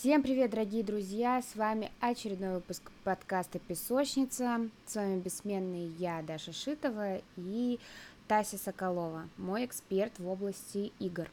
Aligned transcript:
Всем 0.00 0.22
привет, 0.22 0.52
дорогие 0.52 0.84
друзья! 0.84 1.42
С 1.42 1.56
вами 1.56 1.90
очередной 1.98 2.54
выпуск 2.54 2.88
подкаста 3.02 3.58
«Песочница». 3.58 4.68
С 4.86 4.94
вами 4.94 5.18
бессменный 5.18 5.88
я, 5.98 6.22
Даша 6.22 6.52
Шитова, 6.52 7.20
и 7.36 7.80
Тася 8.28 8.58
Соколова, 8.58 9.28
мой 9.36 9.64
эксперт 9.64 10.16
в 10.20 10.28
области 10.28 10.92
игр. 11.00 11.28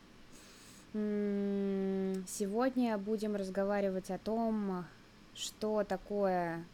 Сегодня 0.94 2.98
будем 2.98 3.36
разговаривать 3.36 4.10
о 4.10 4.18
том, 4.18 4.86
что 5.36 5.84
такое 5.84 6.66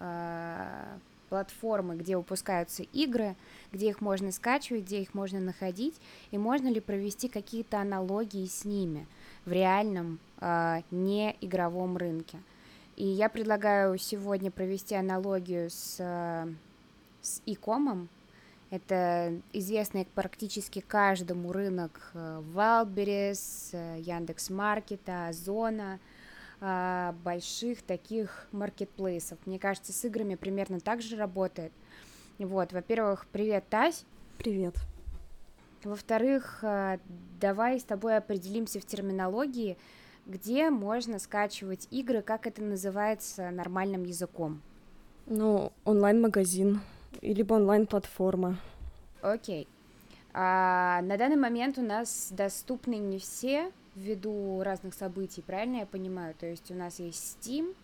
э, 0.00 0.98
платформы, 1.28 1.94
где 1.94 2.16
выпускаются 2.16 2.82
игры, 2.82 3.36
где 3.70 3.90
их 3.90 4.00
можно 4.00 4.32
скачивать, 4.32 4.86
где 4.86 5.02
их 5.02 5.14
можно 5.14 5.38
находить, 5.38 5.94
и 6.32 6.36
можно 6.36 6.66
ли 6.66 6.80
провести 6.80 7.28
какие-то 7.28 7.78
аналогии 7.78 8.44
с 8.44 8.64
ними 8.64 9.06
в 9.48 9.52
реальном 9.52 10.20
э, 10.40 10.82
не 10.90 11.36
игровом 11.40 11.96
рынке. 11.96 12.38
И 12.96 13.04
я 13.06 13.28
предлагаю 13.28 13.96
сегодня 13.98 14.50
провести 14.50 14.94
аналогию 14.94 15.70
с, 15.70 15.96
э, 15.98 16.52
с 17.20 17.42
икомом, 17.46 18.08
это 18.70 19.40
известный 19.54 20.06
практически 20.14 20.80
каждому 20.80 21.52
рынок 21.52 22.10
э, 22.12 22.42
Wildberries, 22.54 24.00
Яндекс.Маркета, 24.00 25.28
Озона, 25.28 25.98
э, 26.60 27.14
больших 27.24 27.82
таких 27.82 28.46
маркетплейсов. 28.52 29.38
Мне 29.46 29.58
кажется, 29.58 29.92
с 29.92 30.04
играми 30.04 30.34
примерно 30.34 30.80
так 30.80 31.00
же 31.00 31.16
работает. 31.16 31.72
Вот, 32.38 32.72
во-первых, 32.72 33.26
привет, 33.32 33.64
Тась. 33.70 34.04
Привет. 34.36 34.74
Во-вторых, 35.84 36.64
давай 37.40 37.78
с 37.78 37.84
тобой 37.84 38.16
определимся 38.16 38.80
в 38.80 38.84
терминологии, 38.84 39.78
где 40.26 40.70
можно 40.70 41.18
скачивать 41.18 41.88
игры, 41.90 42.22
как 42.22 42.46
это 42.46 42.62
называется 42.62 43.50
нормальным 43.50 44.04
языком. 44.04 44.60
Ну, 45.26 45.72
онлайн-магазин 45.84 46.80
либо 47.22 47.54
онлайн-платформа. 47.54 48.58
Окей. 49.22 49.66
А, 50.32 51.00
на 51.02 51.16
данный 51.16 51.36
момент 51.36 51.78
у 51.78 51.82
нас 51.82 52.28
доступны 52.30 52.96
не 52.96 53.18
все 53.18 53.72
ввиду 53.94 54.62
разных 54.62 54.94
событий, 54.94 55.42
правильно 55.42 55.78
я 55.78 55.86
понимаю? 55.86 56.34
То 56.38 56.46
есть 56.46 56.70
у 56.70 56.74
нас 56.74 56.98
есть 57.00 57.38
Steam, 57.40 57.74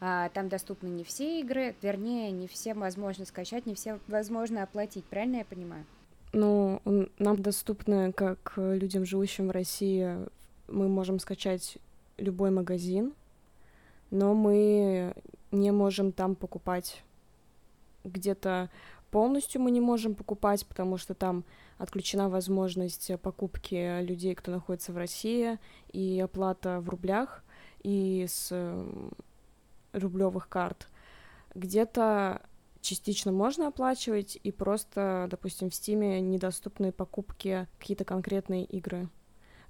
а, 0.00 0.28
там 0.30 0.48
доступны 0.48 0.88
не 0.88 1.04
все 1.04 1.40
игры, 1.40 1.74
вернее, 1.80 2.30
не 2.30 2.46
все 2.46 2.74
возможно 2.74 3.24
скачать, 3.24 3.64
не 3.66 3.74
все 3.74 3.98
возможно 4.08 4.62
оплатить, 4.62 5.04
правильно 5.04 5.36
я 5.36 5.44
понимаю? 5.44 5.84
Ну, 6.36 6.82
нам 7.18 7.40
доступно, 7.40 8.12
как 8.12 8.54
людям, 8.56 9.04
живущим 9.04 9.48
в 9.48 9.52
России, 9.52 10.16
мы 10.66 10.88
можем 10.88 11.20
скачать 11.20 11.78
любой 12.16 12.50
магазин, 12.50 13.12
но 14.10 14.34
мы 14.34 15.14
не 15.52 15.70
можем 15.70 16.10
там 16.10 16.34
покупать 16.34 17.04
где-то 18.02 18.68
полностью 19.10 19.60
мы 19.60 19.70
не 19.70 19.80
можем 19.80 20.16
покупать, 20.16 20.66
потому 20.66 20.98
что 20.98 21.14
там 21.14 21.44
отключена 21.78 22.28
возможность 22.28 23.12
покупки 23.20 24.02
людей, 24.02 24.34
кто 24.34 24.50
находится 24.50 24.92
в 24.92 24.96
России, 24.96 25.58
и 25.92 26.20
оплата 26.20 26.80
в 26.80 26.88
рублях 26.88 27.44
и 27.84 28.26
с 28.28 28.52
рублевых 29.92 30.48
карт. 30.48 30.88
Где-то 31.54 32.42
частично 32.84 33.32
можно 33.32 33.68
оплачивать, 33.68 34.38
и 34.42 34.52
просто, 34.52 35.26
допустим, 35.30 35.70
в 35.70 35.74
Стиме 35.74 36.20
недоступны 36.20 36.92
покупки 36.92 37.66
какие-то 37.78 38.04
конкретные 38.04 38.64
игры 38.64 39.08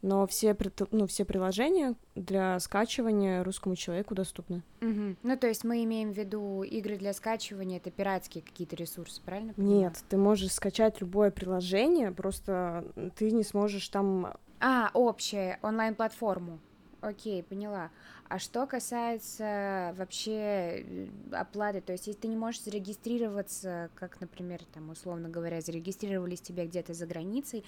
но 0.05 0.27
все, 0.27 0.55
ну, 0.91 1.07
все 1.07 1.25
приложения 1.25 1.95
для 2.15 2.61
скачивания 2.61 3.43
русскому 3.43 3.75
человеку 3.75 4.15
доступны. 4.15 4.63
Угу. 4.83 5.17
Ну, 5.23 5.37
то 5.39 5.47
есть 5.47 5.65
мы 5.65 5.83
имеем 5.85 6.13
в 6.13 6.19
виду 6.19 6.63
игры 6.63 6.99
для 6.99 7.15
скачивания, 7.15 7.79
это 7.79 7.91
пиратские 7.91 8.45
какие-то 8.45 8.77
ресурсы, 8.77 9.23
правильно? 9.25 9.55
Понимаю? 9.55 9.79
Нет, 9.79 10.05
ты 10.11 10.19
можешь 10.19 10.53
скачать 10.53 11.01
любое 11.01 11.31
приложение, 11.31 12.13
просто 12.13 12.85
ты 13.17 13.31
не 13.31 13.45
сможешь 13.45 13.89
там... 13.89 14.35
А, 14.61 14.91
общее, 14.93 15.59
онлайн-платформу. 15.63 16.61
Окей, 17.05 17.43
поняла. 17.43 17.91
А 18.29 18.39
что 18.39 18.67
касается 18.67 19.95
вообще 19.99 20.31
э, 20.33 21.09
оплаты, 21.33 21.83
то 21.83 21.93
есть 21.93 22.07
если 22.07 22.19
ты 22.23 22.29
не 22.29 22.37
можешь 22.37 22.63
зарегистрироваться, 22.63 23.91
как, 23.95 24.23
например, 24.23 24.61
там, 24.73 24.89
условно 24.89 25.29
говоря, 25.29 25.61
зарегистрировались 25.61 26.41
тебя 26.41 26.65
где-то 26.65 26.95
за 26.95 27.07
границей, 27.07 27.63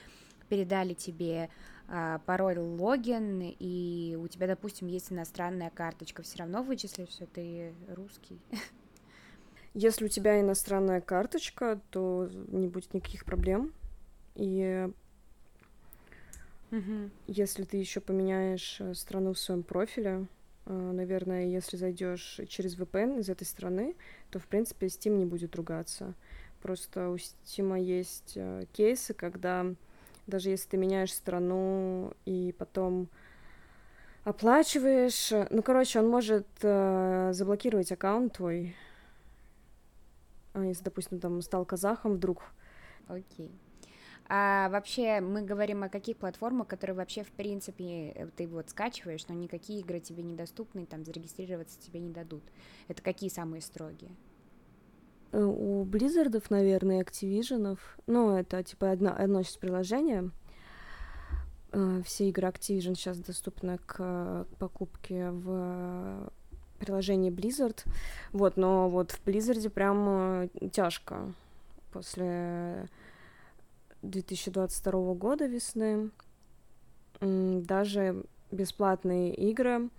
передали 0.48 0.94
тебе 0.94 1.50
а, 1.88 2.20
пароль, 2.20 2.58
логин, 2.58 3.42
и 3.42 4.16
у 4.19 4.26
тебя, 4.28 4.47
допустим, 4.47 4.86
есть 4.88 5.12
иностранная 5.12 5.68
карточка, 5.68 6.22
все 6.22 6.38
равно 6.38 6.62
вычислят, 6.62 7.10
что 7.10 7.26
ты 7.26 7.74
русский. 7.88 8.41
Если 9.74 10.06
у 10.06 10.08
тебя 10.08 10.41
иностранная 10.41 11.03
карточка, 11.03 11.78
то 11.91 12.30
не 12.48 12.68
будет 12.68 12.94
никаких 12.94 13.26
проблем. 13.26 13.74
И 14.34 14.88
угу. 16.71 17.10
если 17.27 17.65
ты 17.65 17.77
еще 17.77 18.00
поменяешь 18.00 18.77
э, 18.81 18.94
страну 18.94 19.32
в 19.32 19.38
своем 19.38 19.62
профиле, 19.62 20.27
э, 20.66 20.72
наверное, 20.72 21.47
если 21.47 21.77
зайдешь 21.77 22.41
через 22.49 22.77
VPN 22.78 23.21
из 23.21 23.28
этой 23.28 23.44
страны, 23.44 23.94
то, 24.31 24.38
в 24.38 24.47
принципе, 24.47 24.87
Steam 24.87 25.16
не 25.16 25.25
будет 25.25 25.56
ругаться. 25.56 26.15
Просто 26.62 27.10
у 27.10 27.16
Steam 27.16 27.81
есть 27.81 28.32
э, 28.37 28.65
кейсы, 28.72 29.15
когда 29.15 29.66
даже 30.27 30.50
если 30.50 30.71
ты 30.71 30.77
меняешь 30.77 31.12
страну 31.12 32.12
и 32.25 32.54
потом 32.59 33.09
оплачиваешь. 34.25 35.33
Ну, 35.50 35.62
короче, 35.62 36.00
он 36.00 36.09
может 36.09 36.47
э, 36.62 37.31
заблокировать 37.33 37.93
аккаунт 37.93 38.33
твой. 38.34 38.75
А 40.53 40.65
если, 40.65 40.83
допустим, 40.83 41.21
там 41.21 41.41
стал 41.43 41.65
казахом 41.65 42.15
вдруг. 42.15 42.43
Окей. 43.06 43.53
А 44.28 44.69
вообще 44.70 45.20
мы 45.20 45.42
говорим 45.42 45.84
о 45.84 45.88
каких 45.88 46.16
платформах, 46.16 46.66
которые 46.66 46.97
вообще 46.97 47.22
в 47.22 47.31
принципе 47.31 48.09
э, 48.10 48.26
ты 48.37 48.48
вот 48.48 48.70
скачиваешь, 48.70 49.26
но 49.28 49.34
никакие 49.34 49.81
игры 49.81 50.00
тебе 50.00 50.25
недоступны, 50.25 50.84
там 50.84 51.04
зарегистрироваться 51.04 51.78
тебе 51.81 52.00
не 52.00 52.10
дадут. 52.10 52.42
Это 52.88 53.03
какие 53.03 53.31
самые 53.31 53.62
строгие? 53.62 54.10
Э, 55.31 55.44
у 55.44 55.84
Близзардов, 55.84 56.50
наверное, 56.50 57.04
Activision, 57.04 57.78
ну, 58.09 58.36
это 58.36 58.65
типа 58.65 58.91
одно, 58.91 59.15
одно 59.16 59.41
из 59.41 59.56
приложения. 59.56 60.31
Э, 61.70 62.03
все 62.04 62.28
игры 62.28 62.48
Activision 62.48 62.97
сейчас 62.97 63.19
доступны 63.19 63.78
к 63.78 64.44
покупке 64.59 65.31
в 65.31 66.32
приложении 66.81 67.31
Blizzard. 67.31 67.84
Вот, 68.32 68.56
но 68.56 68.88
вот 68.88 69.12
в 69.12 69.25
Blizzard 69.25 69.70
прям 69.70 70.50
тяжко 70.72 71.32
после 71.92 72.88
2022 74.10 75.14
года 75.14 75.46
весны. 75.46 76.10
Даже 77.20 78.24
бесплатные 78.50 79.34
игры 79.34 79.90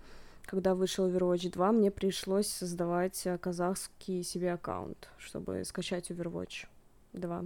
когда 0.48 0.74
вышел 0.74 1.06
Overwatch 1.06 1.52
2, 1.52 1.72
мне 1.72 1.90
пришлось 1.90 2.46
создавать 2.46 3.26
э, 3.26 3.36
казахский 3.36 4.22
себе 4.22 4.54
аккаунт, 4.54 5.10
чтобы 5.18 5.62
скачать 5.64 6.10
Overwatch 6.10 6.66
2. 7.12 7.44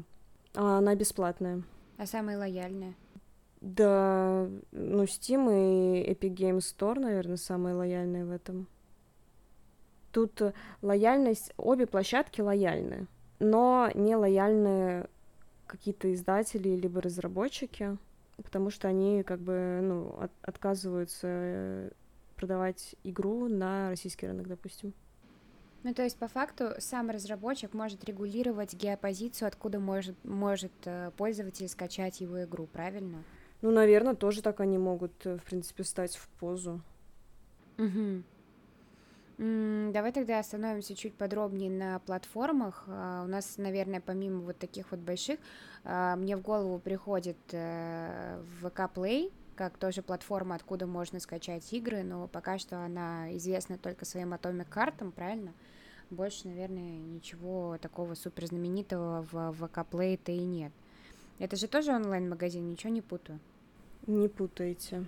А 0.55 0.79
она 0.79 0.95
бесплатная. 0.95 1.63
А 1.99 2.07
самая 2.07 2.39
лояльная? 2.39 2.95
Да, 3.61 4.49
ну, 4.71 5.03
Steam 5.03 5.51
и 5.51 6.13
Epic 6.13 6.35
Games 6.35 6.59
Store, 6.59 6.99
наверное, 6.99 7.37
самые 7.37 7.75
лояльные 7.75 8.25
в 8.25 8.31
этом. 8.31 8.69
Тут 10.13 10.41
э, 10.41 10.53
лояльность, 10.81 11.53
обе 11.57 11.89
площадки 11.89 12.41
лояльны, 12.41 13.09
но 13.41 13.91
не 13.95 14.15
лояльны 14.15 15.09
какие-то 15.73 16.13
издатели 16.13 16.69
либо 16.69 17.01
разработчики, 17.01 17.97
потому 18.37 18.69
что 18.69 18.89
они 18.89 19.23
как 19.23 19.41
бы, 19.41 19.81
ну, 19.83 20.15
от, 20.21 20.31
отказываются 20.43 21.27
э, 21.27 21.91
продавать 22.37 22.95
игру 23.05 23.49
на 23.49 23.89
российский 23.89 24.27
рынок, 24.27 24.49
допустим. 24.49 24.93
Ну, 25.83 25.95
то 25.95 26.03
есть, 26.03 26.19
по 26.19 26.29
факту, 26.29 26.75
сам 26.79 27.09
разработчик 27.09 27.73
может 27.73 28.05
регулировать 28.05 28.75
геопозицию, 28.75 29.49
откуда 29.49 29.81
может, 29.81 30.23
может 30.25 30.73
э, 30.85 31.11
пользователь 31.17 31.69
скачать 31.69 32.21
его 32.21 32.45
игру, 32.45 32.67
правильно? 32.67 33.25
Ну, 33.63 33.71
наверное, 33.71 34.15
тоже 34.15 34.43
так 34.43 34.61
они 34.61 34.77
могут, 34.77 35.25
э, 35.25 35.39
в 35.39 35.45
принципе, 35.45 35.85
стать 35.85 36.17
в 36.17 36.29
позу. 36.39 36.83
Угу. 37.79 38.23
Давай 39.43 40.13
тогда 40.13 40.39
остановимся 40.39 40.95
чуть 40.95 41.15
подробнее 41.15 41.69
на 41.69 41.99
платформах. 41.99 42.85
А, 42.87 43.25
у 43.25 43.27
нас, 43.27 43.59
наверное, 43.59 44.01
помимо 44.01 44.39
вот 44.43 44.57
таких 44.57 44.93
вот 44.93 45.01
больших, 45.01 45.41
а, 45.83 46.15
мне 46.15 46.37
в 46.37 46.43
голову 46.43 46.79
приходит 46.79 47.37
э, 47.51 48.41
VK 48.63 48.95
Play, 48.95 49.33
как 49.57 49.79
тоже 49.79 50.01
платформа, 50.03 50.55
откуда 50.55 50.87
можно 50.87 51.19
скачать 51.19 51.73
игры, 51.73 52.05
но 52.05 52.29
пока 52.29 52.57
что 52.59 52.85
она 52.85 53.37
известна 53.37 53.79
только 53.79 54.05
своим 54.05 54.33
Atomic 54.33 54.69
картам, 54.71 55.11
правильно? 55.11 55.53
Больше, 56.11 56.47
наверное, 56.47 57.01
ничего 57.01 57.79
такого 57.79 58.15
супер 58.15 58.47
знаменитого 58.47 59.27
в 59.33 59.35
VK 59.35 59.87
Play-то 59.91 60.31
и 60.31 60.45
нет. 60.45 60.73
Это 61.41 61.57
же 61.57 61.67
тоже 61.67 61.91
онлайн-магазин, 61.93 62.69
ничего 62.69 62.93
не 62.93 63.01
путаю. 63.01 63.41
Не 64.07 64.29
путайте. 64.29 65.05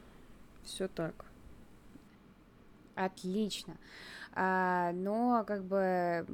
Все 0.64 0.88
так. 0.88 1.24
Отлично. 2.94 3.76
А, 4.36 4.90
но 4.92 5.44
как 5.46 5.64
бы 5.64 6.26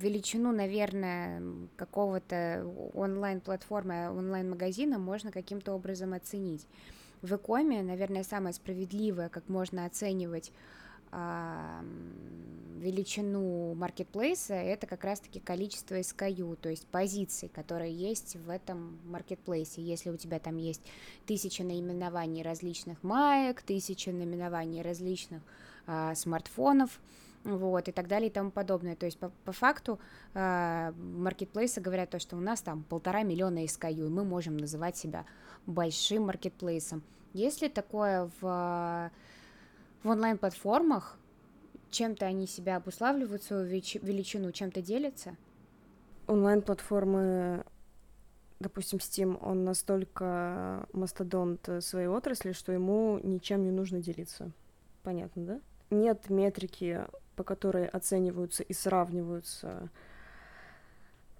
величину, 0.00 0.52
наверное, 0.52 1.42
какого-то 1.76 2.66
онлайн-платформы, 2.94 4.10
онлайн-магазина 4.10 4.98
можно 4.98 5.30
каким-то 5.30 5.74
образом 5.74 6.14
оценить. 6.14 6.66
В 7.20 7.34
Икоме, 7.34 7.82
наверное, 7.82 8.24
самое 8.24 8.54
справедливое, 8.54 9.28
как 9.28 9.48
можно 9.48 9.84
оценивать 9.84 10.50
а, 11.10 11.84
величину 12.78 13.74
маркетплейса 13.74 14.54
это 14.54 14.86
как 14.86 15.04
раз-таки 15.04 15.38
количество 15.38 15.96
SKU, 16.00 16.56
то 16.56 16.70
есть 16.70 16.86
позиций, 16.86 17.50
которые 17.50 17.92
есть 17.92 18.36
в 18.36 18.48
этом 18.48 18.98
маркетплейсе. 19.04 19.82
Если 19.82 20.08
у 20.08 20.16
тебя 20.16 20.38
там 20.38 20.56
есть 20.56 20.80
тысяча 21.26 21.64
наименований 21.64 22.42
различных 22.42 23.02
маек, 23.02 23.60
тысяча 23.60 24.10
наименований 24.10 24.80
различных 24.80 25.42
а, 25.86 26.14
смартфонов, 26.14 26.98
вот, 27.44 27.88
и 27.88 27.92
так 27.92 28.08
далее 28.08 28.28
и 28.28 28.32
тому 28.32 28.50
подобное. 28.50 28.96
То 28.96 29.06
есть 29.06 29.18
по, 29.18 29.30
по 29.44 29.52
факту 29.52 29.98
э, 30.34 30.92
маркетплейсы 30.92 31.80
говорят 31.80 32.10
то, 32.10 32.18
что 32.18 32.36
у 32.36 32.40
нас 32.40 32.60
там 32.60 32.84
полтора 32.84 33.22
миллиона 33.22 33.64
SKU, 33.64 34.06
и 34.06 34.10
мы 34.10 34.24
можем 34.24 34.56
называть 34.56 34.96
себя 34.96 35.24
большим 35.66 36.26
маркетплейсом. 36.26 37.02
Есть 37.32 37.62
ли 37.62 37.68
такое 37.68 38.30
в, 38.40 39.10
в 40.02 40.08
онлайн-платформах? 40.08 41.18
Чем-то 41.90 42.26
они 42.26 42.46
себя 42.46 42.76
обуславливают, 42.76 43.42
свою 43.42 43.64
величину, 43.64 44.52
чем-то 44.52 44.80
делятся? 44.80 45.36
Онлайн-платформы 46.26 47.64
допустим, 48.60 48.98
Steam, 48.98 49.38
он 49.42 49.64
настолько 49.64 50.86
мастодонт 50.92 51.68
своей 51.80 52.06
отрасли, 52.06 52.52
что 52.52 52.70
ему 52.70 53.18
ничем 53.22 53.64
не 53.64 53.72
нужно 53.72 54.00
делиться. 54.00 54.52
Понятно, 55.02 55.44
да? 55.44 55.60
Нет 55.90 56.30
метрики 56.30 57.04
по 57.36 57.44
которой 57.44 57.86
оцениваются 57.86 58.62
и 58.62 58.72
сравниваются 58.72 59.90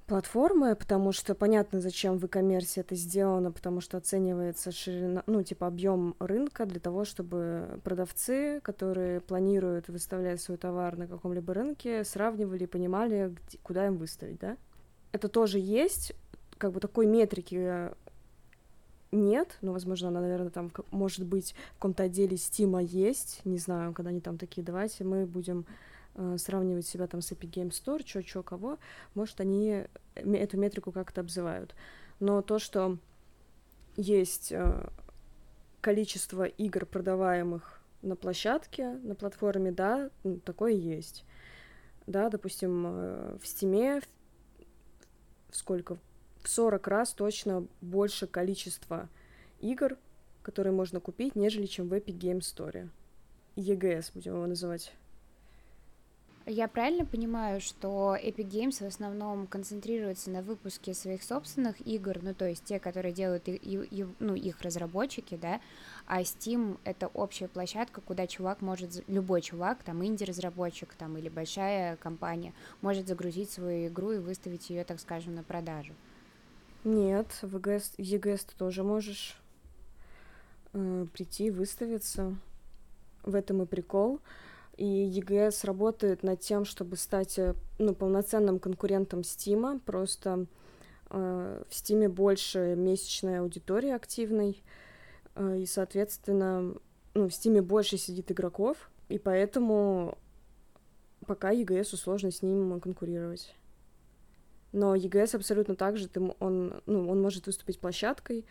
платформы, 0.06 0.76
потому 0.76 1.12
что 1.12 1.34
понятно, 1.34 1.80
зачем 1.80 2.18
в 2.18 2.24
e-commerce 2.24 2.78
это 2.78 2.94
сделано, 2.94 3.50
потому 3.50 3.80
что 3.80 3.96
оценивается 3.96 4.70
ширина, 4.70 5.22
ну, 5.26 5.42
типа 5.42 5.66
объем 5.66 6.16
рынка 6.18 6.66
для 6.66 6.80
того, 6.80 7.04
чтобы 7.04 7.80
продавцы, 7.82 8.60
которые 8.62 9.20
планируют 9.20 9.88
выставлять 9.88 10.42
свой 10.42 10.58
товар 10.58 10.96
на 10.96 11.06
каком-либо 11.06 11.54
рынке, 11.54 12.04
сравнивали 12.04 12.64
и 12.64 12.66
понимали, 12.66 13.34
где, 13.46 13.58
куда 13.62 13.86
им 13.86 13.96
выставить, 13.96 14.38
да? 14.38 14.56
Это 15.12 15.28
тоже 15.28 15.58
есть, 15.58 16.12
как 16.58 16.72
бы 16.72 16.80
такой 16.80 17.06
метрики 17.06 17.90
нет, 19.12 19.58
но, 19.60 19.72
возможно, 19.72 20.08
она, 20.08 20.20
наверное, 20.20 20.50
там, 20.50 20.72
может 20.90 21.24
быть, 21.24 21.54
в 21.72 21.74
каком-то 21.74 22.04
отделе 22.04 22.36
Стима 22.36 22.82
есть, 22.82 23.42
не 23.44 23.58
знаю, 23.58 23.92
когда 23.92 24.10
они 24.10 24.20
там 24.20 24.38
такие, 24.38 24.62
давайте 24.62 25.04
мы 25.04 25.26
будем 25.26 25.66
э, 26.14 26.36
сравнивать 26.38 26.86
себя 26.86 27.06
там 27.06 27.20
с 27.20 27.30
Epic 27.30 27.50
Game 27.50 27.70
Store, 27.70 28.02
чё, 28.02 28.22
чё, 28.22 28.42
кого, 28.42 28.78
может, 29.14 29.40
они 29.40 29.84
эту 30.14 30.56
метрику 30.56 30.92
как-то 30.92 31.20
обзывают. 31.20 31.74
Но 32.20 32.40
то, 32.42 32.58
что 32.58 32.98
есть 33.96 34.50
э, 34.50 34.88
количество 35.80 36.44
игр, 36.44 36.86
продаваемых 36.86 37.80
на 38.00 38.16
площадке, 38.16 38.92
на 39.02 39.14
платформе, 39.14 39.72
да, 39.72 40.10
такое 40.44 40.72
есть. 40.72 41.24
Да, 42.06 42.30
допустим, 42.30 42.84
э, 42.86 43.38
в 43.40 43.46
Стиме 43.46 44.00
сколько? 45.50 45.98
В 46.42 46.48
40 46.48 46.86
раз 46.88 47.12
точно 47.12 47.66
больше 47.80 48.26
количество 48.26 49.08
игр, 49.60 49.96
которые 50.42 50.72
можно 50.72 51.00
купить, 51.00 51.36
нежели 51.36 51.66
чем 51.66 51.88
в 51.88 51.94
Epic 51.94 52.18
Game 52.18 52.40
Store. 52.40 52.88
EGS 53.56 54.10
будем 54.14 54.34
его 54.34 54.46
называть. 54.46 54.92
Я 56.44 56.66
правильно 56.66 57.04
понимаю, 57.04 57.60
что 57.60 58.16
Epic 58.16 58.48
Games 58.48 58.82
в 58.82 58.86
основном 58.86 59.46
концентрируется 59.46 60.28
на 60.28 60.42
выпуске 60.42 60.92
своих 60.92 61.22
собственных 61.22 61.86
игр, 61.86 62.18
ну 62.20 62.34
то 62.34 62.48
есть 62.48 62.64
те, 62.64 62.80
которые 62.80 63.12
делают 63.12 63.46
и, 63.46 63.54
и, 63.54 64.06
ну, 64.18 64.34
их 64.34 64.60
разработчики, 64.60 65.38
да, 65.40 65.60
а 66.04 66.22
Steam 66.22 66.78
это 66.82 67.06
общая 67.06 67.46
площадка, 67.46 68.00
куда 68.00 68.26
чувак 68.26 68.60
может, 68.60 69.08
любой 69.08 69.40
чувак, 69.40 69.84
там 69.84 70.04
инди-разработчик, 70.04 70.92
там 70.94 71.16
или 71.16 71.28
большая 71.28 71.94
компания, 71.96 72.54
может 72.80 73.06
загрузить 73.06 73.50
свою 73.50 73.86
игру 73.86 74.10
и 74.10 74.18
выставить 74.18 74.68
ее, 74.68 74.82
так 74.82 74.98
скажем, 74.98 75.36
на 75.36 75.44
продажу. 75.44 75.92
Нет, 76.84 77.28
в 77.42 77.56
ЕГС, 77.56 77.92
ЕГС 77.96 78.44
ты 78.44 78.56
тоже 78.56 78.82
можешь 78.82 79.36
э, 80.72 81.06
прийти, 81.12 81.50
выставиться. 81.50 82.36
В 83.22 83.36
этом 83.36 83.62
и 83.62 83.66
прикол. 83.66 84.20
И 84.76 84.84
ЕГС 84.84 85.62
работает 85.62 86.24
над 86.24 86.40
тем, 86.40 86.64
чтобы 86.64 86.96
стать 86.96 87.38
э, 87.38 87.54
ну, 87.78 87.94
полноценным 87.94 88.58
конкурентом 88.58 89.22
Стима. 89.22 89.78
Просто 89.78 90.46
э, 91.10 91.62
в 91.68 91.74
Стиме 91.74 92.08
больше 92.08 92.74
месячной 92.76 93.38
аудитории 93.38 93.90
активной. 93.90 94.60
Э, 95.36 95.58
и, 95.58 95.66
соответственно, 95.66 96.74
ну, 97.14 97.28
в 97.28 97.32
Стиме 97.32 97.62
больше 97.62 97.96
сидит 97.96 98.32
игроков. 98.32 98.90
И 99.08 99.18
поэтому 99.18 100.18
пока 101.26 101.50
ЕГСу 101.50 101.96
сложно 101.96 102.32
с 102.32 102.42
ним 102.42 102.80
конкурировать. 102.80 103.54
Но 104.72 104.94
ЕГС 104.94 105.34
абсолютно 105.34 105.76
так 105.76 105.98
же, 105.98 106.08
ты, 106.08 106.20
он, 106.38 106.82
ну, 106.86 107.08
он 107.10 107.20
может 107.20 107.46
выступить 107.46 107.78
площадкой, 107.78 108.46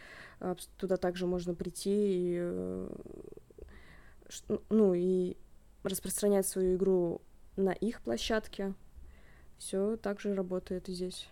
туда 0.78 0.98
также 0.98 1.26
можно 1.26 1.56
прийти 1.56 1.90
и, 1.90 2.38
э, 2.40 2.90
ну, 4.70 4.94
и 4.94 5.36
распространять 5.84 6.48
свою 6.48 6.76
игру 6.76 7.22
на 7.56 7.72
их 7.72 8.02
площадке. 8.02 8.74
Все 9.58 9.98
также 9.98 10.36
работает 10.36 10.90
и 10.90 10.94
здесь. 10.94 11.28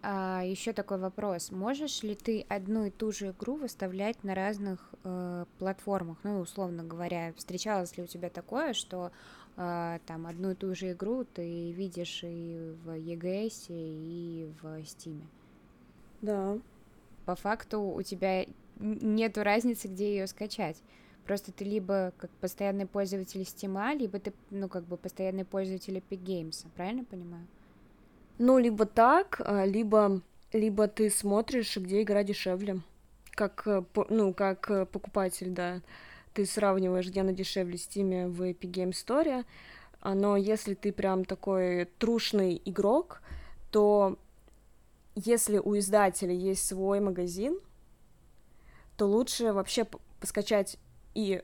А, 0.00 0.42
еще 0.44 0.72
такой 0.72 0.98
вопрос. 0.98 1.50
Можешь 1.50 2.02
ли 2.02 2.14
ты 2.14 2.46
одну 2.48 2.84
и 2.84 2.90
ту 2.90 3.10
же 3.10 3.30
игру 3.30 3.56
выставлять 3.56 4.22
на 4.22 4.34
разных 4.34 4.94
э, 5.02 5.44
платформах? 5.58 6.18
Ну, 6.22 6.40
условно 6.40 6.84
говоря, 6.84 7.32
встречалось 7.36 7.96
ли 7.96 8.04
у 8.04 8.06
тебя 8.06 8.30
такое, 8.30 8.74
что 8.74 9.10
там 9.58 10.26
одну 10.28 10.52
и 10.52 10.54
ту 10.54 10.74
же 10.74 10.92
игру 10.92 11.24
ты 11.24 11.72
видишь 11.72 12.20
и 12.22 12.74
в 12.84 12.90
EGS, 12.90 13.66
и 13.68 14.52
в 14.60 14.66
Steam? 14.82 15.20
Да. 16.22 16.58
По 17.26 17.34
факту 17.34 17.80
у 17.80 18.02
тебя 18.02 18.46
нету 18.78 19.42
разницы, 19.42 19.88
где 19.88 20.16
ее 20.16 20.26
скачать. 20.26 20.80
Просто 21.24 21.52
ты 21.52 21.64
либо 21.64 22.12
как 22.16 22.30
постоянный 22.40 22.86
пользователь 22.86 23.42
Steam, 23.42 23.98
либо 23.98 24.18
ты, 24.18 24.32
ну, 24.50 24.68
как 24.68 24.84
бы 24.84 24.96
постоянный 24.96 25.44
пользователь 25.44 25.98
Epic 25.98 26.22
Games, 26.22 26.66
правильно 26.74 27.04
понимаю? 27.04 27.46
Ну, 28.38 28.56
либо 28.58 28.86
так, 28.86 29.42
а, 29.44 29.66
либо, 29.66 30.22
либо 30.52 30.88
ты 30.88 31.10
смотришь, 31.10 31.76
где 31.76 32.02
игра 32.02 32.22
дешевле. 32.22 32.80
Как, 33.32 33.66
э, 33.66 33.82
ну, 34.08 34.32
как 34.32 34.70
э, 34.70 34.86
покупатель, 34.86 35.50
да. 35.50 35.82
Ты 36.38 36.46
сравниваешь, 36.46 37.08
где 37.08 37.22
она 37.22 37.32
дешевле 37.32 37.74
Steam 37.74 38.28
в 38.28 38.42
Epic 38.42 38.70
Game 38.70 38.92
Store. 38.92 39.44
Но 40.04 40.36
если 40.36 40.74
ты 40.74 40.92
прям 40.92 41.24
такой 41.24 41.86
трушный 41.98 42.62
игрок, 42.64 43.22
то 43.72 44.16
если 45.16 45.58
у 45.58 45.76
издателя 45.76 46.32
есть 46.32 46.64
свой 46.64 47.00
магазин, 47.00 47.58
то 48.96 49.06
лучше 49.06 49.52
вообще 49.52 49.84
поскачать 50.20 50.78
и 51.16 51.42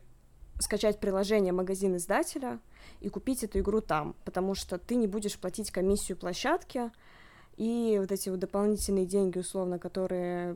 скачать 0.60 1.00
приложение 1.00 1.52
магазин 1.52 1.96
издателя 1.96 2.60
и 3.00 3.08
купить 3.08 3.42
эту 3.42 3.58
игру 3.58 3.80
там, 3.80 4.14
потому 4.24 4.54
что 4.54 4.78
ты 4.78 4.94
не 4.94 5.08
будешь 5.08 5.36
платить 5.40 5.72
комиссию 5.72 6.16
площадки 6.16 6.92
и 7.56 7.96
вот 7.98 8.12
эти 8.12 8.28
вот 8.28 8.38
дополнительные 8.38 9.06
деньги, 9.06 9.40
условно, 9.40 9.80
которые 9.80 10.54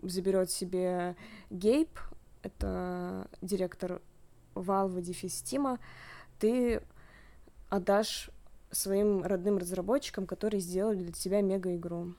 заберет 0.00 0.50
себе 0.50 1.14
Гейб, 1.50 1.90
это 2.46 3.28
директор 3.42 4.00
Valve 4.54 5.00
Дефис 5.00 5.42
Steam, 5.42 5.78
ты 6.38 6.82
отдашь 7.68 8.30
своим 8.70 9.22
родным 9.22 9.58
разработчикам, 9.58 10.26
которые 10.26 10.60
сделали 10.60 10.98
для 10.98 11.12
тебя 11.12 11.40
мега-игру. 11.40 12.14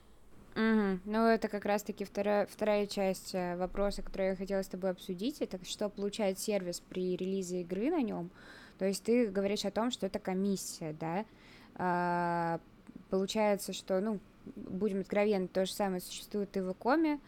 Угу. 0.54 1.00
Ну, 1.04 1.26
это 1.26 1.48
как 1.48 1.64
раз-таки 1.64 2.04
вторая, 2.04 2.46
вторая 2.46 2.86
часть 2.86 3.34
э, 3.34 3.56
вопроса, 3.56 4.02
который 4.02 4.28
я 4.28 4.36
хотела 4.36 4.62
с 4.62 4.66
тобой 4.66 4.90
обсудить. 4.90 5.40
Это 5.40 5.64
что 5.64 5.88
получает 5.88 6.40
сервис 6.40 6.80
при 6.80 7.16
релизе 7.16 7.60
игры 7.60 7.90
на 7.90 8.02
нем. 8.02 8.30
То 8.78 8.84
есть 8.84 9.04
ты 9.04 9.28
говоришь 9.28 9.64
о 9.64 9.70
том, 9.70 9.90
что 9.90 10.06
это 10.06 10.18
комиссия, 10.18 10.96
да? 10.98 11.24
А, 11.76 12.60
получается, 13.08 13.72
что, 13.72 14.00
ну, 14.00 14.18
будем 14.56 15.00
откровенны, 15.00 15.46
то 15.46 15.64
же 15.64 15.72
самое 15.72 16.00
существует 16.00 16.56
и 16.56 16.60
в 16.60 16.72
Коме. 16.74 17.20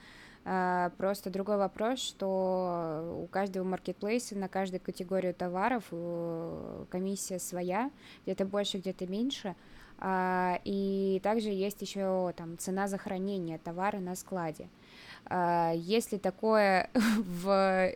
Просто 0.42 1.30
другой 1.30 1.58
вопрос, 1.58 2.00
что 2.00 3.20
у 3.22 3.26
каждого 3.26 3.64
маркетплейса 3.64 4.36
на 4.36 4.48
каждую 4.48 4.80
категорию 4.80 5.34
товаров 5.34 5.84
э, 5.90 6.84
комиссия 6.90 7.38
своя, 7.38 7.90
где-то 8.24 8.46
больше, 8.46 8.78
где-то 8.78 9.06
меньше. 9.06 9.54
А, 10.02 10.60
и 10.64 11.20
также 11.22 11.50
есть 11.50 11.82
еще 11.82 12.32
там 12.36 12.56
цена 12.56 12.88
за 12.88 12.96
хранение 12.96 13.58
товара 13.58 13.98
на 13.98 14.16
складе. 14.16 14.68
А, 15.26 15.72
если 15.74 16.16
такое 16.16 16.88
в, 16.94 17.92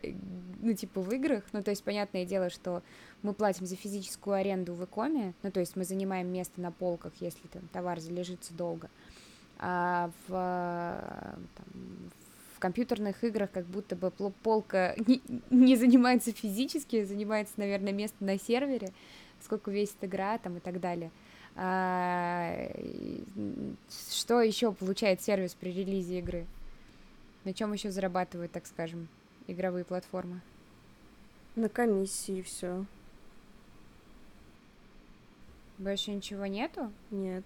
ну, 0.61 0.73
типа, 0.73 1.01
в 1.01 1.11
играх, 1.11 1.43
ну, 1.51 1.63
то 1.63 1.71
есть, 1.71 1.83
понятное 1.83 2.25
дело, 2.25 2.51
что 2.51 2.83
мы 3.23 3.33
платим 3.33 3.65
за 3.65 3.75
физическую 3.75 4.35
аренду 4.35 4.75
в 4.75 4.85
икоме, 4.85 5.33
ну, 5.41 5.49
то 5.49 5.59
есть 5.59 5.75
мы 5.75 5.83
занимаем 5.83 6.31
место 6.31 6.61
на 6.61 6.71
полках, 6.71 7.13
если 7.19 7.47
там 7.47 7.63
товар 7.73 7.99
залежится 7.99 8.53
долго, 8.53 8.89
а 9.57 10.11
в, 10.27 10.29
там, 10.29 12.11
в 12.21 12.24
компьютерных 12.65 13.23
играх 13.23 13.51
как 13.51 13.65
будто 13.67 13.95
бы 13.95 14.09
полка 14.09 14.95
не, 15.05 15.21
не 15.51 15.75
занимается 15.75 16.31
физически, 16.31 17.03
занимается, 17.03 17.53
наверное, 17.57 17.93
место 17.93 18.23
на 18.23 18.39
сервере, 18.39 18.91
сколько 19.43 19.69
весит 19.69 19.97
игра 20.01 20.39
там 20.39 20.57
и 20.57 20.59
так 20.59 20.79
далее. 20.79 21.11
А, 21.55 22.67
что 24.11 24.41
еще 24.41 24.71
получает 24.71 25.21
сервис 25.21 25.53
при 25.53 25.69
релизе 25.69 26.17
игры? 26.17 26.47
На 27.43 27.53
чем 27.53 27.71
еще 27.71 27.91
зарабатывают, 27.91 28.51
так 28.51 28.65
скажем, 28.65 29.09
игровые 29.45 29.85
платформы? 29.85 30.41
На 31.55 31.69
комиссии 31.69 32.41
все. 32.41 32.83
Больше 35.77 36.09
ничего 36.09 36.47
нету? 36.47 36.91
Нет. 37.11 37.43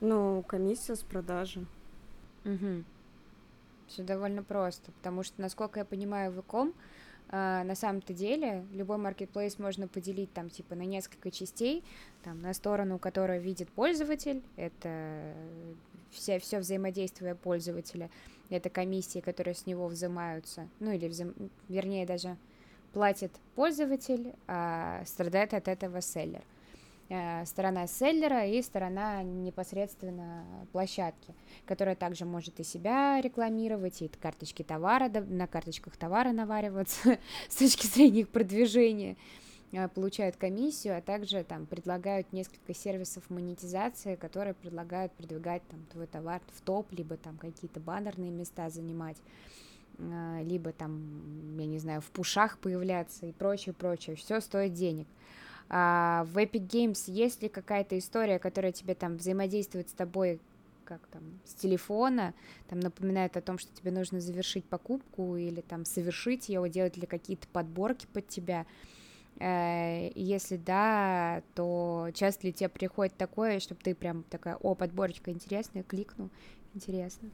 Ну, 0.00 0.44
комиссия 0.46 0.94
с 0.94 1.02
продажи. 1.02 1.66
Угу. 2.44 2.84
Все 3.90 4.04
довольно 4.04 4.44
просто, 4.44 4.92
потому 4.92 5.24
что, 5.24 5.40
насколько 5.42 5.80
я 5.80 5.84
понимаю, 5.84 6.32
в 6.32 6.40
иком 6.40 6.72
Uh, 7.32 7.62
на 7.62 7.76
самом-то 7.76 8.12
деле 8.12 8.66
любой 8.72 8.96
маркетплейс 8.96 9.60
можно 9.60 9.86
поделить 9.86 10.32
там 10.32 10.50
типа 10.50 10.74
на 10.74 10.82
несколько 10.82 11.30
частей, 11.30 11.84
там 12.24 12.40
на 12.40 12.52
сторону, 12.54 12.98
которую 12.98 13.40
видит 13.40 13.68
пользователь, 13.68 14.42
это 14.56 15.32
все, 16.10 16.40
все 16.40 16.58
взаимодействие 16.58 17.36
пользователя, 17.36 18.10
это 18.48 18.68
комиссии, 18.68 19.20
которые 19.20 19.54
с 19.54 19.64
него 19.64 19.86
взимаются, 19.86 20.66
ну 20.80 20.90
или, 20.90 21.06
взим... 21.06 21.32
вернее, 21.68 22.04
даже 22.04 22.36
платит 22.92 23.30
пользователь, 23.54 24.34
а 24.48 25.04
страдает 25.06 25.54
от 25.54 25.68
этого 25.68 26.00
селлер. 26.00 26.42
Э, 27.12 27.44
сторона 27.44 27.88
селлера 27.88 28.46
и 28.46 28.62
сторона 28.62 29.24
непосредственно 29.24 30.44
площадки, 30.70 31.34
которая 31.66 31.96
также 31.96 32.24
может 32.24 32.60
и 32.60 32.62
себя 32.62 33.20
рекламировать, 33.20 34.00
и 34.00 34.06
карточки 34.06 34.62
товара, 34.62 35.08
на 35.08 35.48
карточках 35.48 35.96
товара 35.96 36.30
навариваться 36.30 37.18
с 37.48 37.56
точки 37.56 37.88
зрения 37.88 38.20
их 38.20 38.28
продвижения, 38.28 39.16
э, 39.72 39.88
получают 39.88 40.36
комиссию, 40.36 40.96
а 40.96 41.00
также 41.00 41.42
там 41.42 41.66
предлагают 41.66 42.32
несколько 42.32 42.74
сервисов 42.74 43.28
монетизации, 43.28 44.14
которые 44.14 44.54
предлагают 44.54 45.12
продвигать 45.14 45.66
там 45.66 45.84
твой 45.90 46.06
товар 46.06 46.40
в 46.54 46.60
топ, 46.60 46.92
либо 46.92 47.16
там 47.16 47.38
какие-то 47.38 47.80
баннерные 47.80 48.30
места 48.30 48.70
занимать 48.70 49.16
э, 49.98 50.42
либо 50.44 50.70
там, 50.70 51.58
я 51.58 51.66
не 51.66 51.80
знаю, 51.80 52.02
в 52.02 52.10
пушах 52.12 52.58
появляться 52.58 53.26
и 53.26 53.32
прочее, 53.32 53.72
прочее. 53.72 54.14
Все 54.14 54.40
стоит 54.40 54.74
денег. 54.74 55.08
А 55.72 56.24
в 56.24 56.36
Epic 56.36 56.66
Games 56.66 57.04
есть 57.06 57.42
ли 57.42 57.48
какая-то 57.48 57.96
история, 57.96 58.40
которая 58.40 58.72
тебе 58.72 58.94
там 58.96 59.16
взаимодействует 59.16 59.88
с 59.88 59.92
тобой 59.92 60.40
как 60.84 61.06
там, 61.06 61.22
с 61.44 61.54
телефона, 61.54 62.34
там 62.68 62.80
напоминает 62.80 63.36
о 63.36 63.40
том, 63.40 63.58
что 63.58 63.72
тебе 63.72 63.92
нужно 63.92 64.20
завершить 64.20 64.64
покупку 64.64 65.36
или 65.36 65.60
там 65.60 65.84
совершить 65.84 66.48
ее, 66.48 66.68
делать 66.68 66.96
ли 66.96 67.06
какие-то 67.06 67.46
подборки 67.46 68.08
под 68.12 68.26
тебя. 68.26 68.66
Э, 69.38 70.10
если 70.16 70.56
да, 70.56 71.44
то 71.54 72.08
часто 72.12 72.48
ли 72.48 72.52
тебе 72.52 72.68
приходит 72.68 73.16
такое, 73.16 73.60
чтобы 73.60 73.80
ты 73.80 73.94
прям 73.94 74.24
такая, 74.24 74.56
о, 74.56 74.74
подборочка 74.74 75.30
интересная, 75.30 75.84
кликну, 75.84 76.28
интересно. 76.74 77.30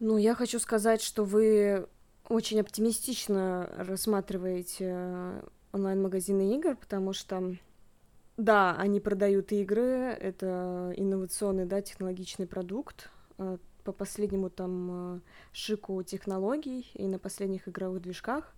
Ну, 0.00 0.16
я 0.16 0.34
хочу 0.34 0.58
сказать, 0.58 1.00
что 1.00 1.24
вы 1.24 1.86
очень 2.28 2.60
оптимистично 2.60 3.70
рассматриваете 3.76 5.44
онлайн-магазины 5.78 6.54
игр, 6.56 6.76
потому 6.76 7.12
что, 7.12 7.56
да, 8.36 8.76
они 8.76 9.00
продают 9.00 9.52
игры, 9.52 10.16
это 10.20 10.92
инновационный, 10.96 11.64
да, 11.64 11.80
технологичный 11.80 12.46
продукт, 12.46 13.10
э, 13.38 13.58
по 13.84 13.92
последнему 13.92 14.50
там 14.50 15.16
э, 15.16 15.20
шику 15.52 16.02
технологий 16.02 16.90
и 16.94 17.06
на 17.06 17.18
последних 17.18 17.68
игровых 17.68 18.02
движках. 18.02 18.54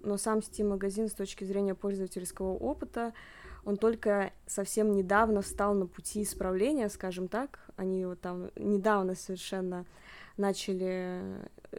Но 0.00 0.16
сам 0.16 0.38
Steam 0.38 0.68
магазин 0.70 1.08
с 1.08 1.12
точки 1.12 1.44
зрения 1.44 1.74
пользовательского 1.74 2.54
опыта, 2.54 3.12
он 3.64 3.76
только 3.76 4.32
совсем 4.46 4.92
недавно 4.92 5.42
встал 5.42 5.74
на 5.74 5.86
пути 5.86 6.22
исправления, 6.22 6.88
скажем 6.88 7.28
так. 7.28 7.58
Они 7.76 8.06
вот 8.06 8.20
там 8.20 8.50
недавно 8.56 9.14
совершенно 9.14 9.84
начали 10.36 11.20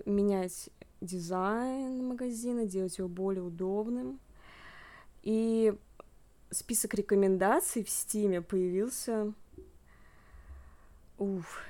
менять 0.05 0.69
дизайн 1.01 2.05
магазина, 2.05 2.65
делать 2.65 2.97
его 2.97 3.07
более 3.07 3.43
удобным, 3.43 4.19
и 5.23 5.73
список 6.51 6.93
рекомендаций 6.93 7.83
в 7.83 7.89
Стиме 7.89 8.41
появился. 8.41 9.33
Уф. 11.17 11.61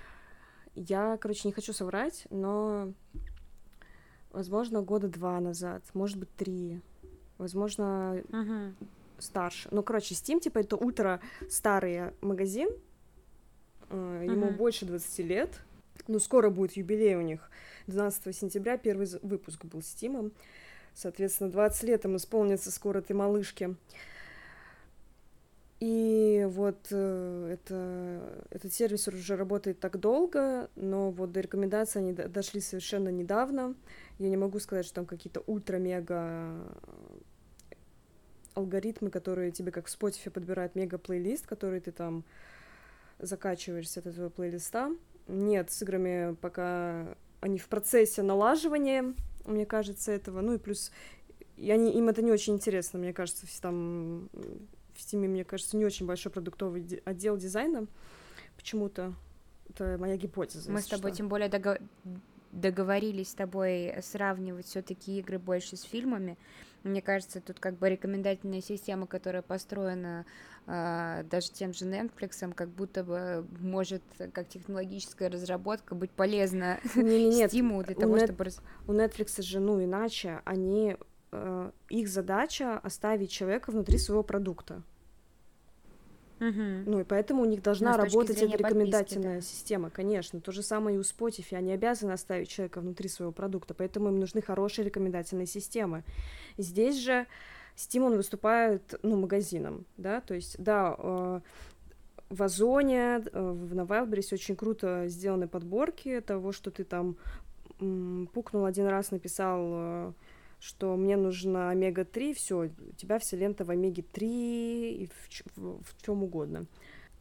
Я, 0.75 1.17
короче, 1.17 1.47
не 1.47 1.53
хочу 1.53 1.73
соврать, 1.73 2.27
но, 2.29 2.93
возможно, 4.31 4.81
года 4.81 5.07
два 5.07 5.39
назад, 5.39 5.83
может 5.93 6.17
быть, 6.17 6.33
три, 6.35 6.81
возможно, 7.39 8.21
uh-huh. 8.27 8.73
старше. 9.17 9.69
Ну, 9.71 9.81
короче, 9.81 10.13
Steam, 10.13 10.39
типа, 10.39 10.59
это 10.59 10.75
ультра 10.75 11.19
старый 11.49 12.11
магазин, 12.21 12.69
uh, 13.89 14.23
ему 14.23 14.47
uh-huh. 14.47 14.55
больше 14.55 14.85
20 14.85 15.19
лет, 15.25 15.59
ну, 16.07 16.19
скоро 16.19 16.51
будет 16.51 16.73
юбилей 16.73 17.15
у 17.15 17.21
них. 17.21 17.49
12 17.87 18.35
сентября 18.35 18.77
первый 18.77 19.07
выпуск 19.23 19.65
был 19.65 19.81
Стимом. 19.81 20.31
Соответственно, 20.97 21.51
20 21.51 21.83
лет 21.83 22.05
им 22.05 22.17
исполнится 22.17 22.71
скоро 22.71 22.97
этой 22.97 23.15
малышке. 23.15 23.75
И 25.79 26.43
вот 26.49 26.87
э, 26.89 27.53
это, 27.53 28.43
этот 28.49 28.73
сервис 28.73 29.07
уже 29.07 29.35
работает 29.35 29.79
так 29.79 29.99
долго, 29.99 30.71
но 30.75 31.11
вот 31.11 31.31
до 31.31 31.41
рекомендаций 31.41 32.01
они 32.01 32.13
дошли 32.13 32.61
совершенно 32.61 33.09
недавно. 33.09 33.75
Я 34.17 34.29
не 34.29 34.37
могу 34.37 34.57
сказать, 34.57 34.87
что 34.87 34.95
там 34.95 35.05
какие-то 35.05 35.43
ультра-мега 35.45 36.51
алгоритмы, 38.55 39.11
которые 39.11 39.51
тебе 39.51 39.71
как 39.71 39.85
в 39.85 39.95
Spotify 39.95 40.31
подбирают 40.31 40.73
мега-плейлист, 40.73 41.45
который 41.45 41.79
ты 41.79 41.91
там 41.91 42.23
закачиваешь 43.19 43.91
с 43.91 43.97
этого 43.97 44.29
плейлиста. 44.29 44.95
Нет, 45.27 45.69
с 45.69 45.79
играми 45.83 46.33
пока 46.41 47.15
они 47.39 47.59
в 47.59 47.67
процессе 47.67 48.23
налаживания, 48.23 49.13
мне 49.47 49.65
кажется, 49.65 50.11
этого. 50.11 50.41
Ну 50.41 50.53
и 50.53 50.57
плюс 50.57 50.91
и 51.57 51.71
они, 51.71 51.91
им 51.91 52.07
это 52.07 52.21
не 52.21 52.31
очень 52.31 52.53
интересно, 52.53 52.99
мне 52.99 53.13
кажется, 53.13 53.45
там 53.61 54.29
в 54.93 55.01
Стиме, 55.01 55.27
мне 55.27 55.43
кажется, 55.43 55.75
не 55.75 55.85
очень 55.85 56.05
большой 56.05 56.31
продуктовый 56.31 56.81
ди- 56.81 57.01
отдел 57.03 57.35
дизайна. 57.37 57.87
Почему-то 58.55 59.13
это 59.69 59.97
моя 59.99 60.17
гипотеза. 60.17 60.71
Мы 60.71 60.81
с 60.81 60.87
тобой 60.87 61.11
что. 61.11 61.17
тем 61.17 61.29
более 61.29 61.49
догов... 61.49 61.77
договорились 62.51 63.29
с 63.29 63.33
тобой 63.33 63.95
сравнивать 64.01 64.67
все-таки 64.67 65.19
игры 65.19 65.39
больше 65.39 65.77
с 65.77 65.81
фильмами. 65.81 66.37
Мне 66.87 67.01
кажется, 67.01 67.41
тут 67.41 67.59
как 67.59 67.77
бы 67.77 67.89
рекомендательная 67.89 68.61
система, 68.61 69.07
которая 69.07 69.41
построена 69.41 70.25
э, 70.65 71.23
даже 71.29 71.51
тем 71.51 71.73
же 71.73 71.85
Netflix, 71.85 72.53
как 72.53 72.69
будто 72.69 73.03
бы 73.03 73.45
может 73.59 74.03
как 74.33 74.47
технологическая 74.47 75.27
разработка 75.27 75.95
быть 75.95 76.11
полезна 76.11 76.79
стиму 76.83 77.83
для 77.83 77.95
того, 77.95 78.17
чтобы... 78.17 78.47
У 78.87 78.93
Netflix 78.93 79.41
же, 79.41 79.59
ну, 79.59 79.83
иначе, 79.83 80.41
они... 80.45 80.97
Э, 81.31 81.71
их 81.89 82.07
задача 82.07 82.77
оставить 82.79 83.31
человека 83.31 83.71
внутри 83.71 83.97
своего 83.97 84.23
продукта. 84.23 84.81
Угу. 86.39 86.63
Ну 86.85 86.99
и 86.99 87.03
поэтому 87.03 87.41
у 87.41 87.45
них 87.45 87.63
должна 87.63 87.93
ну, 87.93 88.03
работать 88.03 88.37
эта 88.41 88.57
рекомендательная 88.57 89.37
да. 89.37 89.41
система, 89.41 89.89
конечно. 89.89 90.39
То 90.39 90.51
же 90.51 90.61
самое 90.61 90.97
и 90.97 90.99
у 90.99 91.01
Spotify. 91.01 91.55
Они 91.55 91.71
обязаны 91.71 92.11
оставить 92.11 92.49
человека 92.49 92.79
внутри 92.81 93.09
своего 93.09 93.31
продукта, 93.31 93.73
поэтому 93.73 94.09
им 94.09 94.19
нужны 94.19 94.41
хорошие 94.41 94.85
рекомендательные 94.85 95.47
системы. 95.47 96.03
Здесь 96.57 96.97
же 96.97 97.25
Steam 97.75 98.05
он 98.05 98.17
выступает, 98.17 98.99
ну, 99.03 99.17
магазином, 99.17 99.85
да, 99.97 100.19
то 100.21 100.33
есть, 100.33 100.55
да, 100.57 100.95
э, 100.97 101.39
в 102.29 102.43
Озоне, 102.43 103.21
э, 103.31 103.55
на 103.71 103.81
Wildberries 103.81 104.33
очень 104.33 104.55
круто 104.55 105.07
сделаны 105.07 105.47
подборки 105.47 106.19
того, 106.21 106.51
что 106.51 106.71
ты 106.71 106.83
там 106.83 107.15
пукнул 108.33 108.65
один 108.65 108.87
раз, 108.87 109.11
написал 109.11 109.61
э, 109.63 110.11
что 110.59 110.95
мне 110.95 111.17
нужна 111.17 111.69
омега-3, 111.69 112.33
все, 112.33 112.57
у 112.65 112.95
тебя 112.95 113.19
вся 113.19 113.37
лента 113.37 113.63
в 113.63 113.69
омеге-3 113.69 114.21
и 114.21 115.07
в, 115.07 115.57
в, 115.57 115.83
в 115.83 116.01
чем 116.03 116.23
угодно. 116.23 116.65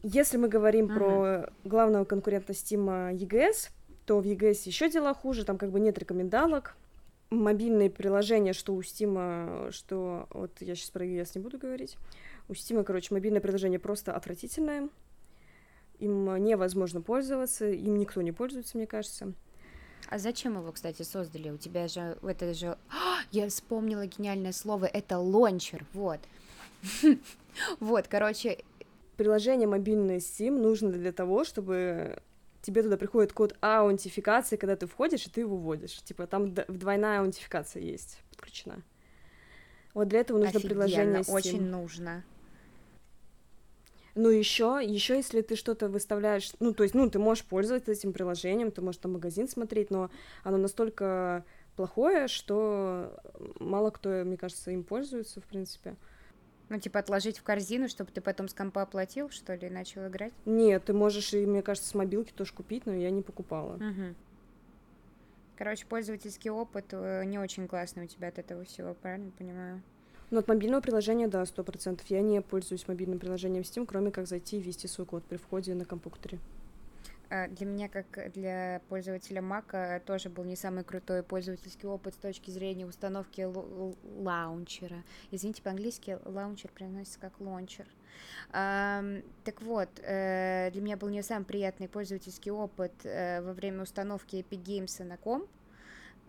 Если 0.03 0.37
мы 0.37 0.47
говорим 0.47 0.85
uh-huh. 0.85 0.95
про 0.95 1.53
главного 1.63 2.05
конкурента 2.05 2.53
Стима 2.53 3.13
EGS, 3.13 3.71
то 4.05 4.19
в 4.19 4.25
EGS 4.25 4.61
еще 4.65 4.89
дела 4.89 5.13
хуже, 5.13 5.43
там 5.43 5.57
как 5.57 5.71
бы 5.71 5.79
нет 5.79 5.97
рекомендалок. 5.97 6.75
Мобильные 7.29 7.89
приложения, 7.89 8.53
что 8.53 8.73
у 8.73 8.81
Стима, 8.81 9.67
что... 9.71 10.27
Вот 10.29 10.51
я 10.61 10.75
сейчас 10.75 10.91
про 10.91 11.05
EGS 11.05 11.31
не 11.35 11.41
буду 11.41 11.57
говорить. 11.57 11.97
У 12.47 12.53
Стима, 12.53 12.83
короче, 12.83 13.13
мобильное 13.13 13.41
приложение 13.41 13.79
просто 13.79 14.15
отвратительное. 14.15 14.89
Им 15.99 16.43
невозможно 16.43 17.01
пользоваться, 17.01 17.67
им 17.69 17.97
никто 17.97 18.21
не 18.21 18.31
пользуется, 18.31 18.77
мне 18.77 18.87
кажется. 18.87 19.33
А 20.09 20.17
зачем 20.19 20.57
его, 20.57 20.71
кстати, 20.71 21.03
создали? 21.03 21.49
У 21.49 21.57
тебя 21.57 21.87
же 21.87 22.17
это 22.23 22.53
же... 22.53 22.77
Я 23.31 23.49
вспомнила 23.49 24.05
гениальное 24.05 24.53
слово. 24.53 24.85
Это 24.85 25.17
лончер. 25.19 25.85
Вот. 25.93 26.19
Вот, 27.79 28.07
короче... 28.07 28.59
Приложение 29.17 29.67
мобильное 29.67 30.19
Steam 30.19 30.51
нужно 30.51 30.91
для 30.91 31.11
того, 31.11 31.43
чтобы 31.43 32.21
тебе 32.61 32.83
туда 32.83 32.97
приходит 32.97 33.33
код 33.33 33.55
аутентификации, 33.61 34.57
когда 34.57 34.75
ты 34.75 34.85
входишь, 34.85 35.25
и 35.25 35.31
ты 35.31 35.41
его 35.41 35.57
вводишь. 35.57 36.03
Типа 36.03 36.27
там 36.27 36.53
двойная 36.53 37.21
аутентификация 37.21 37.81
есть 37.81 38.19
подключена. 38.29 38.83
Вот 39.95 40.07
для 40.09 40.19
этого 40.19 40.37
нужно 40.37 40.59
Офигенно, 40.59 40.69
приложение 40.69 41.21
Steam. 41.21 41.33
очень 41.33 41.63
нужно. 41.63 42.23
Ну, 44.17 44.29
еще, 44.29 44.79
еще, 44.83 45.15
если 45.15 45.41
ты 45.41 45.55
что-то 45.55 45.89
выставляешь, 45.89 46.51
ну, 46.59 46.73
то 46.73 46.81
есть, 46.81 46.95
ну, 46.95 47.07
ты 47.07 47.19
можешь 47.19 47.45
пользоваться 47.45 47.91
этим 47.91 48.13
приложением, 48.13 48.71
ты 48.71 48.81
можешь 48.81 48.99
там 48.99 49.13
магазин 49.13 49.47
смотреть, 49.47 49.91
но 49.91 50.09
оно 50.43 50.57
настолько 50.57 51.45
плохое, 51.75 52.27
что 52.27 53.15
мало 53.59 53.91
кто, 53.91 54.09
мне 54.25 54.35
кажется, 54.35 54.71
им 54.71 54.83
пользуется, 54.83 55.39
в 55.39 55.43
принципе. 55.43 55.95
Ну, 56.69 56.79
типа 56.79 56.99
отложить 56.99 57.37
в 57.37 57.43
корзину, 57.43 57.87
чтобы 57.87 58.11
ты 58.11 58.19
потом 58.19 58.47
с 58.47 58.55
компа 58.55 58.81
оплатил, 58.81 59.29
что 59.29 59.53
ли, 59.53 59.67
и 59.67 59.69
начал 59.69 60.07
играть? 60.07 60.33
Нет, 60.45 60.85
ты 60.85 60.93
можешь, 60.93 61.33
и, 61.35 61.45
мне 61.45 61.61
кажется, 61.61 61.87
с 61.87 61.93
мобилки 61.93 62.33
тоже 62.33 62.53
купить, 62.53 62.87
но 62.87 62.95
я 62.95 63.11
не 63.11 63.21
покупала. 63.21 63.75
Угу. 63.75 64.15
Короче, 65.57 65.85
пользовательский 65.85 66.49
опыт 66.49 66.85
э, 66.91 67.23
не 67.25 67.37
очень 67.37 67.67
классный 67.67 68.05
у 68.05 68.07
тебя 68.07 68.29
от 68.29 68.39
этого 68.39 68.63
всего, 68.63 68.95
правильно 68.95 69.31
понимаю? 69.37 69.83
Ну, 70.29 70.39
от 70.39 70.47
мобильного 70.49 70.81
приложения, 70.81 71.27
да, 71.27 71.45
сто 71.45 71.63
процентов. 71.63 72.05
Я 72.07 72.21
не 72.21 72.41
пользуюсь 72.41 72.87
мобильным 72.87 73.17
приложением 73.17 73.63
Steam, 73.63 73.85
кроме 73.85 74.11
как 74.11 74.27
зайти 74.27 74.57
и 74.57 74.61
ввести 74.61 74.87
свой 74.87 75.07
код 75.07 75.23
при 75.23 75.37
входе 75.37 75.73
на 75.73 75.85
компьютере. 75.85 76.39
А, 77.29 77.47
для 77.47 77.65
меня, 77.65 77.87
как 77.87 78.31
для 78.33 78.81
пользователя 78.89 79.41
Mac, 79.41 80.01
тоже 80.05 80.29
был 80.29 80.43
не 80.43 80.57
самый 80.57 80.83
крутой 80.83 81.23
пользовательский 81.23 81.87
опыт 81.87 82.13
с 82.13 82.17
точки 82.17 82.51
зрения 82.51 82.85
установки 82.85 83.47
лаунчера. 84.21 85.03
Извините, 85.31 85.61
по-английски 85.61 86.19
лаунчер 86.25 86.71
приносится 86.71 87.19
как 87.19 87.39
лончер. 87.39 87.85
Так 88.51 89.61
вот, 89.61 89.89
э, 90.01 90.71
для 90.71 90.81
меня 90.81 90.97
был 90.97 91.09
не 91.09 91.21
самый 91.21 91.45
приятный 91.45 91.87
пользовательский 91.87 92.51
опыт 92.51 92.93
э, 93.03 93.41
во 93.41 93.53
время 93.53 93.83
установки 93.83 94.37
Epic 94.37 94.63
Games 94.63 95.03
на 95.03 95.17
комп, 95.17 95.47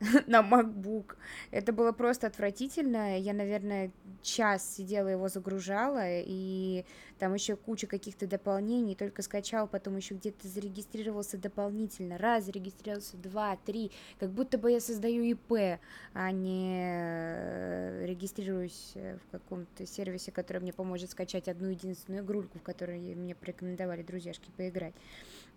на 0.26 0.40
MacBook. 0.40 1.17
Это 1.50 1.73
было 1.73 1.93
просто 1.93 2.26
отвратительно. 2.26 3.19
Я, 3.19 3.33
наверное, 3.33 3.90
час 4.23 4.76
сидела 4.76 5.09
его 5.09 5.28
загружала, 5.28 6.02
и 6.05 6.85
там 7.19 7.35
еще 7.35 7.57
куча 7.57 7.87
каких-то 7.87 8.26
дополнений, 8.26 8.95
только 8.95 9.23
скачал, 9.23 9.67
потом 9.67 9.97
еще 9.97 10.14
где-то 10.14 10.47
зарегистрировался 10.47 11.37
дополнительно, 11.37 12.19
раз 12.19 12.45
зарегистрировался, 12.45 13.17
два, 13.17 13.57
три, 13.57 13.90
как 14.21 14.31
будто 14.31 14.57
бы 14.59 14.71
я 14.71 14.81
создаю 14.81 15.23
ИП, 15.23 15.81
а 16.14 16.31
не 16.31 16.81
э, 16.81 18.07
регистрируюсь 18.07 18.93
в 18.95 19.33
каком-то 19.33 19.87
сервисе, 19.87 20.31
который 20.31 20.61
мне 20.62 20.73
поможет 20.73 21.11
скачать 21.11 21.49
одну 21.49 21.69
единственную 21.69 22.25
игрульку, 22.25 22.59
в 22.59 22.62
которой 22.62 22.99
мне 22.99 23.35
порекомендовали 23.35 24.02
друзьяшки 24.02 24.50
поиграть. 24.57 24.95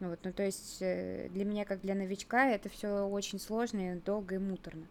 Вот, 0.02 0.20
ну, 0.24 0.34
то 0.34 0.44
есть 0.44 0.78
э, 0.82 1.30
для 1.30 1.46
меня, 1.46 1.64
как 1.64 1.82
для 1.82 1.96
новичка, 1.96 2.50
это 2.50 2.70
все 2.70 3.08
очень 3.08 3.40
сложно 3.40 3.94
и 3.94 4.00
долго 4.00 4.36
и 4.36 4.38
муторно. 4.40 4.86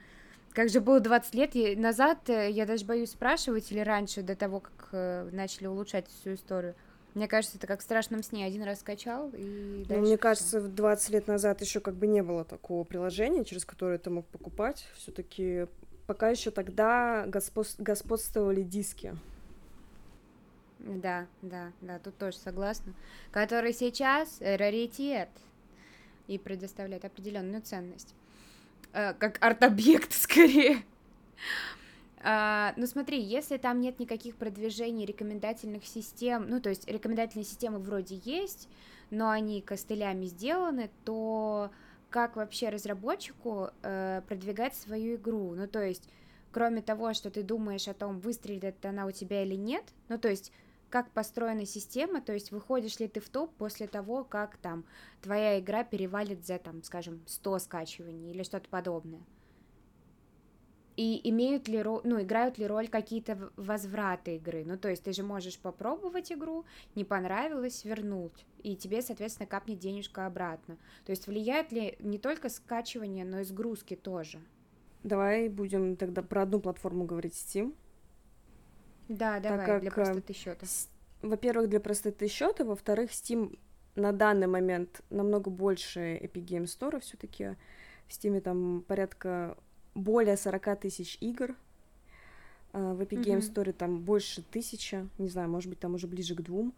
Как 0.53 0.69
же 0.69 0.81
было 0.81 1.01
20 1.01 1.35
лет 1.35 1.79
назад, 1.79 2.31
э, 2.31 2.51
я 2.51 2.65
даже 2.65 2.85
боюсь 2.85 3.11
спрашивать, 3.11 3.71
или 3.73 3.81
раньше, 3.81 4.23
до 4.23 4.37
того, 4.37 4.61
как 4.61 4.89
э, 4.93 5.29
начали 5.33 5.67
улучшать 5.67 6.07
всю 6.09 6.35
историю. 6.35 6.75
Мне 7.15 7.27
кажется, 7.27 7.57
это 7.57 7.67
как 7.67 7.81
в 7.81 7.83
страшном 7.83 8.23
сне. 8.23 8.47
Один 8.47 8.63
раз 8.63 8.81
скачал 8.81 9.31
и 9.35 9.85
дальше. 9.89 10.01
Ну, 10.01 10.07
мне 10.07 10.17
кажется, 10.17 10.61
20 10.61 11.11
лет 11.11 11.27
назад 11.27 11.61
еще 11.61 11.81
как 11.81 11.95
бы 11.95 12.07
не 12.07 12.23
было 12.23 12.45
такого 12.45 12.85
приложения, 12.85 13.45
через 13.45 13.65
которое 13.65 13.99
ты 13.99 14.11
мог 14.11 14.27
покупать. 14.27 14.87
Все-таки 14.97 15.67
пока 16.07 16.29
еще 16.29 16.51
тогда 16.53 17.25
господ... 17.27 17.67
господствовали 17.79 18.63
диски. 18.63 19.17
Да, 20.81 21.27
да, 21.43 21.73
да, 21.81 21.99
тут 21.99 22.17
тоже 22.17 22.39
согласна. 22.39 22.95
Который 23.33 23.73
сейчас 23.73 24.39
раритет 24.41 25.29
и 26.27 26.39
предоставляет 26.39 27.05
определенную 27.05 27.61
ценность. 27.63 28.15
Э, 28.93 29.15
как 29.15 29.43
арт-объект, 29.45 30.13
скорее. 30.15 30.83
Uh, 32.23 32.75
ну 32.77 32.87
смотри, 32.87 33.19
если 33.19 33.57
там 33.57 33.81
нет 33.81 33.99
никаких 33.99 34.37
продвижений 34.37 35.07
рекомендательных 35.07 35.87
систем, 35.87 36.51
ну 36.51 36.61
то 36.61 36.69
есть 36.69 36.87
рекомендательные 36.87 37.47
системы 37.47 37.79
вроде 37.79 38.21
есть, 38.25 38.69
но 39.09 39.31
они 39.31 39.63
костылями 39.63 40.27
сделаны, 40.27 40.91
то 41.07 41.71
как 42.11 42.37
вообще 42.37 42.69
разработчику 42.69 43.71
uh, 43.83 44.21
продвигать 44.29 44.77
свою 44.77 45.17
игру? 45.17 45.55
Ну 45.55 45.67
то 45.67 45.83
есть, 45.83 46.11
кроме 46.53 46.83
того, 46.83 47.15
что 47.15 47.31
ты 47.31 47.43
думаешь 47.43 47.89
о 47.89 47.95
том, 47.95 48.21
выстрелит 48.21 48.85
она 48.85 49.07
у 49.07 49.13
тебя 49.13 49.43
или 49.43 49.55
нет, 49.55 49.85
ну 50.11 50.19
то 50.19 50.29
есть 50.29 50.53
как 50.91 51.11
построена 51.13 51.65
система, 51.65 52.21
то 52.21 52.33
есть 52.33 52.51
выходишь 52.51 52.99
ли 52.99 53.09
ты 53.09 53.21
в 53.21 53.29
топ 53.29 53.55
после 53.55 53.87
того, 53.87 54.25
как 54.25 54.57
там 54.59 54.85
твоя 55.23 55.59
игра 55.59 55.85
перевалит 55.85 56.45
за, 56.45 56.59
там, 56.59 56.83
скажем, 56.83 57.23
100 57.27 57.59
скачиваний 57.61 58.31
или 58.33 58.43
что-то 58.43 58.69
подобное. 58.69 59.23
И 60.97 61.21
имеют 61.31 61.67
ли 61.67 61.83
ну, 61.83 62.21
играют 62.21 62.59
ли 62.59 62.67
роль 62.67 62.89
какие-то 62.89 63.51
возвраты 63.57 64.37
игры? 64.37 64.65
Ну, 64.67 64.77
то 64.77 64.91
есть 64.91 65.05
ты 65.05 65.15
же 65.15 65.23
можешь 65.23 65.59
попробовать 65.59 66.31
игру, 66.31 66.67
не 66.95 67.05
понравилось, 67.05 67.87
вернуть, 67.87 68.45
и 68.63 68.77
тебе, 68.77 69.01
соответственно, 69.01 69.47
капнет 69.47 69.79
денежка 69.79 70.27
обратно. 70.27 70.77
То 71.07 71.13
есть 71.13 71.27
влияет 71.27 71.73
ли 71.73 71.97
не 72.01 72.19
только 72.19 72.51
скачивание, 72.51 73.25
но 73.25 73.41
и 73.41 73.45
сгрузки 73.45 73.97
тоже? 73.97 74.41
Давай 75.03 75.49
будем 75.49 75.97
тогда 75.97 76.21
про 76.21 76.43
одну 76.43 76.61
платформу 76.61 77.07
говорить 77.07 77.33
Steam. 77.33 77.75
Да, 79.11 79.41
давай, 79.41 79.67
как, 79.67 79.81
для 79.81 79.91
простоты 79.91 80.33
счета. 80.33 80.67
Во-первых, 81.21 81.69
для 81.69 81.81
простоты 81.81 82.29
счета, 82.29 82.65
во-вторых, 82.65 83.11
Steam 83.11 83.59
на 83.97 84.13
данный 84.13 84.47
момент 84.47 85.03
намного 85.11 85.51
больше 85.51 86.17
Epic 86.17 86.45
Game 86.45 86.65
Store 86.65 87.01
все-таки. 87.01 87.57
В 88.07 88.11
Steam 88.11 88.41
там 88.41 88.85
порядка 88.87 89.57
более 89.97 90.37
40 90.37 90.81
тысяч 90.81 91.19
игр. 91.21 91.57
А, 92.73 92.95
в 92.95 93.01
Epic. 93.01 93.25
Game 93.25 93.41
Store 93.41 93.73
там 93.73 93.99
больше 93.99 94.43
тысячи, 94.43 95.09
не 95.19 95.29
знаю, 95.29 95.49
может 95.49 95.69
быть, 95.69 95.81
там 95.81 95.95
уже 95.95 96.07
ближе 96.07 96.37
к 96.37 96.43
двум. 96.43 96.73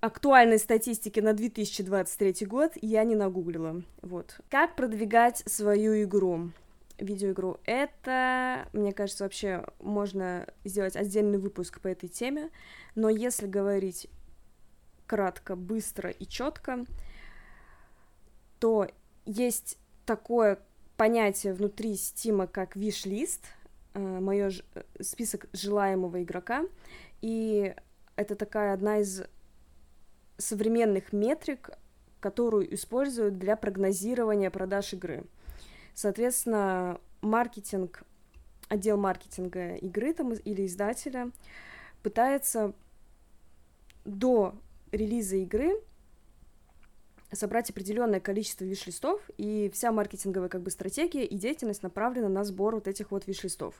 Актуальной 0.00 0.58
статистики 0.58 1.20
на 1.20 1.34
2023 1.34 2.46
год 2.46 2.72
я 2.82 3.04
не 3.04 3.14
нагуглила. 3.14 3.82
Вот. 4.02 4.40
Как 4.50 4.74
продвигать 4.74 5.44
свою 5.46 6.02
игру? 6.02 6.50
Видеоигру. 6.98 7.60
Это, 7.64 8.68
мне 8.72 8.92
кажется, 8.92 9.24
вообще 9.24 9.64
можно 9.80 10.46
сделать 10.64 10.96
отдельный 10.96 11.38
выпуск 11.38 11.80
по 11.80 11.88
этой 11.88 12.08
теме, 12.08 12.50
но 12.94 13.08
если 13.08 13.46
говорить 13.46 14.08
кратко, 15.06 15.56
быстро 15.56 16.10
и 16.10 16.26
четко, 16.26 16.84
то 18.58 18.88
есть 19.26 19.78
такое 20.06 20.58
понятие 20.96 21.54
внутри 21.54 21.96
Стима, 21.96 22.46
как 22.46 22.76
виш-лист, 22.76 23.44
э, 23.94 23.98
мой 23.98 24.50
список 25.00 25.46
желаемого 25.52 26.22
игрока, 26.22 26.64
и 27.20 27.74
это 28.16 28.36
такая 28.36 28.72
одна 28.72 28.98
из 28.98 29.22
современных 30.38 31.12
метрик, 31.12 31.70
которую 32.20 32.72
используют 32.74 33.38
для 33.38 33.56
прогнозирования 33.56 34.50
продаж 34.50 34.94
игры. 34.94 35.24
Соответственно, 35.94 37.00
маркетинг, 37.20 38.02
отдел 38.68 38.96
маркетинга 38.96 39.76
игры 39.76 40.12
там 40.12 40.32
или 40.32 40.66
издателя 40.66 41.30
пытается 42.02 42.74
до 44.04 44.54
релиза 44.92 45.36
игры 45.36 45.80
собрать 47.32 47.70
определенное 47.70 48.20
количество 48.20 48.64
виш-листов, 48.64 49.20
и 49.38 49.70
вся 49.72 49.92
маркетинговая 49.92 50.48
как 50.48 50.62
бы 50.62 50.70
стратегия 50.70 51.24
и 51.24 51.36
деятельность 51.36 51.82
направлена 51.82 52.28
на 52.28 52.44
сбор 52.44 52.74
вот 52.74 52.88
этих 52.88 53.10
вот 53.10 53.26
виш-листов. 53.26 53.74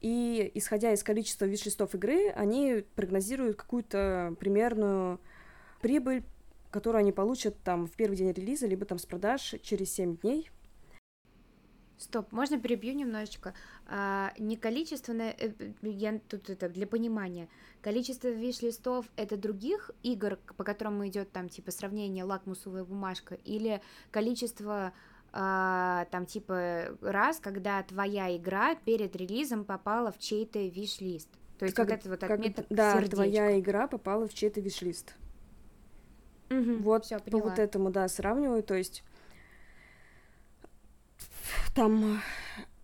И 0.00 0.50
исходя 0.54 0.92
из 0.92 1.02
количества 1.02 1.44
виш-листов 1.44 1.94
игры, 1.94 2.30
они 2.30 2.84
прогнозируют 2.94 3.56
какую-то 3.56 4.34
примерную 4.38 5.20
прибыль, 5.80 6.22
которую 6.70 7.00
они 7.00 7.12
получат 7.12 7.56
там 7.62 7.86
в 7.86 7.92
первый 7.92 8.16
день 8.16 8.32
релиза, 8.32 8.66
либо 8.66 8.84
там 8.84 8.98
с 8.98 9.06
продаж 9.06 9.54
через 9.62 9.92
7 9.92 10.16
дней, 10.18 10.50
Стоп, 11.98 12.30
можно 12.30 12.60
перебью 12.60 12.94
немножечко? 12.94 13.54
А, 13.86 14.32
не 14.38 14.56
количественное, 14.56 15.34
э, 15.36 15.50
я 15.82 16.20
тут 16.28 16.48
это 16.48 16.68
для 16.68 16.86
понимания. 16.86 17.48
Количество 17.82 18.28
виш-листов 18.28 19.06
это 19.16 19.36
других 19.36 19.90
игр, 20.04 20.38
по 20.56 20.62
которым 20.62 21.06
идет 21.08 21.32
там 21.32 21.48
типа 21.48 21.72
сравнение 21.72 22.22
лакмусовая 22.22 22.84
бумажка, 22.84 23.34
или 23.44 23.82
количество 24.12 24.92
а, 25.32 26.06
там 26.10 26.24
типа 26.26 26.96
раз, 27.02 27.38
когда 27.40 27.82
твоя 27.82 28.34
игра 28.36 28.76
перед 28.76 29.14
релизом 29.16 29.64
попала 29.64 30.12
в 30.12 30.18
чей-то 30.18 30.60
виш-лист. 30.60 31.28
То 31.58 31.64
есть 31.64 31.74
как, 31.76 31.88
вот 31.90 31.98
это 31.98 32.08
вот 32.08 32.22
отметок 32.22 32.66
Да, 32.70 32.92
сердечко. 32.92 33.16
твоя 33.16 33.58
игра 33.58 33.88
попала 33.88 34.28
в 34.28 34.34
чей-то 34.34 34.60
виш-лист. 34.60 35.14
Угу, 36.50 36.76
вот 36.82 37.04
Всё, 37.04 37.18
по 37.18 37.38
вот 37.38 37.58
этому, 37.58 37.90
да, 37.90 38.08
сравниваю, 38.08 38.62
то 38.62 38.74
есть 38.74 39.02
там 41.78 42.20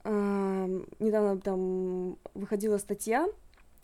э, 0.05 0.85
недавно 1.01 1.41
там 1.41 2.17
выходила 2.33 2.79
статья, 2.79 3.27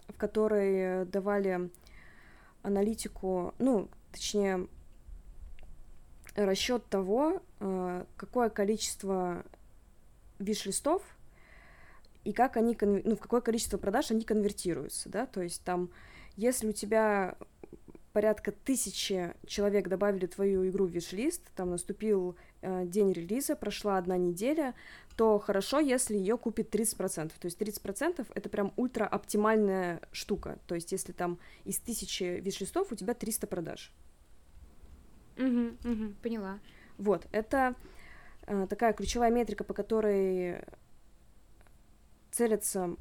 в 0.06 0.16
которой 0.16 1.04
давали 1.06 1.68
аналитику, 2.62 3.52
ну, 3.58 3.88
точнее, 4.12 4.68
расчет 6.36 6.86
того, 6.86 7.42
э, 7.58 8.04
какое 8.16 8.50
количество 8.50 9.44
виш-листов 10.38 11.02
и 12.22 12.32
как 12.32 12.56
они, 12.56 12.78
ну, 12.80 13.16
в 13.16 13.18
какое 13.18 13.40
количество 13.40 13.78
продаж 13.78 14.12
они 14.12 14.22
конвертируются, 14.22 15.08
да, 15.08 15.26
то 15.26 15.42
есть 15.42 15.64
там, 15.64 15.90
если 16.36 16.68
у 16.68 16.72
тебя 16.72 17.36
порядка 18.12 18.52
тысячи 18.52 19.34
человек 19.44 19.88
добавили 19.88 20.26
твою 20.26 20.68
игру 20.68 20.86
в 20.86 20.90
виш-лист, 20.90 21.42
там 21.56 21.70
наступил 21.70 22.36
день 22.62 23.12
релиза, 23.12 23.56
прошла 23.56 23.96
одна 23.98 24.16
неделя, 24.16 24.74
то 25.16 25.38
хорошо, 25.38 25.80
если 25.80 26.16
ее 26.16 26.38
купит 26.38 26.74
30%. 26.74 27.32
То 27.38 27.46
есть 27.46 27.60
30% 27.60 28.26
это 28.34 28.48
прям 28.48 28.72
ультра 28.76 29.06
оптимальная 29.06 30.00
штука. 30.12 30.58
То 30.66 30.74
есть 30.74 30.92
если 30.92 31.12
там 31.12 31.38
из 31.64 31.78
тысячи 31.78 32.40
виш-листов 32.40 32.92
у 32.92 32.94
тебя 32.94 33.14
300 33.14 33.46
продаж. 33.46 33.92
Угу, 35.36 35.92
угу, 35.92 36.14
поняла. 36.22 36.58
Вот, 36.98 37.26
это 37.32 37.74
э, 38.46 38.66
такая 38.68 38.92
ключевая 38.92 39.30
метрика, 39.30 39.64
по 39.64 39.72
которой 39.72 40.62
целятся 42.30 42.96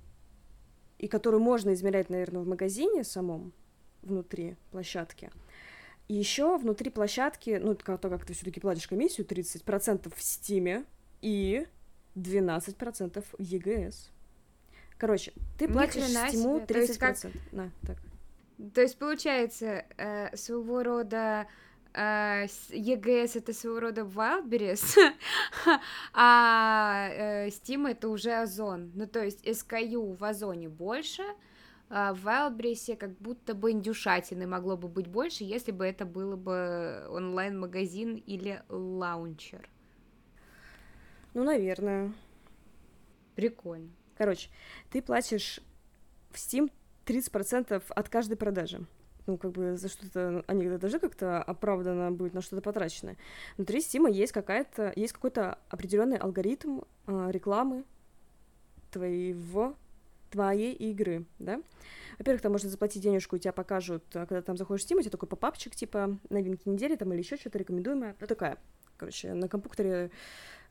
и 0.98 1.08
которую 1.08 1.41
можно 1.41 1.74
измерять, 1.74 2.10
наверное, 2.10 2.41
в 2.41 2.48
магазине 2.48 3.04
самом, 3.04 3.54
внутри 4.02 4.56
площадки. 4.72 5.32
И 6.10 6.15
еще 6.15 6.58
внутри 6.58 6.89
площадки, 6.89 7.60
ну, 7.62 7.76
то, 7.76 7.98
как 7.98 8.26
ты 8.26 8.34
все-таки 8.34 8.60
платишь 8.60 8.88
комиссию, 8.88 9.28
30% 9.28 10.12
в 10.13 10.22
Стиме 10.22 10.84
и 11.22 11.67
12% 12.15 13.24
в 13.24 13.39
ЕГС. 13.39 14.10
Короче, 14.98 15.34
ты 15.60 15.67
платишь 15.67 16.04
Стиму 16.06 16.58
30%. 16.58 16.65
То 16.65 16.80
есть 16.80 16.98
как... 16.98 17.17
На, 17.52 17.72
так. 17.86 17.98
То 18.74 18.82
есть, 18.82 18.98
получается, 18.98 19.86
э, 19.98 20.36
своего 20.36 20.84
рода 20.84 21.48
Uh, 21.91 22.45
EGS 22.69 23.39
это 23.39 23.52
своего 23.52 23.80
рода 23.80 24.02
Wildberries, 24.02 24.95
а 26.13 27.10
uh, 27.10 27.48
Steam 27.48 27.89
это 27.89 28.10
уже 28.10 28.32
Озон. 28.32 28.91
Ну, 28.93 29.08
то 29.08 29.24
есть 29.24 29.43
SKU 29.43 30.15
в 30.15 30.24
Озоне 30.24 30.69
больше, 30.69 31.24
в 31.89 32.28
Wildberries 32.28 32.95
как 32.95 33.17
будто 33.17 33.54
бы 33.56 33.71
индюшатины 33.71 34.45
могло 34.45 34.78
бы 34.78 34.88
быть 34.88 35.08
больше, 35.08 35.43
если 35.43 35.71
бы 35.71 35.86
это 35.86 36.06
было 36.06 36.36
бы 36.36 37.06
онлайн-магазин 37.10 38.15
или 38.15 38.62
лаунчер. 38.69 39.67
Ну, 41.34 41.43
наверное. 41.43 42.13
Прикольно. 43.36 43.89
Короче, 44.17 44.49
ты 44.91 45.02
платишь 45.02 45.60
в 46.30 46.36
Steam 46.36 46.71
30% 47.06 47.84
от 47.89 48.10
каждой 48.10 48.36
продажи 48.36 48.86
ну, 49.30 49.38
как 49.38 49.52
бы 49.52 49.78
за 49.78 49.89
что-то, 49.89 50.43
они 50.47 50.67
должны 50.78 50.99
как-то 50.99 51.41
оправданно 51.41 52.12
быть 52.12 52.34
на 52.34 52.41
что-то 52.41 52.63
потрачено. 52.63 53.15
Внутри 53.58 53.80
Стима 53.80 54.10
есть 54.10 54.32
какая-то, 54.32 54.91
есть 54.95 55.13
какой-то 55.13 55.60
определенный 55.69 56.17
алгоритм 56.17 56.80
э, 57.06 57.30
рекламы 57.32 57.84
твоего, 58.89 59.75
твоей 60.30 60.74
игры, 60.74 61.26
да? 61.39 61.62
Во-первых, 62.18 62.42
там 62.42 62.52
можно 62.52 62.70
заплатить 62.70 63.02
денежку, 63.02 63.36
и 63.36 63.39
тебя 63.39 63.54
покажут, 63.54 64.04
а, 64.13 64.26
когда 64.26 64.42
там 64.42 64.58
заходишь 64.58 64.86
в 64.86 64.89
Steam, 64.89 64.98
у 64.98 65.02
тебя 65.02 65.12
такой 65.12 65.30
попапчик, 65.30 65.76
типа, 65.76 66.18
новинки 66.30 66.68
недели 66.68 66.96
там 66.96 67.13
или 67.13 67.20
еще 67.20 67.38
что-то 67.38 67.58
рекомендуемое. 67.58 68.15
Ну, 68.20 68.28
такая, 68.28 68.58
короче, 68.98 69.34
на 69.34 69.48
компьютере 69.48 70.12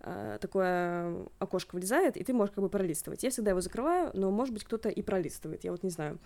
Э, 0.00 0.38
такое 0.40 1.26
окошко 1.40 1.74
вылезает, 1.74 2.16
и 2.16 2.22
ты 2.22 2.32
можешь 2.32 2.54
как 2.54 2.62
бы 2.62 2.70
пролистывать. 2.70 3.24
Я 3.24 3.30
всегда 3.30 3.50
его 3.50 3.60
закрываю, 3.60 4.10
но, 4.14 4.30
может 4.30 4.54
быть, 4.54 4.62
кто-то 4.62 4.88
и 4.88 5.02
пролистывает, 5.02 5.64
я 5.64 5.72
вот 5.72 5.82
не 5.82 5.90
знаю. 5.90 6.20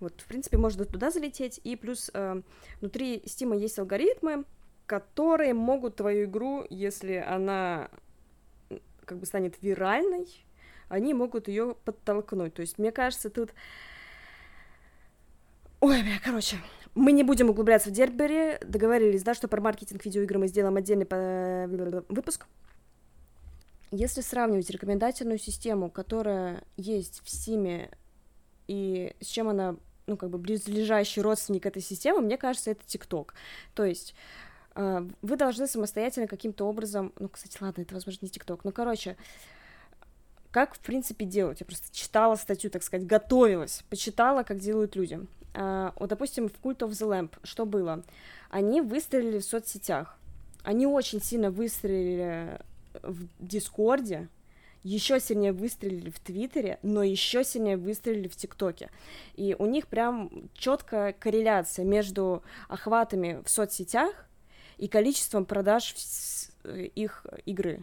Вот, 0.00 0.18
в 0.20 0.26
принципе, 0.26 0.56
можно 0.56 0.86
туда 0.86 1.10
залететь, 1.10 1.60
и 1.62 1.76
плюс 1.76 2.10
э, 2.14 2.40
внутри 2.80 3.18
Steam 3.26 3.54
есть 3.58 3.78
алгоритмы, 3.78 4.44
которые 4.86 5.52
могут 5.52 5.96
твою 5.96 6.24
игру, 6.24 6.64
если 6.70 7.16
она 7.16 7.90
как 9.04 9.18
бы 9.18 9.26
станет 9.26 9.60
виральной, 9.60 10.26
они 10.88 11.14
могут 11.14 11.48
ее 11.48 11.76
подтолкнуть. 11.84 12.54
То 12.54 12.62
есть, 12.62 12.78
мне 12.78 12.92
кажется, 12.92 13.30
тут... 13.30 13.52
Ой, 15.80 16.02
бля, 16.02 16.18
короче, 16.24 16.56
мы 16.94 17.12
не 17.12 17.22
будем 17.22 17.50
углубляться 17.50 17.90
в 17.90 17.92
Дербери, 17.92 18.58
договорились, 18.66 19.22
да, 19.22 19.34
что 19.34 19.46
про 19.48 19.60
маркетинг 19.60 20.04
видеоигр 20.04 20.38
мы 20.38 20.48
сделаем 20.48 20.76
отдельный 20.76 21.06
выпуск. 22.08 22.46
Если 23.90 24.20
сравнивать 24.20 24.68
рекомендательную 24.70 25.38
систему, 25.38 25.90
которая 25.90 26.62
есть 26.76 27.22
в 27.24 27.26
Steam, 27.26 27.88
и 28.66 29.14
с 29.20 29.26
чем 29.26 29.48
она, 29.48 29.76
ну, 30.06 30.16
как 30.16 30.28
бы 30.30 30.38
близлежащий 30.38 31.22
родственник 31.22 31.64
этой 31.64 31.80
системы, 31.80 32.20
мне 32.20 32.36
кажется, 32.36 32.72
это 32.72 32.84
ТикТок. 32.84 33.34
То 33.74 33.84
есть 33.84 34.14
э, 34.74 35.08
вы 35.22 35.36
должны 35.36 35.66
самостоятельно 35.66 36.26
каким-то 36.26 36.66
образом, 36.66 37.12
ну, 37.18 37.28
кстати, 37.30 37.56
ладно, 37.60 37.82
это, 37.82 37.94
возможно, 37.94 38.26
не 38.26 38.30
ТикТок, 38.30 38.64
но, 38.64 38.72
короче, 38.72 39.16
как, 40.50 40.74
в 40.74 40.80
принципе, 40.80 41.24
делать? 41.24 41.60
Я 41.60 41.66
просто 41.66 41.94
читала 41.94 42.36
статью, 42.36 42.70
так 42.70 42.82
сказать, 42.82 43.06
готовилась, 43.06 43.84
почитала, 43.90 44.42
как 44.42 44.58
делают 44.58 44.96
люди. 44.96 45.20
Uh, 45.54 45.92
вот, 45.96 46.10
допустим, 46.10 46.48
в 46.48 46.52
Cult 46.62 46.78
of 46.78 46.90
the 46.90 47.08
Lamp 47.08 47.32
что 47.42 47.66
было? 47.66 48.04
Они 48.50 48.80
выстрелили 48.80 49.38
в 49.38 49.44
соцсетях. 49.44 50.16
Они 50.62 50.86
очень 50.86 51.20
сильно 51.22 51.50
выстрелили 51.50 52.60
в 53.02 53.26
Дискорде, 53.38 54.28
еще 54.82 55.20
сильнее 55.20 55.52
выстрелили 55.52 56.10
в 56.10 56.20
Твиттере, 56.20 56.78
но 56.82 57.02
еще 57.02 57.44
сильнее 57.44 57.76
выстрелили 57.76 58.28
в 58.28 58.36
ТикТоке. 58.36 58.90
И 59.34 59.56
у 59.58 59.66
них 59.66 59.86
прям 59.86 60.48
четкая 60.54 61.12
корреляция 61.12 61.84
между 61.84 62.42
охватами 62.68 63.42
в 63.44 63.50
соцсетях 63.50 64.12
и 64.76 64.88
количеством 64.88 65.44
продаж 65.44 65.94
э, 66.64 66.88
их 66.94 67.26
игры. 67.44 67.82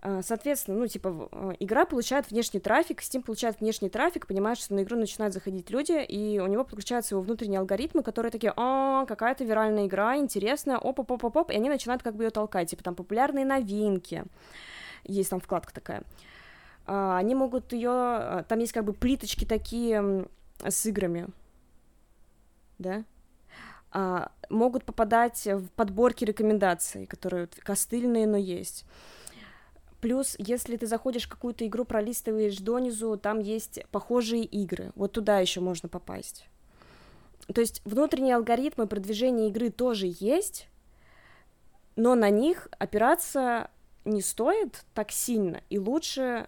А, 0.00 0.22
соответственно, 0.22 0.78
ну, 0.78 0.86
типа, 0.86 1.28
э, 1.32 1.52
игра 1.58 1.84
получает 1.84 2.30
внешний 2.30 2.60
трафик, 2.60 3.00
Steam 3.00 3.22
получает 3.22 3.60
внешний 3.60 3.88
трафик, 3.88 4.26
понимает, 4.26 4.58
что 4.58 4.74
на 4.74 4.82
игру 4.82 4.96
начинают 4.96 5.34
заходить 5.34 5.70
люди, 5.70 6.04
и 6.04 6.38
у 6.38 6.46
него 6.46 6.62
подключаются 6.62 7.14
его 7.14 7.22
внутренние 7.22 7.58
алгоритмы, 7.58 8.02
которые 8.02 8.30
такие, 8.30 8.52
а, 8.56 9.06
какая-то 9.06 9.44
виральная 9.44 9.86
игра, 9.86 10.16
интересная, 10.16 10.78
оп 10.78 11.00
оп 11.00 11.10
оп 11.10 11.24
оп 11.24 11.36
оп 11.36 11.50
и 11.50 11.56
они 11.56 11.68
начинают 11.68 12.02
как 12.02 12.14
бы 12.14 12.24
ее 12.24 12.30
толкать, 12.30 12.70
типа, 12.70 12.84
там, 12.84 12.94
популярные 12.94 13.44
новинки, 13.44 14.24
есть 15.04 15.30
там 15.30 15.40
вкладка 15.40 15.74
такая. 15.74 16.02
А, 16.86 17.18
они 17.18 17.34
могут 17.34 17.72
ее, 17.72 17.90
а, 17.90 18.44
там 18.48 18.60
есть 18.60 18.72
как 18.72 18.84
бы 18.84 18.92
плиточки 18.92 19.44
такие 19.44 20.28
с 20.64 20.86
играми, 20.86 21.26
да, 22.78 23.02
а, 23.90 24.30
могут 24.48 24.84
попадать 24.84 25.44
в 25.44 25.68
подборки 25.70 26.24
рекомендаций, 26.24 27.06
которые 27.06 27.48
костыльные, 27.64 28.28
но 28.28 28.36
есть. 28.36 28.84
Плюс, 30.00 30.36
если 30.38 30.76
ты 30.76 30.86
заходишь 30.86 31.26
в 31.26 31.30
какую-то 31.30 31.66
игру, 31.66 31.84
пролистываешь 31.84 32.58
донизу, 32.58 33.16
там 33.16 33.40
есть 33.40 33.80
похожие 33.90 34.44
игры. 34.44 34.92
Вот 34.94 35.12
туда 35.12 35.40
еще 35.40 35.60
можно 35.60 35.88
попасть. 35.88 36.46
То 37.52 37.60
есть 37.60 37.82
внутренние 37.84 38.36
алгоритмы 38.36 38.86
продвижения 38.86 39.48
игры 39.48 39.70
тоже 39.70 40.06
есть, 40.20 40.68
но 41.96 42.14
на 42.14 42.30
них 42.30 42.68
опираться 42.78 43.70
не 44.04 44.22
стоит 44.22 44.84
так 44.94 45.10
сильно, 45.10 45.62
и 45.68 45.78
лучше 45.78 46.46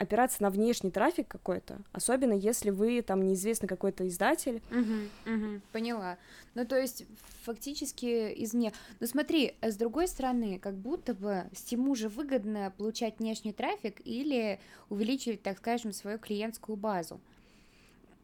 опираться 0.00 0.42
на 0.42 0.48
внешний 0.48 0.90
трафик 0.90 1.28
какой-то, 1.28 1.82
особенно 1.92 2.32
если 2.32 2.70
вы 2.70 3.02
там 3.02 3.22
неизвестный 3.22 3.68
какой-то 3.68 4.08
издатель. 4.08 4.62
Угу, 4.70 5.34
угу, 5.34 5.60
поняла. 5.72 6.16
Ну, 6.54 6.64
то 6.64 6.80
есть, 6.80 7.04
фактически 7.42 8.32
извне. 8.42 8.72
Но 8.98 9.06
смотри, 9.06 9.56
с 9.60 9.76
другой 9.76 10.08
стороны, 10.08 10.58
как 10.58 10.74
будто 10.74 11.12
бы 11.12 11.44
Стиму 11.52 11.94
же 11.94 12.08
выгодно 12.08 12.72
получать 12.78 13.18
внешний 13.18 13.52
трафик 13.52 14.00
или 14.06 14.58
увеличивать, 14.88 15.42
так 15.42 15.58
скажем, 15.58 15.92
свою 15.92 16.18
клиентскую 16.18 16.76
базу. 16.76 17.20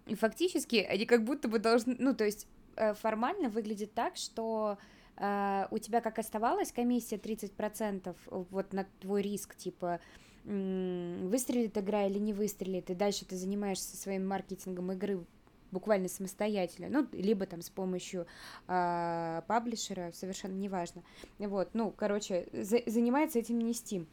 И 0.07 0.15
фактически 0.15 0.77
они 0.77 1.05
как 1.05 1.25
будто 1.25 1.47
бы 1.47 1.59
должны, 1.59 1.95
ну, 1.99 2.15
то 2.15 2.25
есть, 2.25 2.47
э, 2.77 2.95
формально 2.95 3.51
выглядит 3.51 3.93
так, 3.93 4.17
что 4.17 4.79
Uh, 5.19 5.67
у 5.71 5.79
тебя 5.79 6.03
как 6.03 6.19
оставалась 6.19 6.73
комиссия 6.73 7.17
30% 7.17 8.15
вот 8.27 8.75
на 8.75 8.85
твой 9.01 9.23
риск, 9.23 9.57
типа, 9.57 9.99
выстрелит 10.47 11.77
игра 11.77 12.07
или 12.07 12.19
не 12.19 12.33
выстрелит, 12.33 12.91
и 12.91 12.95
дальше 12.95 13.25
ты 13.25 13.37
занимаешься 13.37 13.97
своим 13.97 14.27
маркетингом 14.27 14.93
игры 14.93 15.25
буквально 15.73 16.09
самостоятельно, 16.09 16.89
ну, 16.89 17.07
либо 17.13 17.47
там 17.47 17.61
с 17.61 17.69
помощью 17.69 18.27
э, 18.69 19.43
паблишера, 19.47 20.13
совершенно 20.13 20.55
неважно. 20.55 21.03
Вот, 21.39 21.71
ну, 21.75 21.91
короче, 21.91 22.47
за, 22.53 22.79
занимается 22.87 23.41
этим 23.41 23.59
не 23.59 23.73
Steam. 23.73 24.07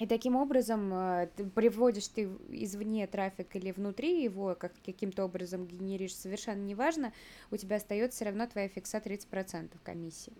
И 0.00 0.06
таким 0.06 0.34
образом 0.34 0.92
э, 0.92 1.28
ты 1.36 1.44
приводишь 1.44 2.08
ты 2.08 2.24
извне 2.48 3.06
трафик 3.06 3.54
или 3.54 3.70
внутри 3.70 4.24
его, 4.24 4.56
как 4.58 4.72
каким-то 4.84 5.24
образом 5.24 5.66
генеришь, 5.66 6.16
совершенно 6.16 6.62
неважно, 6.62 7.12
у 7.50 7.56
тебя 7.56 7.76
остается 7.76 8.16
все 8.16 8.24
равно 8.24 8.46
твоя 8.46 8.68
фикса 8.68 8.98
30% 8.98 9.70
комиссии. 9.84 10.32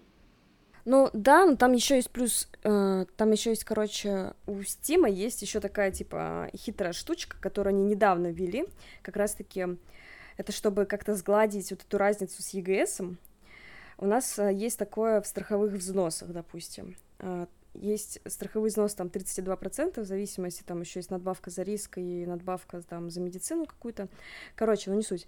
Ну 0.84 1.10
да, 1.12 1.46
но 1.46 1.56
там 1.56 1.72
еще 1.72 1.96
есть 1.96 2.10
плюс, 2.10 2.48
э, 2.62 3.04
там 3.16 3.30
еще 3.30 3.50
есть, 3.50 3.64
короче, 3.64 4.32
у 4.46 4.62
Стима 4.62 5.08
есть 5.08 5.42
еще 5.42 5.60
такая 5.60 5.90
типа 5.90 6.50
хитрая 6.56 6.92
штучка, 6.92 7.36
которую 7.40 7.74
они 7.74 7.84
недавно 7.84 8.28
ввели, 8.28 8.66
как 9.02 9.16
раз-таки 9.16 9.66
это 10.36 10.52
чтобы 10.52 10.86
как-то 10.86 11.14
сгладить 11.14 11.70
вот 11.70 11.82
эту 11.82 11.98
разницу 11.98 12.42
с 12.42 12.50
ЕГС. 12.50 13.02
У 13.98 14.06
нас 14.06 14.38
э, 14.38 14.54
есть 14.54 14.78
такое 14.78 15.20
в 15.20 15.26
страховых 15.26 15.72
взносах, 15.74 16.30
допустим. 16.30 16.96
Э, 17.18 17.46
есть 17.74 18.20
страховой 18.26 18.70
взнос 18.70 18.94
там 18.94 19.08
32%, 19.08 20.00
в 20.00 20.04
зависимости, 20.06 20.62
там 20.62 20.80
еще 20.80 21.00
есть 21.00 21.10
надбавка 21.10 21.50
за 21.50 21.62
риск 21.62 21.98
и 21.98 22.24
надбавка 22.24 22.80
там 22.80 23.10
за 23.10 23.20
медицину 23.20 23.66
какую-то. 23.66 24.08
Короче, 24.56 24.90
ну 24.90 24.96
не 24.96 25.02
суть. 25.02 25.26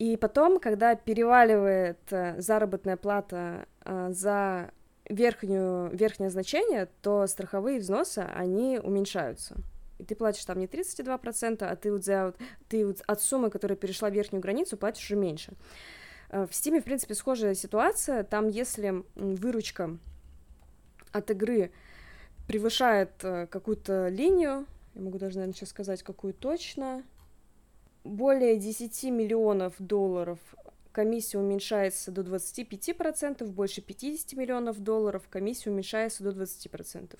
И 0.00 0.16
потом, 0.16 0.58
когда 0.58 0.96
переваливает 0.96 2.00
э, 2.10 2.40
заработная 2.40 2.96
плата 2.96 3.66
за 3.84 4.72
верхнюю, 5.10 5.90
верхнее 5.94 6.30
значение, 6.30 6.88
то 7.02 7.26
страховые 7.26 7.80
взносы, 7.80 8.20
они 8.20 8.78
уменьшаются. 8.78 9.56
И 9.98 10.04
ты 10.04 10.14
платишь 10.14 10.44
там 10.44 10.58
не 10.58 10.66
32%, 10.66 11.62
а 11.62 11.76
ты 11.76 11.92
вот, 11.92 12.04
за, 12.04 12.34
ты 12.68 12.86
вот 12.86 13.02
от 13.06 13.20
суммы, 13.20 13.50
которая 13.50 13.76
перешла 13.76 14.08
верхнюю 14.08 14.40
границу, 14.40 14.76
платишь 14.78 15.04
уже 15.04 15.16
меньше. 15.16 15.52
Э, 16.30 16.46
в 16.46 16.50
Steam, 16.50 16.80
в 16.80 16.84
принципе, 16.84 17.14
схожая 17.14 17.54
ситуация. 17.54 18.24
Там, 18.24 18.48
если 18.48 19.04
выручка 19.14 19.98
от 21.12 21.30
игры 21.30 21.70
превышает 22.46 23.12
э, 23.22 23.46
какую-то 23.48 24.08
линию, 24.08 24.64
я 24.94 25.02
могу 25.02 25.18
даже, 25.18 25.36
наверное, 25.36 25.54
сейчас 25.54 25.68
сказать, 25.68 26.02
какую 26.02 26.32
точно, 26.32 27.02
более 28.04 28.56
10 28.56 29.04
миллионов 29.04 29.74
долларов 29.78 30.38
комиссия 30.92 31.38
уменьшается 31.38 32.10
до 32.10 32.22
25%, 32.22 33.44
больше 33.46 33.80
50 33.80 34.32
миллионов 34.34 34.78
долларов 34.80 35.28
комиссия 35.28 35.70
уменьшается 35.70 36.22
до 36.22 36.30
20%. 36.30 37.18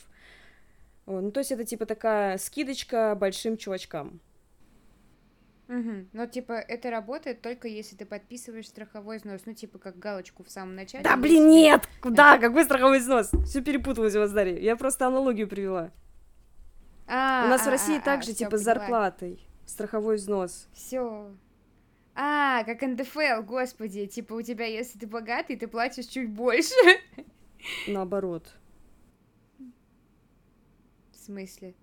Ну, 1.06 1.30
то 1.32 1.40
есть 1.40 1.52
это 1.52 1.64
типа 1.64 1.86
такая 1.86 2.38
скидочка 2.38 3.16
большим 3.18 3.56
чувачкам. 3.56 4.20
Угу. 5.68 6.06
Но 6.12 6.26
типа 6.26 6.52
это 6.52 6.90
работает 6.90 7.42
только 7.42 7.68
если 7.68 7.94
ты 7.94 8.04
подписываешь 8.04 8.66
страховой 8.66 9.18
взнос, 9.18 9.42
ну 9.46 9.54
типа 9.54 9.78
как 9.78 9.98
галочку 9.98 10.42
в 10.42 10.50
самом 10.50 10.74
начале. 10.74 11.04
Да 11.04 11.16
блин, 11.16 11.48
нет! 11.48 11.88
Куда? 12.00 12.34
Это... 12.34 12.48
Какой 12.48 12.64
страховой 12.64 12.98
взнос? 12.98 13.30
Все 13.46 13.62
перепуталось 13.62 14.16
у 14.16 14.18
вас, 14.18 14.32
Дарья. 14.32 14.58
Я 14.58 14.74
просто 14.76 15.06
аналогию 15.06 15.48
привела. 15.48 15.92
А, 17.06 17.44
у 17.46 17.48
нас 17.48 17.62
а, 17.62 17.64
в 17.66 17.68
России 17.68 17.98
а, 17.98 18.00
также 18.00 18.32
а, 18.32 18.34
типа 18.34 18.58
с 18.58 18.62
зарплатой 18.62 19.40
страховой 19.64 20.16
взнос. 20.16 20.68
Все. 20.72 21.30
А, 22.14 22.64
как 22.64 22.82
НДФЛ, 22.82 23.42
господи, 23.44 24.06
типа 24.06 24.34
у 24.34 24.42
тебя, 24.42 24.66
если 24.66 24.98
ты 24.98 25.06
богатый, 25.06 25.56
ты 25.56 25.68
платишь 25.68 26.06
чуть 26.06 26.30
больше. 26.30 26.74
Наоборот. 27.86 28.52
В 31.12 31.16
смысле? 31.16 31.74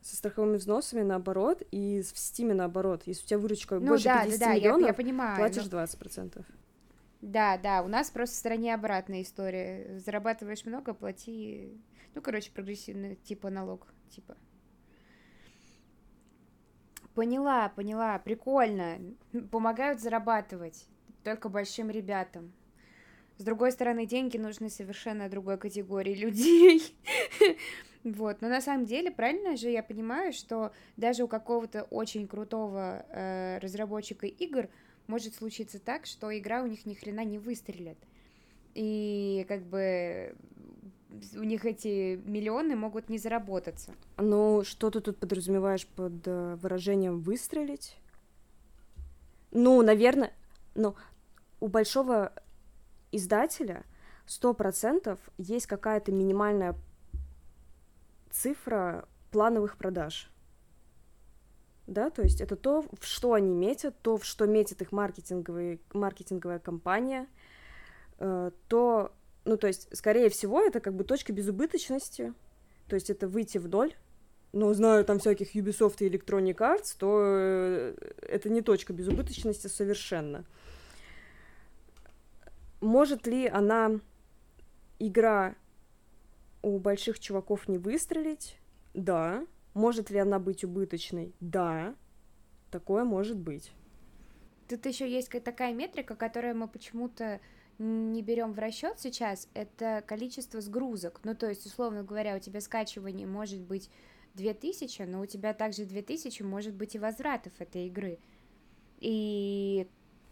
Со 0.00 0.16
страховыми 0.16 0.56
взносами 0.56 1.02
наоборот, 1.02 1.62
и 1.70 2.02
в 2.02 2.18
Стиме 2.18 2.54
наоборот. 2.54 3.02
Если 3.06 3.24
у 3.24 3.26
тебя 3.26 3.38
выручка 3.38 3.78
ну, 3.78 3.88
больше 3.88 4.04
да, 4.04 4.24
50 4.24 4.40
да, 4.40 4.46
да, 4.46 4.54
миллионов, 4.54 4.80
я, 4.82 4.86
я 4.88 4.94
понимаю, 4.94 5.36
платишь 5.36 5.70
но... 5.70 5.82
20%. 5.82 6.44
Да, 7.22 7.56
да, 7.56 7.82
у 7.82 7.88
нас 7.88 8.10
просто 8.10 8.36
в 8.36 8.38
стране 8.38 8.74
обратная 8.74 9.22
история. 9.22 9.98
Зарабатываешь 9.98 10.66
много, 10.66 10.92
плати... 10.92 11.80
Ну, 12.14 12.20
короче, 12.20 12.52
прогрессивный 12.52 13.16
типа 13.16 13.48
налог, 13.48 13.86
типа. 14.10 14.36
Поняла, 17.14 17.68
поняла, 17.68 18.18
прикольно. 18.18 18.98
Помогают 19.50 20.00
зарабатывать 20.00 20.86
только 21.22 21.48
большим 21.48 21.90
ребятам. 21.90 22.52
С 23.38 23.44
другой 23.44 23.72
стороны, 23.72 24.06
деньги 24.06 24.36
нужны 24.36 24.68
совершенно 24.68 25.28
другой 25.28 25.58
категории 25.58 26.14
людей. 26.24 26.96
Вот, 28.04 28.42
но 28.42 28.48
на 28.48 28.60
самом 28.60 28.84
деле, 28.84 29.10
правильно 29.10 29.56
же 29.56 29.70
я 29.70 29.82
понимаю, 29.82 30.32
что 30.32 30.72
даже 30.96 31.24
у 31.24 31.28
какого-то 31.28 31.84
очень 31.84 32.28
крутого 32.28 33.06
э, 33.08 33.58
разработчика 33.58 34.26
игр 34.26 34.68
может 35.06 35.34
случиться 35.34 35.78
так, 35.78 36.04
что 36.04 36.36
игра 36.36 36.62
у 36.62 36.66
них 36.66 36.84
ни 36.84 36.94
хрена 36.94 37.24
не 37.24 37.38
выстрелит. 37.38 37.96
И 38.74 39.46
как 39.48 39.62
бы 39.62 40.36
у 41.36 41.42
них 41.42 41.64
эти 41.64 42.16
миллионы 42.24 42.76
могут 42.76 43.08
не 43.08 43.18
заработаться. 43.18 43.92
Ну, 44.16 44.62
что 44.64 44.90
ты 44.90 45.00
тут 45.00 45.18
подразумеваешь 45.18 45.86
под 45.86 46.26
э, 46.26 46.56
выражением 46.56 47.20
выстрелить? 47.20 47.96
Ну, 49.50 49.82
наверное, 49.82 50.32
ну, 50.74 50.96
у 51.60 51.68
большого 51.68 52.32
издателя 53.12 53.84
сто 54.26 54.54
процентов 54.54 55.18
есть 55.38 55.66
какая-то 55.66 56.12
минимальная 56.12 56.76
цифра 58.30 59.06
плановых 59.30 59.76
продаж. 59.76 60.30
Да, 61.86 62.08
то 62.10 62.22
есть 62.22 62.40
это 62.40 62.56
то, 62.56 62.82
в 62.82 63.04
что 63.04 63.34
они 63.34 63.52
метят, 63.54 63.94
то, 64.00 64.16
в 64.16 64.24
что 64.24 64.46
метит 64.46 64.80
их 64.80 64.90
маркетинговая, 64.90 65.78
маркетинговая 65.92 66.58
компания, 66.58 67.28
э, 68.18 68.50
то 68.68 69.12
ну, 69.44 69.56
то 69.56 69.66
есть, 69.66 69.88
скорее 69.96 70.28
всего, 70.30 70.62
это 70.62 70.80
как 70.80 70.94
бы 70.94 71.04
точка 71.04 71.32
безубыточности, 71.32 72.32
то 72.88 72.94
есть 72.94 73.10
это 73.10 73.28
выйти 73.28 73.58
вдоль, 73.58 73.94
но 74.52 74.72
знаю 74.72 75.04
там 75.04 75.18
всяких 75.18 75.56
Ubisoft 75.56 75.96
и 75.98 76.08
Electronic 76.08 76.56
Arts, 76.56 76.96
то 76.98 77.22
э, 77.24 77.94
это 78.22 78.48
не 78.48 78.62
точка 78.62 78.92
безубыточности 78.92 79.66
совершенно. 79.66 80.44
Может 82.80 83.26
ли 83.26 83.48
она, 83.48 83.98
игра 84.98 85.56
у 86.62 86.78
больших 86.78 87.18
чуваков 87.18 87.68
не 87.68 87.78
выстрелить? 87.78 88.56
Да. 88.94 89.44
Может 89.74 90.10
ли 90.10 90.18
она 90.18 90.38
быть 90.38 90.62
убыточной? 90.62 91.34
Да. 91.40 91.94
Такое 92.70 93.04
может 93.04 93.36
быть. 93.36 93.72
Тут 94.68 94.86
еще 94.86 95.10
есть 95.10 95.30
такая 95.42 95.74
метрика, 95.74 96.14
которую 96.14 96.56
мы 96.56 96.68
почему-то 96.68 97.40
не 97.78 98.22
берем 98.22 98.52
в 98.52 98.58
расчет 98.58 98.98
сейчас, 98.98 99.48
это 99.54 100.02
количество 100.06 100.60
сгрузок. 100.60 101.20
Ну, 101.24 101.34
то 101.34 101.48
есть, 101.48 101.66
условно 101.66 102.02
говоря, 102.02 102.36
у 102.36 102.40
тебя 102.40 102.60
скачивание 102.60 103.26
может 103.26 103.60
быть 103.60 103.90
2000, 104.34 105.02
но 105.02 105.20
у 105.20 105.26
тебя 105.26 105.54
также 105.54 105.84
2000 105.84 106.42
может 106.42 106.74
быть 106.74 106.94
и 106.94 106.98
возвратов 106.98 107.52
этой 107.58 107.86
игры. 107.86 108.18
И 108.98 109.86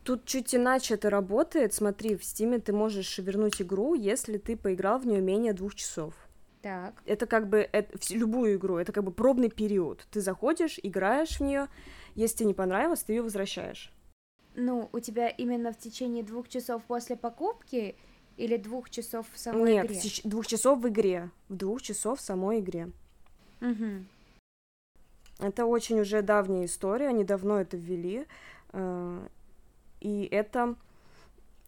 Тут 0.05 0.25
чуть 0.25 0.53
иначе 0.53 0.95
это 0.95 1.11
работает. 1.11 1.75
Смотри, 1.75 2.17
в 2.17 2.25
Стиме 2.25 2.59
ты 2.59 2.73
можешь 2.73 3.19
вернуть 3.19 3.63
игру, 3.63 3.95
если 3.95 4.37
ты 4.37 4.57
поиграл 4.57 4.99
в 4.99 5.07
нее 5.07 5.21
менее 5.21 5.53
двух 5.53 5.77
часов. 5.77 6.15
Так. 6.61 7.01
Это 7.07 7.27
как 7.27 7.49
бы 7.49 7.69
это, 7.71 7.97
в 7.97 8.11
любую 8.11 8.57
игру, 8.57 8.79
это 8.79 8.93
как 8.93 9.05
бы 9.05 9.13
пробный 9.13 9.49
период. 9.49 10.07
Ты 10.11 10.21
заходишь, 10.21 10.79
играешь 10.83 11.39
в 11.39 11.41
нее, 11.41 11.69
если 12.15 12.39
тебе 12.39 12.49
не 12.49 12.55
понравилось, 12.55 13.05
ты 13.05 13.13
ее 13.13 13.23
возвращаешь 13.23 13.93
ну, 14.55 14.89
у 14.93 15.01
тебя 15.01 15.29
именно 15.29 15.73
в 15.73 15.79
течение 15.79 16.23
двух 16.23 16.49
часов 16.49 16.83
после 16.85 17.17
покупки 17.17 17.97
или 18.37 18.57
двух 18.57 18.91
часов 18.91 19.27
в 19.33 19.39
самой 19.39 19.73
Нет, 19.73 19.87
игре? 19.87 19.95
Нет, 19.97 20.21
двух 20.25 20.47
часов 20.47 20.81
в 20.81 20.89
игре. 20.89 21.31
В 21.49 21.57
двух 21.57 21.83
часов 21.83 22.19
в 22.19 22.23
самой 22.23 22.61
игре. 22.61 22.91
Угу. 23.61 24.05
Это 25.41 25.67
очень 25.67 26.01
уже 26.01 26.23
давняя 26.23 26.67
история, 26.67 27.09
они 27.09 27.25
давно 27.25 27.61
это 27.61 27.77
ввели. 27.77 28.27
Э, 28.73 29.27
и 30.01 30.29
это... 30.31 30.77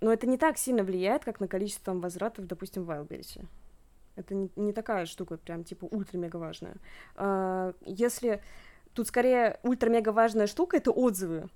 Но 0.01 0.13
это 0.13 0.27
не 0.27 0.37
так 0.37 0.59
сильно 0.59 0.83
влияет, 0.83 1.25
как 1.25 1.41
на 1.41 1.49
количество 1.49 1.87
там, 1.87 2.01
возвратов, 2.01 2.47
допустим, 2.47 2.85
в 2.85 2.91
Wildberries. 2.91 3.43
Это 4.17 4.35
не, 4.35 4.51
не 4.57 4.73
такая 4.73 5.07
штука, 5.07 5.39
прям 5.39 5.65
типа 5.65 5.87
ультра-мега 5.87 6.37
важная. 6.37 6.77
Э, 7.17 7.73
если 7.85 8.43
тут 8.93 9.09
скорее 9.09 9.59
ультра-мега 9.63 10.11
важная 10.11 10.47
штука 10.47 10.77
это 10.77 10.91
отзывы. 10.91 11.49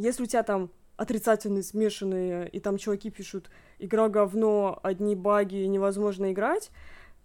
Если 0.00 0.22
у 0.22 0.26
тебя 0.26 0.42
там 0.42 0.70
отрицательные, 0.96 1.62
смешанные, 1.62 2.48
и 2.48 2.60
там 2.60 2.76
чуваки 2.76 3.10
пишут 3.10 3.50
«игра 3.78 4.08
говно, 4.08 4.78
одни 4.82 5.14
баги, 5.14 5.64
невозможно 5.64 6.32
играть», 6.32 6.70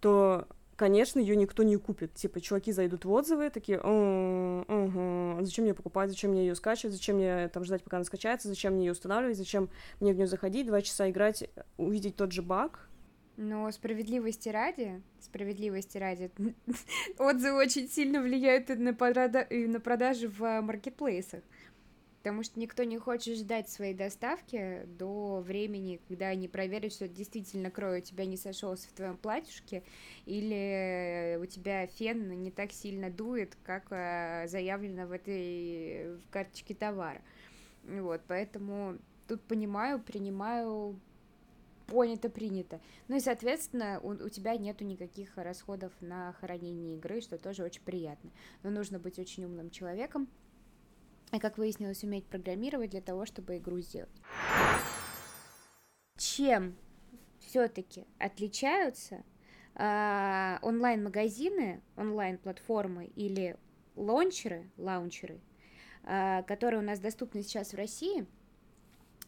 то, 0.00 0.46
конечно, 0.76 1.18
ее 1.18 1.36
никто 1.36 1.62
не 1.62 1.76
купит. 1.76 2.14
Типа, 2.14 2.40
чуваки 2.40 2.72
зайдут 2.72 3.04
в 3.04 3.10
отзывы, 3.10 3.50
такие 3.50 3.78
угу, 3.78 5.44
«Зачем 5.44 5.64
мне 5.64 5.74
покупать, 5.74 6.10
зачем 6.10 6.30
мне 6.30 6.46
ее 6.46 6.54
скачивать, 6.54 6.94
зачем 6.94 7.16
мне 7.16 7.48
там 7.48 7.64
ждать, 7.64 7.82
пока 7.82 7.98
она 7.98 8.04
скачается, 8.04 8.48
зачем 8.48 8.74
мне 8.74 8.86
ее 8.86 8.92
устанавливать, 8.92 9.36
зачем 9.36 9.68
мне 10.00 10.12
в 10.12 10.16
нее 10.16 10.26
заходить, 10.26 10.66
два 10.66 10.80
часа 10.80 11.10
играть, 11.10 11.48
увидеть 11.76 12.16
тот 12.16 12.32
же 12.32 12.42
баг». 12.42 12.88
Но 13.36 13.70
справедливости 13.70 14.48
ради, 14.48 15.02
справедливости 15.20 15.98
ради, 15.98 16.30
отзывы 17.18 17.58
очень 17.58 17.88
сильно 17.88 18.22
влияют 18.22 18.70
и 18.70 18.74
на, 18.74 18.92
на 18.92 19.80
продажи 19.80 20.28
в 20.28 20.60
маркетплейсах 20.62 21.42
потому 22.26 22.42
что 22.42 22.58
никто 22.58 22.82
не 22.82 22.98
хочет 22.98 23.38
ждать 23.38 23.68
своей 23.68 23.94
доставки 23.94 24.84
до 24.98 25.38
времени, 25.38 26.00
когда 26.08 26.26
они 26.26 26.48
проверят, 26.48 26.92
что 26.92 27.06
действительно 27.06 27.70
крой 27.70 28.00
у 28.00 28.02
тебя 28.02 28.26
не 28.26 28.36
сошелся 28.36 28.88
в 28.88 28.92
твоем 28.94 29.16
платьюшке, 29.16 29.84
или 30.24 31.38
у 31.40 31.46
тебя 31.46 31.86
фен 31.86 32.42
не 32.42 32.50
так 32.50 32.72
сильно 32.72 33.10
дует, 33.10 33.56
как 33.62 33.92
э, 33.92 34.48
заявлено 34.48 35.06
в 35.06 35.12
этой 35.12 36.16
в 36.16 36.28
карточке 36.30 36.74
товара. 36.74 37.22
Вот, 37.84 38.20
поэтому 38.26 38.98
тут 39.28 39.40
понимаю, 39.42 40.00
принимаю 40.00 40.98
понято, 41.86 42.28
принято. 42.28 42.80
Ну 43.06 43.18
и, 43.18 43.20
соответственно, 43.20 44.00
у, 44.02 44.08
у 44.08 44.28
тебя 44.30 44.56
нету 44.56 44.82
никаких 44.82 45.36
расходов 45.36 45.92
на 46.00 46.32
хранение 46.40 46.96
игры, 46.96 47.20
что 47.20 47.38
тоже 47.38 47.62
очень 47.62 47.82
приятно. 47.82 48.32
Но 48.64 48.70
нужно 48.70 48.98
быть 48.98 49.20
очень 49.20 49.44
умным 49.44 49.70
человеком, 49.70 50.28
и, 51.32 51.38
как 51.38 51.58
выяснилось, 51.58 52.04
уметь 52.04 52.26
программировать 52.26 52.90
для 52.90 53.00
того, 53.00 53.26
чтобы 53.26 53.58
игру 53.58 53.80
сделать. 53.80 54.10
Чем 56.16 56.76
все-таки 57.40 58.06
отличаются 58.18 59.24
э, 59.74 60.58
онлайн-магазины, 60.62 61.82
онлайн-платформы 61.96 63.06
или 63.06 63.56
лаунчеры, 63.96 64.70
лаунчеры, 64.76 65.40
э, 66.04 66.42
которые 66.44 66.80
у 66.80 66.84
нас 66.84 66.98
доступны 66.98 67.42
сейчас 67.42 67.72
в 67.72 67.76
России. 67.76 68.26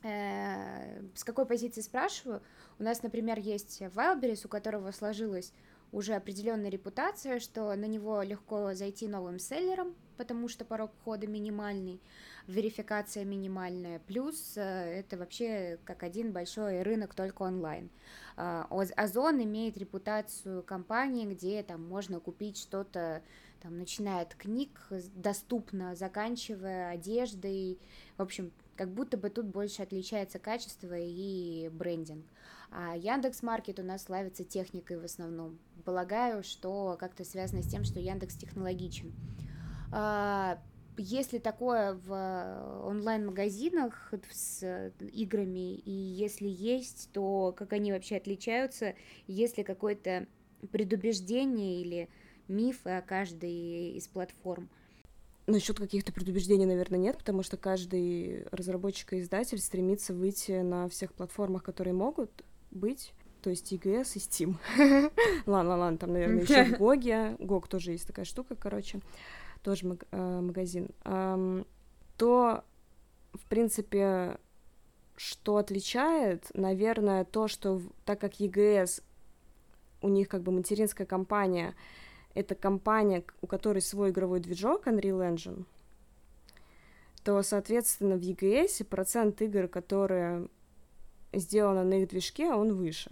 Э, 0.02 1.02
с 1.14 1.24
какой 1.24 1.46
позиции 1.46 1.80
спрашиваю? 1.80 2.42
У 2.78 2.82
нас, 2.82 3.02
например, 3.02 3.38
есть 3.38 3.82
Wildberries, 3.82 4.46
у 4.46 4.48
которого 4.48 4.90
сложилась 4.92 5.52
уже 5.92 6.14
определенная 6.14 6.70
репутация, 6.70 7.40
что 7.40 7.74
на 7.74 7.86
него 7.86 8.22
легко 8.22 8.74
зайти 8.74 9.08
новым 9.08 9.38
селлером, 9.38 9.94
потому 10.18 10.48
что 10.48 10.66
порог 10.66 10.90
входа 11.00 11.26
минимальный, 11.26 12.00
верификация 12.46 13.24
минимальная, 13.24 14.00
плюс 14.00 14.54
э, 14.56 14.60
это 15.00 15.16
вообще 15.16 15.78
как 15.84 16.02
один 16.02 16.32
большой 16.32 16.82
рынок 16.82 17.14
только 17.14 17.42
онлайн. 17.42 17.88
А, 18.36 18.68
Озон 18.96 19.42
имеет 19.42 19.78
репутацию 19.78 20.62
компании, 20.62 21.24
где 21.24 21.62
там 21.62 21.88
можно 21.88 22.20
купить 22.20 22.58
что-то, 22.58 23.22
там, 23.62 23.78
начиная 23.78 24.22
от 24.22 24.34
книг, 24.34 24.70
доступно, 25.14 25.94
заканчивая 25.94 26.90
одеждой, 26.90 27.78
в 28.16 28.22
общем, 28.22 28.52
как 28.76 28.90
будто 28.90 29.16
бы 29.16 29.30
тут 29.30 29.46
больше 29.46 29.82
отличается 29.82 30.38
качество 30.38 30.94
и 30.96 31.68
брендинг. 31.72 32.24
А 32.70 32.96
Яндекс 32.96 33.42
Маркет 33.42 33.80
у 33.80 33.82
нас 33.82 34.04
славится 34.04 34.44
техникой 34.44 34.98
в 34.98 35.04
основном. 35.04 35.58
Полагаю, 35.84 36.42
что 36.42 36.96
как-то 37.00 37.24
связано 37.24 37.62
с 37.62 37.68
тем, 37.68 37.84
что 37.84 37.98
Яндекс 37.98 38.36
технологичен. 38.36 39.12
А, 39.90 40.58
если 40.96 41.38
такое 41.38 41.94
в 41.94 42.82
онлайн-магазинах 42.84 44.12
с 44.30 44.92
играми, 45.12 45.76
и 45.76 45.90
если 45.90 46.48
есть, 46.48 47.10
то 47.12 47.54
как 47.56 47.72
они 47.72 47.92
вообще 47.92 48.16
отличаются, 48.16 48.94
есть 49.26 49.58
ли 49.58 49.64
какое-то 49.64 50.26
предубеждение 50.72 51.80
или 51.80 52.08
мифы 52.48 52.90
о 52.90 53.02
каждой 53.02 53.92
из 53.92 54.08
платформ? 54.08 54.68
Насчет 55.46 55.78
каких-то 55.78 56.12
предубеждений, 56.12 56.66
наверное, 56.66 56.98
нет, 56.98 57.16
потому 57.16 57.42
что 57.42 57.56
каждый 57.56 58.44
разработчик 58.50 59.14
и 59.14 59.20
издатель 59.20 59.58
стремится 59.58 60.12
выйти 60.12 60.60
на 60.60 60.88
всех 60.88 61.14
платформах, 61.14 61.62
которые 61.62 61.94
могут 61.94 62.44
быть. 62.70 63.14
То 63.40 63.50
есть 63.50 63.72
EGS 63.72 64.10
и 64.14 64.18
Steam. 64.18 64.56
ладно, 65.46 65.76
ладно, 65.76 65.96
там, 65.96 66.12
наверное, 66.12 66.42
еще 66.42 66.64
в 66.64 66.78
Гоге. 66.78 67.36
Гог 67.38 67.68
тоже 67.68 67.92
есть 67.92 68.06
такая 68.06 68.24
штука, 68.24 68.56
короче 68.56 69.00
тоже 69.62 69.98
э, 70.10 70.40
магазин, 70.40 70.90
то, 72.16 72.64
в 73.32 73.44
принципе, 73.48 74.38
что 75.16 75.56
отличает, 75.56 76.50
наверное, 76.54 77.24
то, 77.24 77.48
что 77.48 77.80
так 78.04 78.20
как 78.20 78.34
EGS, 78.40 79.02
у 80.00 80.08
них 80.08 80.28
как 80.28 80.42
бы 80.42 80.52
материнская 80.52 81.06
компания, 81.06 81.74
это 82.34 82.54
компания, 82.54 83.24
у 83.40 83.46
которой 83.46 83.80
свой 83.80 84.10
игровой 84.10 84.40
движок 84.40 84.86
Unreal 84.86 85.34
Engine, 85.34 85.64
то, 87.24 87.42
соответственно, 87.42 88.16
в 88.16 88.20
EGS 88.20 88.84
процент 88.84 89.42
игр, 89.42 89.68
которые 89.68 90.48
сделаны 91.32 91.84
на 91.84 91.94
их 92.02 92.08
движке, 92.08 92.52
он 92.52 92.74
выше. 92.74 93.10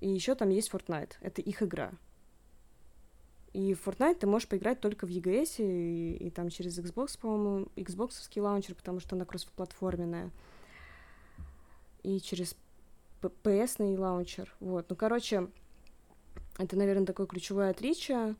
И 0.00 0.08
еще 0.08 0.34
там 0.34 0.48
есть 0.48 0.70
Fortnite, 0.70 1.12
это 1.20 1.40
их 1.42 1.62
игра. 1.62 1.92
И 3.52 3.74
в 3.74 3.86
Fortnite 3.86 4.14
ты 4.14 4.26
можешь 4.26 4.48
поиграть 4.48 4.80
только 4.80 5.06
в 5.06 5.10
EGS 5.10 5.56
и, 5.58 6.14
и 6.14 6.30
там 6.30 6.48
через 6.48 6.78
Xbox, 6.78 7.18
по-моему, 7.20 7.68
Xbox 7.76 8.12
лаунчер, 8.40 8.74
потому 8.74 8.98
что 8.98 9.14
она 9.14 9.26
кроссплатформенная. 9.26 10.30
И 12.02 12.18
через 12.20 12.56
PS 13.20 13.96
лаунчер. 13.96 14.54
Вот. 14.60 14.88
Ну, 14.88 14.96
короче, 14.96 15.48
это, 16.58 16.76
наверное, 16.76 17.06
такое 17.06 17.26
ключевое 17.26 17.70
отличие. 17.70 18.36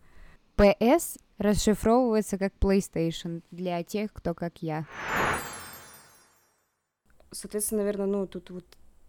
PS 0.57 1.21
расшифровывается 1.39 2.39
как 2.39 2.55
PlayStation 2.59 3.43
для 3.51 3.83
тех, 3.83 4.13
кто 4.13 4.35
как 4.35 4.63
я. 4.63 4.87
Соответственно, 7.31 7.83
наверное, 7.83 8.07
ну, 8.07 8.27
тут 8.27 8.51
вот 8.51 8.65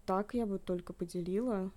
так 0.06 0.34
я 0.34 0.46
бы 0.46 0.58
только 0.58 0.92
поделила. 0.92 1.70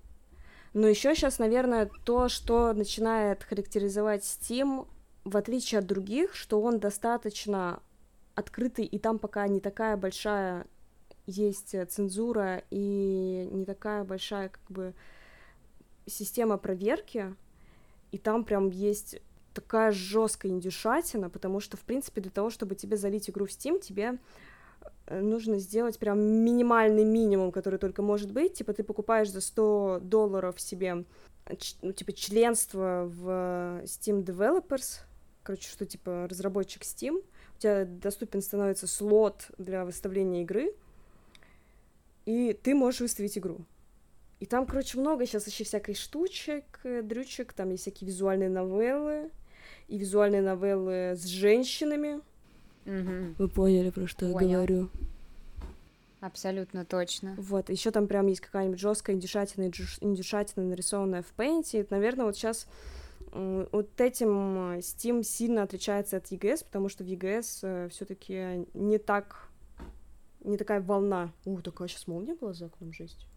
Но 0.77 0.87
еще 0.87 1.15
сейчас, 1.15 1.39
наверное, 1.39 1.89
то, 2.03 2.29
что 2.29 2.71
начинает 2.71 3.43
характеризовать 3.43 4.21
Steam, 4.21 4.87
в 5.23 5.35
отличие 5.35 5.79
от 5.79 5.87
других, 5.87 6.35
что 6.35 6.61
он 6.61 6.79
достаточно 6.79 7.81
открытый, 8.35 8.85
и 8.85 8.99
там 8.99 9.17
пока 9.17 9.47
не 9.47 9.59
такая 9.59 9.97
большая 9.97 10.67
есть 11.25 11.75
цензура 11.89 12.61
и 12.69 13.49
не 13.51 13.65
такая 13.65 14.03
большая 14.03 14.49
как 14.49 14.61
бы 14.69 14.93
система 16.05 16.59
проверки, 16.59 17.33
и 18.11 18.19
там 18.19 18.43
прям 18.43 18.69
есть 18.69 19.19
такая 19.55 19.91
жесткая 19.91 20.51
индюшатина, 20.51 21.31
потому 21.31 21.59
что, 21.59 21.75
в 21.75 21.81
принципе, 21.81 22.21
для 22.21 22.29
того, 22.29 22.51
чтобы 22.51 22.75
тебе 22.75 22.97
залить 22.97 23.31
игру 23.31 23.47
в 23.47 23.49
Steam, 23.49 23.79
тебе 23.79 24.19
нужно 25.09 25.59
сделать 25.59 25.99
прям 25.99 26.19
минимальный 26.19 27.03
минимум, 27.03 27.51
который 27.51 27.79
только 27.79 28.01
может 28.01 28.31
быть. 28.31 28.55
Типа 28.55 28.73
ты 28.73 28.83
покупаешь 28.83 29.31
за 29.31 29.41
100 29.41 29.99
долларов 30.03 30.59
себе 30.59 31.05
ну, 31.81 31.91
типа 31.93 32.13
членство 32.13 33.05
в 33.07 33.83
Steam 33.85 34.23
Developers, 34.23 34.99
короче, 35.43 35.69
что 35.69 35.85
типа 35.85 36.27
разработчик 36.29 36.83
Steam, 36.83 37.23
у 37.55 37.59
тебя 37.59 37.85
доступен 37.85 38.41
становится 38.41 38.87
слот 38.87 39.49
для 39.57 39.85
выставления 39.85 40.43
игры, 40.43 40.73
и 42.25 42.53
ты 42.53 42.75
можешь 42.75 43.01
выставить 43.01 43.37
игру. 43.37 43.65
И 44.39 44.45
там, 44.45 44.67
короче, 44.67 44.99
много 44.99 45.25
сейчас 45.25 45.47
еще 45.47 45.63
всякой 45.63 45.95
штучек, 45.95 46.65
э, 46.83 47.01
дрючек, 47.01 47.53
там 47.53 47.71
есть 47.71 47.83
всякие 47.83 48.07
визуальные 48.07 48.49
новеллы, 48.49 49.31
и 49.87 49.97
визуальные 49.97 50.41
новеллы 50.41 51.15
с 51.15 51.23
женщинами, 51.25 52.21
Угу. 52.87 53.35
Вы 53.37 53.49
поняли, 53.49 53.89
про 53.89 54.07
что 54.07 54.31
Понял. 54.31 54.49
я 54.49 54.55
говорю? 54.55 54.89
Абсолютно 56.21 56.85
точно. 56.85 57.35
Вот, 57.37 57.69
еще 57.69 57.91
там 57.91 58.07
прям 58.07 58.25
есть 58.27 58.41
какая-нибудь 58.41 58.79
жесткая 58.79 59.15
индюшатина, 59.15 59.65
индюшатина, 59.65 60.65
нарисованная 60.65 61.21
в. 61.21 61.77
И, 61.81 61.85
наверное, 61.89 62.25
вот 62.25 62.35
сейчас 62.35 62.67
вот 63.31 64.01
этим 64.01 64.79
Steam 64.79 65.21
сильно 65.21 65.63
отличается 65.63 66.17
от 66.17 66.31
EGS, 66.31 66.65
потому 66.65 66.89
что 66.89 67.03
в 67.03 67.07
EGS 67.07 67.59
э, 67.61 67.89
все-таки 67.89 68.65
не 68.73 68.97
так, 68.97 69.49
не 70.39 70.57
такая 70.57 70.81
волна. 70.81 71.31
О, 71.45 71.59
такая 71.61 71.87
сейчас 71.87 72.07
молния 72.07 72.35
была 72.35 72.53
за 72.53 72.67
окном, 72.67 72.93
жесть. 72.93 73.27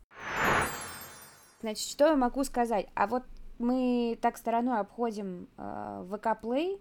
Значит, 1.61 1.87
что 1.87 2.07
я 2.07 2.17
могу 2.17 2.45
сказать? 2.45 2.87
А 2.95 3.07
вот 3.09 3.25
мы 3.59 4.17
так 4.23 4.39
стороной 4.39 4.79
обходим 4.79 5.49
э, 5.59 6.07
VK 6.09 6.41
Play, 6.41 6.81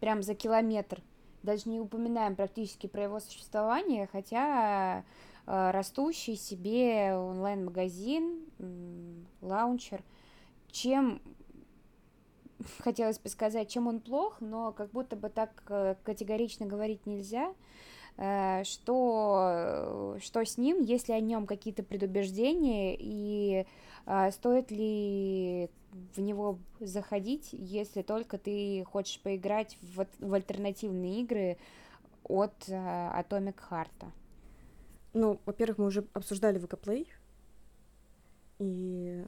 прям 0.00 0.22
за 0.22 0.34
километр 0.34 1.02
даже 1.42 1.68
не 1.68 1.80
упоминаем 1.80 2.36
практически 2.36 2.86
про 2.86 3.04
его 3.04 3.20
существование, 3.20 4.08
хотя 4.10 5.04
э, 5.46 5.70
растущий 5.70 6.36
себе 6.36 7.14
онлайн-магазин, 7.16 8.44
лаунчер, 9.40 10.02
чем 10.70 11.20
хотелось 12.78 13.18
бы 13.18 13.28
сказать, 13.28 13.68
чем 13.68 13.86
он 13.86 14.00
плох, 14.00 14.40
но 14.40 14.72
как 14.72 14.90
будто 14.90 15.16
бы 15.16 15.28
так 15.28 15.62
э, 15.68 15.96
категорично 16.02 16.66
говорить 16.66 17.06
нельзя, 17.06 17.54
что, 18.64 20.16
что 20.20 20.44
с 20.44 20.58
ним, 20.58 20.82
если 20.82 21.12
о 21.12 21.20
нем 21.20 21.46
какие-то 21.46 21.82
предубеждения, 21.82 22.94
и 22.98 23.64
стоит 24.30 24.70
ли 24.70 25.70
в 26.14 26.20
него 26.20 26.58
заходить, 26.80 27.48
если 27.52 28.02
только 28.02 28.38
ты 28.38 28.84
хочешь 28.84 29.20
поиграть 29.20 29.76
в, 29.82 30.06
в 30.18 30.34
альтернативные 30.34 31.20
игры 31.22 31.56
от 32.24 32.68
э, 32.68 32.72
Atomic 32.72 33.56
Heart. 33.70 34.12
Ну, 35.12 35.40
во-первых, 35.44 35.78
мы 35.78 35.86
уже 35.86 36.06
обсуждали 36.12 36.60
VK 36.60 37.08
и 38.60 39.24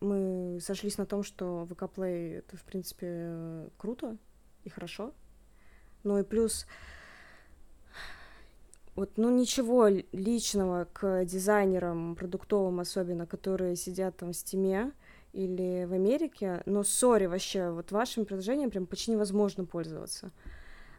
мы 0.00 0.58
сошлись 0.60 0.98
на 0.98 1.06
том, 1.06 1.22
что 1.22 1.66
VK 1.70 2.04
это, 2.38 2.56
в 2.56 2.64
принципе, 2.64 3.70
круто 3.78 4.18
и 4.64 4.68
хорошо. 4.68 5.14
Ну 6.04 6.18
и 6.18 6.22
плюс 6.22 6.66
вот, 8.96 9.18
ну, 9.18 9.30
ничего 9.30 9.88
личного 10.12 10.88
к 10.92 11.24
дизайнерам 11.26 12.16
продуктовым 12.16 12.80
особенно, 12.80 13.26
которые 13.26 13.76
сидят 13.76 14.16
там 14.16 14.32
в 14.32 14.36
стиме 14.36 14.92
или 15.34 15.84
в 15.84 15.92
Америке, 15.92 16.62
но 16.64 16.82
сори 16.82 17.26
вообще, 17.26 17.70
вот 17.70 17.92
вашим 17.92 18.24
приложением 18.24 18.70
прям 18.70 18.86
почти 18.86 19.12
невозможно 19.12 19.66
пользоваться. 19.66 20.32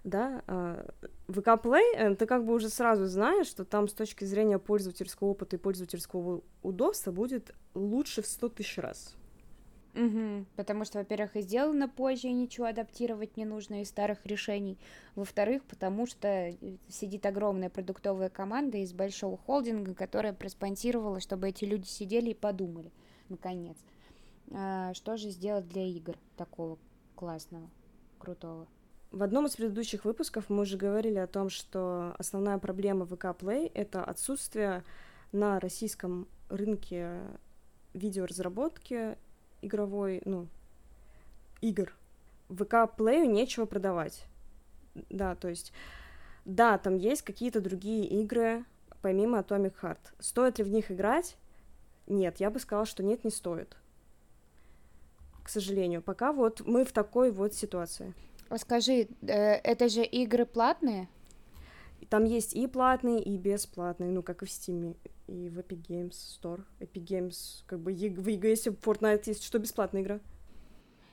да, 0.04 0.42
а, 0.48 0.86
ВК 1.28 1.62
Play, 1.62 1.84
э, 1.96 2.16
ты 2.16 2.28
как 2.28 2.46
бы 2.46 2.54
уже 2.54 2.70
сразу 2.70 3.08
знаешь, 3.08 3.48
что 3.48 3.66
там 3.66 3.90
с 3.90 3.94
точки 3.94 4.24
зрения 4.24 4.58
пользовательского 4.58 5.30
опыта 5.30 5.58
и 5.58 5.60
пользовательского 5.60 6.44
удобства 6.62 7.12
будет 7.12 7.54
лучше 7.74 8.22
в 8.22 8.28
100 8.28 8.50
тысяч 8.50 8.78
раз. 8.78 9.17
Угу. 9.98 10.46
Потому 10.56 10.86
что, 10.86 11.00
во-первых, 11.00 11.36
и 11.36 11.42
сделано 11.42 11.90
позже, 11.90 12.28
и 12.28 12.34
ничего 12.34 12.68
адаптировать 12.68 13.36
не 13.36 13.46
нужно 13.46 13.82
из 13.82 13.90
старых 13.90 14.24
решений. 14.26 14.78
Во-вторых, 15.16 15.64
потому 15.64 16.06
что 16.06 16.28
э, 16.28 16.56
сидит 16.88 17.26
огромная 17.26 17.72
продуктовая 17.72 18.30
команда 18.30 18.78
из 18.78 18.94
большого 18.94 19.38
холдинга, 19.38 19.96
которая 19.96 20.34
проспонсировала, 20.34 21.20
чтобы 21.20 21.50
эти 21.50 21.66
люди 21.66 21.88
сидели 21.88 22.30
и 22.30 22.36
подумали, 22.36 22.92
наконец, 23.28 23.78
а, 24.52 24.94
что 24.94 25.18
же 25.18 25.30
сделать 25.30 25.68
для 25.68 25.84
игр 25.84 26.16
такого 26.36 26.78
классного, 27.16 27.68
крутого. 28.20 28.68
В 29.10 29.24
одном 29.24 29.48
из 29.48 29.56
предыдущих 29.56 30.06
выпусков 30.06 30.50
мы 30.50 30.62
уже 30.62 30.78
говорили 30.78 31.18
о 31.18 31.28
том, 31.28 31.50
что 31.50 32.14
основная 32.20 32.60
проблема 32.60 33.06
ВК 33.06 33.26
Play— 33.26 33.72
это 33.74 34.04
отсутствие 34.04 34.84
на 35.32 35.60
российском 35.60 36.28
рынке 36.50 37.22
видеоразработки 37.94 39.18
игровой, 39.68 40.22
ну, 40.26 40.48
игр. 41.62 41.94
ВК 42.50 42.90
Плею 42.96 43.30
нечего 43.30 43.66
продавать. 43.66 44.26
Да, 45.10 45.36
то 45.36 45.48
есть, 45.48 45.72
да, 46.46 46.78
там 46.78 46.96
есть 46.96 47.22
какие-то 47.22 47.62
другие 47.62 48.06
игры, 48.06 48.66
помимо 49.02 49.40
Atomic 49.40 49.74
Heart. 49.82 50.00
Стоит 50.20 50.58
ли 50.58 50.64
в 50.64 50.70
них 50.70 50.92
играть? 50.92 51.38
Нет, 52.08 52.38
я 52.40 52.50
бы 52.50 52.60
сказала, 52.60 52.86
что 52.86 53.04
нет, 53.04 53.24
не 53.24 53.32
стоит. 53.32 53.78
К 55.44 55.50
сожалению, 55.50 56.02
пока 56.02 56.34
вот 56.34 56.62
мы 56.66 56.84
в 56.84 56.92
такой 56.92 57.32
вот 57.32 57.54
ситуации. 57.54 58.14
А 58.50 58.58
скажи, 58.58 59.08
э, 59.22 59.28
это 59.28 59.90
же 59.90 60.04
игры 60.04 60.46
платные? 60.46 61.10
Там 62.10 62.24
есть 62.24 62.56
и 62.56 62.68
платные, 62.68 63.22
и 63.22 63.38
бесплатные, 63.38 64.12
ну, 64.12 64.24
как 64.24 64.44
и 64.44 64.46
в 64.46 64.50
Steam, 64.50 64.96
и 65.28 65.50
в 65.50 65.60
Epic 65.60 65.84
Games 65.88 66.12
Store. 66.12 66.64
Epic 66.80 67.04
Games, 67.04 67.64
как 67.68 67.80
бы, 67.80 67.94
в 67.94 68.28
EGS 68.28 68.80
Fortnite 68.80 69.24
есть 69.26 69.44
что, 69.44 69.60
бесплатная 69.60 70.02
игра? 70.02 70.20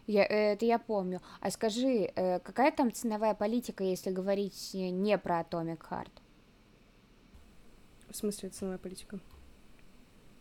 Я, 0.06 0.24
э, 0.24 0.52
это 0.52 0.64
я 0.64 0.78
помню. 0.78 1.20
А 1.40 1.50
скажи, 1.50 2.10
э, 2.14 2.38
какая 2.40 2.72
там 2.72 2.92
ценовая 2.92 3.34
политика, 3.34 3.84
если 3.84 4.10
говорить 4.10 4.70
не 4.74 5.18
про 5.18 5.40
Atomic 5.40 5.80
Heart? 5.90 6.12
В 8.10 8.16
смысле 8.16 8.50
ценовая 8.50 8.78
политика? 8.78 9.18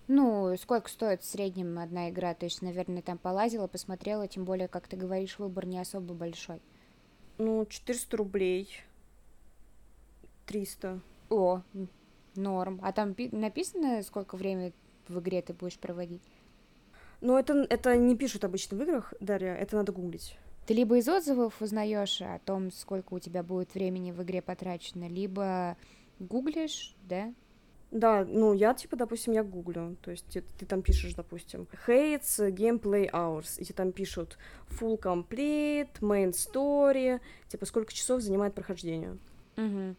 Ну, 0.08 0.56
сколько 0.58 0.90
стоит 0.90 1.22
в 1.22 1.26
среднем 1.26 1.80
одна 1.80 2.10
игра? 2.10 2.34
То 2.34 2.46
есть, 2.46 2.62
наверное, 2.62 3.02
там 3.02 3.18
полазила, 3.18 3.68
посмотрела, 3.68 4.28
тем 4.28 4.44
более, 4.44 4.68
как 4.68 4.88
ты 4.88 4.98
говоришь, 4.98 5.40
выбор 5.40 5.66
не 5.66 5.80
особо 5.80 6.14
большой. 6.14 6.62
Ну, 7.38 7.66
400 7.66 8.18
рублей 8.18 8.70
300. 10.46 11.00
О, 11.30 11.62
норм. 12.36 12.80
А 12.82 12.92
там 12.92 13.16
написано, 13.32 14.02
сколько 14.04 14.38
времени 14.38 14.74
в 15.08 15.20
игре 15.20 15.42
ты 15.42 15.54
будешь 15.54 15.78
проводить? 15.78 16.22
Ну, 17.22 17.38
это, 17.38 17.66
это 17.70 17.96
не 17.96 18.16
пишут 18.16 18.44
обычно 18.44 18.78
в 18.78 18.82
играх, 18.82 19.14
Дарья, 19.20 19.54
это 19.54 19.78
надо 19.78 19.92
гуглить. 19.92 20.38
Ты 20.66 20.74
либо 20.74 20.98
из 20.98 21.08
отзывов 21.08 21.62
узнаешь 21.62 22.22
о 22.22 22.40
том, 22.40 22.72
сколько 22.72 23.14
у 23.14 23.20
тебя 23.20 23.44
будет 23.44 23.74
времени 23.74 24.12
в 24.12 24.22
игре 24.24 24.42
потрачено, 24.42 25.08
либо 25.08 25.78
гуглишь, 26.20 26.96
да? 27.04 27.34
Да, 27.92 28.26
ну 28.28 28.54
я 28.54 28.74
типа, 28.74 28.96
допустим, 28.96 29.34
я 29.34 29.44
гуглю, 29.44 29.98
то 30.02 30.10
есть 30.10 30.26
ты, 30.26 30.42
ты 30.42 30.66
там 30.66 30.82
пишешь, 30.82 31.14
допустим, 31.14 31.68
hates 31.86 32.50
gameplay 32.50 33.08
hours, 33.12 33.60
и 33.60 33.66
тебе 33.66 33.76
там 33.76 33.92
пишут 33.92 34.40
full 34.68 35.00
complete, 35.00 35.92
main 36.02 36.32
story, 36.32 37.22
типа 37.50 37.66
сколько 37.68 37.94
часов 37.94 38.22
занимает 38.22 38.56
прохождение. 38.56 39.18
Угу. 39.58 39.96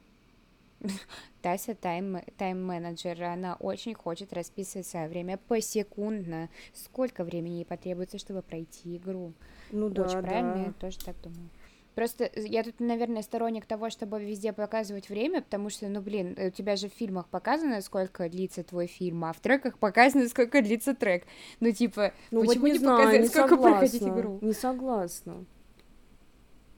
Тася 1.43 1.74
тайм, 1.74 2.18
тайм-менеджер, 2.37 3.22
она 3.24 3.57
очень 3.61 3.95
хочет 3.95 4.32
расписывать 4.32 4.87
свое 4.87 5.09
время 5.09 5.39
посекундно. 5.49 6.49
Сколько 6.72 7.24
времени 7.24 7.57
ей 7.57 7.64
потребуется, 7.64 8.18
чтобы 8.18 8.43
пройти 8.43 8.97
игру? 8.97 9.32
Ну 9.70 9.89
да, 9.89 10.03
Очень 10.03 10.22
правильно, 10.22 10.55
да. 10.55 10.64
я 10.66 10.72
тоже 10.72 10.99
так 10.99 11.16
думаю. 11.22 11.51
Просто 11.95 12.28
я 12.35 12.64
тут, 12.64 12.80
наверное, 12.80 13.22
сторонник 13.22 13.66
того, 13.66 13.89
чтобы 13.89 14.22
везде 14.22 14.53
показывать 14.53 15.09
время, 15.09 15.43
потому 15.43 15.70
что, 15.70 15.87
ну, 15.89 16.01
блин, 16.01 16.37
у 16.37 16.51
тебя 16.51 16.74
же 16.74 16.89
в 16.89 16.93
фильмах 16.93 17.28
показано, 17.28 17.80
сколько 17.82 18.28
длится 18.28 18.64
твой 18.64 18.89
фильм, 18.89 19.24
а 19.24 19.32
в 19.32 19.39
треках 19.41 19.78
показано, 19.78 20.28
сколько 20.28 20.61
длится 20.61 20.95
трек. 20.95 21.24
Ну, 21.61 21.70
типа, 21.70 22.12
ну, 22.32 22.41
почему 22.41 22.62
вот 22.62 22.66
не, 22.66 22.72
не 22.72 22.78
знаю, 22.78 22.99
показать, 22.99 23.20
не 23.20 23.28
сколько 23.28 23.49
согласна, 23.51 23.78
проходить 23.78 24.03
игру? 24.03 24.39
Не 24.43 24.53
согласна. 24.53 25.45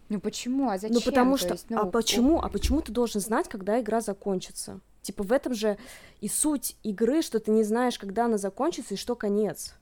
Ну 0.08 0.20
почему? 0.20 0.68
А 0.68 0.74
ну, 0.74 0.78
зачем? 0.78 0.94
Ну 0.94 1.00
потому 1.00 1.36
что, 1.36 1.52
есть, 1.54 1.70
ну, 1.70 1.78
а 1.78 1.86
почему? 1.86 2.40
А 2.40 2.48
почему 2.48 2.80
ты 2.80 2.92
должен 2.92 3.20
знать, 3.20 3.48
когда 3.48 3.80
игра 3.80 4.00
закончится? 4.00 4.80
Типа 5.02 5.22
в 5.22 5.32
этом 5.32 5.54
же 5.54 5.78
и 6.20 6.28
суть 6.28 6.76
игры, 6.82 7.22
что 7.22 7.38
ты 7.40 7.50
не 7.50 7.62
знаешь, 7.64 7.98
когда 7.98 8.26
она 8.26 8.38
закончится 8.38 8.94
и 8.94 8.96
что 8.96 9.14
конец. 9.14 9.74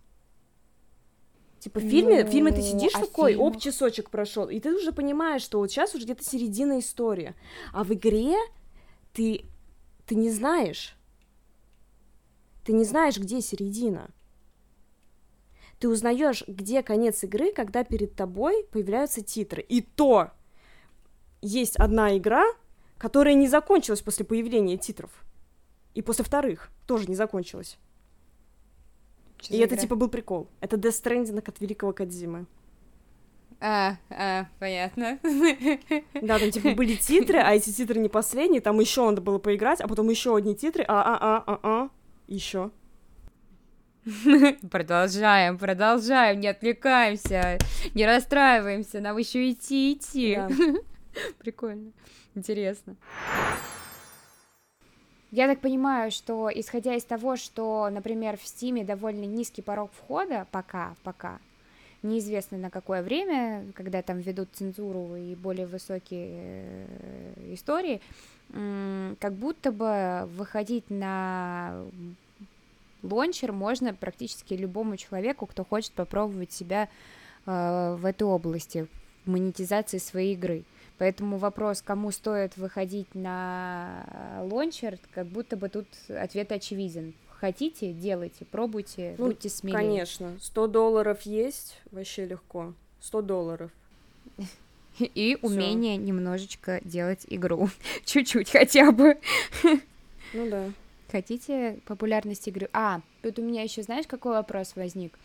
Типа 1.60 1.80
в 1.80 1.82
фильме, 1.82 2.22
ну, 2.22 2.28
в 2.28 2.30
фильме 2.30 2.52
ты 2.52 2.60
сидишь 2.60 2.94
а 2.94 3.00
такой, 3.00 3.32
фильм? 3.32 3.42
оп, 3.42 3.58
часочек 3.58 4.10
прошел, 4.10 4.50
и 4.50 4.60
ты 4.60 4.74
уже 4.74 4.92
понимаешь, 4.92 5.40
что 5.40 5.58
вот 5.58 5.70
сейчас 5.70 5.94
уже 5.94 6.04
где-то 6.04 6.22
середина 6.22 6.78
истории. 6.78 7.34
А 7.72 7.84
в 7.84 7.92
игре 7.94 8.36
ты, 9.14 9.46
ты 10.04 10.14
не 10.14 10.30
знаешь. 10.30 10.94
Ты 12.64 12.74
не 12.74 12.84
знаешь, 12.84 13.16
где 13.16 13.40
середина. 13.40 14.10
Ты 15.84 15.90
узнаешь, 15.90 16.42
где 16.46 16.82
конец 16.82 17.24
игры, 17.24 17.52
когда 17.52 17.84
перед 17.84 18.14
тобой 18.14 18.64
появляются 18.72 19.22
титры. 19.22 19.60
И 19.60 19.82
то 19.82 20.30
есть 21.42 21.76
одна 21.76 22.16
игра, 22.16 22.42
которая 22.96 23.34
не 23.34 23.48
закончилась 23.48 24.00
после 24.00 24.24
появления 24.24 24.78
титров. 24.78 25.10
И 25.92 26.00
после 26.00 26.24
вторых 26.24 26.70
тоже 26.86 27.06
не 27.06 27.14
закончилась. 27.14 27.76
Что 29.42 29.52
и 29.52 29.58
это 29.58 29.76
типа 29.76 29.94
был 29.94 30.08
прикол. 30.08 30.48
Это 30.62 30.78
Death 30.78 31.02
Stranding 31.04 31.46
от 31.46 31.60
великого 31.60 31.92
Кадзимы. 31.92 32.46
А, 33.60 33.98
а, 34.08 34.46
понятно. 34.58 35.18
Да, 36.22 36.38
там 36.38 36.50
типа 36.50 36.70
были 36.70 36.94
титры, 36.98 37.40
а 37.40 37.52
эти 37.52 37.68
титры 37.68 38.00
не 38.00 38.08
последние, 38.08 38.62
там 38.62 38.80
еще 38.80 39.04
надо 39.04 39.20
было 39.20 39.38
поиграть, 39.38 39.82
а 39.82 39.86
потом 39.86 40.08
еще 40.08 40.34
одни 40.34 40.56
титры, 40.56 40.82
а, 40.88 41.02
а, 41.02 41.18
а, 41.20 41.44
а, 41.46 41.60
а, 41.62 41.88
еще. 42.26 42.70
Продолжаем, 44.70 45.56
продолжаем, 45.56 46.40
не 46.40 46.48
отвлекаемся, 46.48 47.58
не 47.94 48.04
расстраиваемся, 48.04 49.00
нам 49.00 49.16
еще 49.16 49.50
идти, 49.50 49.94
идти. 49.94 50.36
Да. 50.36 50.48
Прикольно, 51.38 51.92
интересно. 52.34 52.96
Я 55.30 55.48
так 55.48 55.60
понимаю, 55.60 56.10
что 56.10 56.50
исходя 56.54 56.94
из 56.94 57.04
того, 57.04 57.36
что, 57.36 57.88
например, 57.90 58.36
в 58.36 58.46
Стиме 58.46 58.84
довольно 58.84 59.24
низкий 59.24 59.62
порог 59.62 59.90
входа, 59.92 60.46
пока, 60.52 60.94
пока, 61.02 61.38
неизвестно 62.02 62.58
на 62.58 62.70
какое 62.70 63.02
время, 63.02 63.64
когда 63.74 64.02
там 64.02 64.18
ведут 64.18 64.50
цензуру 64.52 65.16
и 65.16 65.34
более 65.34 65.66
высокие 65.66 66.28
э, 66.30 67.54
истории, 67.54 68.00
как 69.18 69.32
будто 69.32 69.72
бы 69.72 70.28
выходить 70.36 70.90
на 70.90 71.84
лончер 73.04 73.52
можно 73.52 73.94
практически 73.94 74.54
любому 74.54 74.96
человеку, 74.96 75.46
кто 75.46 75.64
хочет 75.64 75.92
попробовать 75.92 76.52
себя 76.52 76.88
э, 77.46 77.96
в 77.98 78.04
этой 78.04 78.24
области, 78.24 78.86
в 79.24 79.30
монетизации 79.30 79.98
своей 79.98 80.34
игры. 80.34 80.64
Поэтому 80.98 81.38
вопрос, 81.38 81.82
кому 81.82 82.10
стоит 82.12 82.56
выходить 82.56 83.14
на 83.14 84.06
лончер, 84.42 84.98
как 85.12 85.26
будто 85.26 85.56
бы 85.56 85.68
тут 85.68 85.86
ответ 86.08 86.52
очевиден. 86.52 87.14
Хотите, 87.28 87.92
делайте, 87.92 88.44
пробуйте, 88.44 89.16
ну, 89.18 89.26
будьте 89.26 89.48
смелее. 89.48 89.76
Конечно, 89.78 90.36
100 90.40 90.66
долларов 90.68 91.22
есть, 91.22 91.80
вообще 91.90 92.26
легко. 92.26 92.72
100 93.00 93.22
долларов. 93.22 93.70
И 94.98 95.36
умение 95.42 95.96
немножечко 95.96 96.80
делать 96.84 97.26
игру. 97.28 97.68
Чуть-чуть 98.04 98.50
хотя 98.50 98.92
бы. 98.92 99.18
Ну 100.32 100.50
да. 100.50 100.68
Хотите 101.14 101.78
популярность 101.86 102.48
игры? 102.48 102.68
А, 102.72 103.00
тут 103.22 103.38
у 103.38 103.42
меня 103.42 103.62
еще, 103.62 103.84
знаешь, 103.84 104.04
какой 104.08 104.32
вопрос 104.32 104.74
возник? 104.74 105.16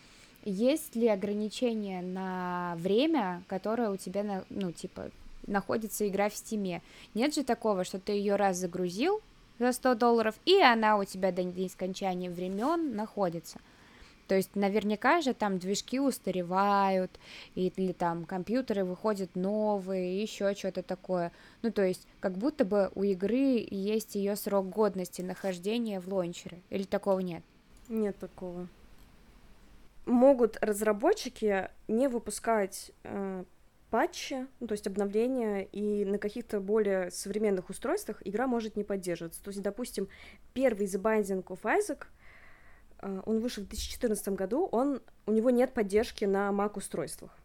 Есть 0.44 0.94
ли 0.94 1.08
ограничение 1.08 2.00
на 2.00 2.76
время, 2.78 3.42
которое 3.48 3.90
у 3.90 3.96
тебя, 3.96 4.22
на, 4.22 4.44
ну, 4.50 4.70
типа, 4.70 5.10
находится 5.48 6.06
игра 6.06 6.28
в 6.28 6.36
стиме? 6.36 6.80
Нет 7.14 7.34
же 7.34 7.42
такого, 7.42 7.82
что 7.82 7.98
ты 7.98 8.12
ее 8.12 8.36
раз 8.36 8.58
загрузил 8.58 9.20
за 9.58 9.72
100 9.72 9.96
долларов, 9.96 10.36
и 10.44 10.62
она 10.62 10.96
у 10.96 11.02
тебя 11.02 11.32
до 11.32 11.42
скончания 11.68 12.30
времен 12.30 12.94
находится. 12.94 13.58
То 14.30 14.36
есть 14.36 14.54
наверняка 14.54 15.22
же 15.22 15.34
там 15.34 15.58
движки 15.58 15.98
устаревают, 15.98 17.10
или 17.56 17.90
там 17.90 18.24
компьютеры 18.24 18.84
выходят 18.84 19.34
новые, 19.34 20.22
еще 20.22 20.54
что-то 20.54 20.84
такое. 20.84 21.32
Ну, 21.62 21.72
то 21.72 21.82
есть 21.82 22.06
как 22.20 22.38
будто 22.38 22.64
бы 22.64 22.92
у 22.94 23.02
игры 23.02 23.66
есть 23.68 24.14
ее 24.14 24.36
срок 24.36 24.68
годности 24.68 25.20
нахождения 25.20 25.98
в 25.98 26.06
лончере. 26.06 26.62
Или 26.70 26.84
такого 26.84 27.18
нет? 27.18 27.42
Нет 27.88 28.16
такого. 28.20 28.68
Могут 30.06 30.58
разработчики 30.60 31.68
не 31.88 32.06
выпускать 32.06 32.92
э, 33.02 33.42
патчи, 33.90 34.46
ну, 34.60 34.68
то 34.68 34.74
есть 34.74 34.86
обновления, 34.86 35.64
и 35.64 36.04
на 36.04 36.18
каких-то 36.18 36.60
более 36.60 37.10
современных 37.10 37.68
устройствах 37.68 38.22
игра 38.24 38.46
может 38.46 38.76
не 38.76 38.84
поддерживаться. 38.84 39.42
То 39.42 39.48
есть, 39.48 39.60
допустим, 39.60 40.06
первый 40.54 40.86
The 40.86 41.02
Binding 41.02 41.44
of 41.44 41.62
Isaac, 41.64 42.04
он 43.02 43.40
вышел 43.40 43.64
в 43.64 43.68
2014 43.68 44.28
году, 44.30 44.68
он, 44.70 45.00
у 45.26 45.32
него 45.32 45.50
нет 45.50 45.72
поддержки 45.72 46.24
на 46.24 46.50
Mac 46.50 46.76
устройствах. 46.76 47.36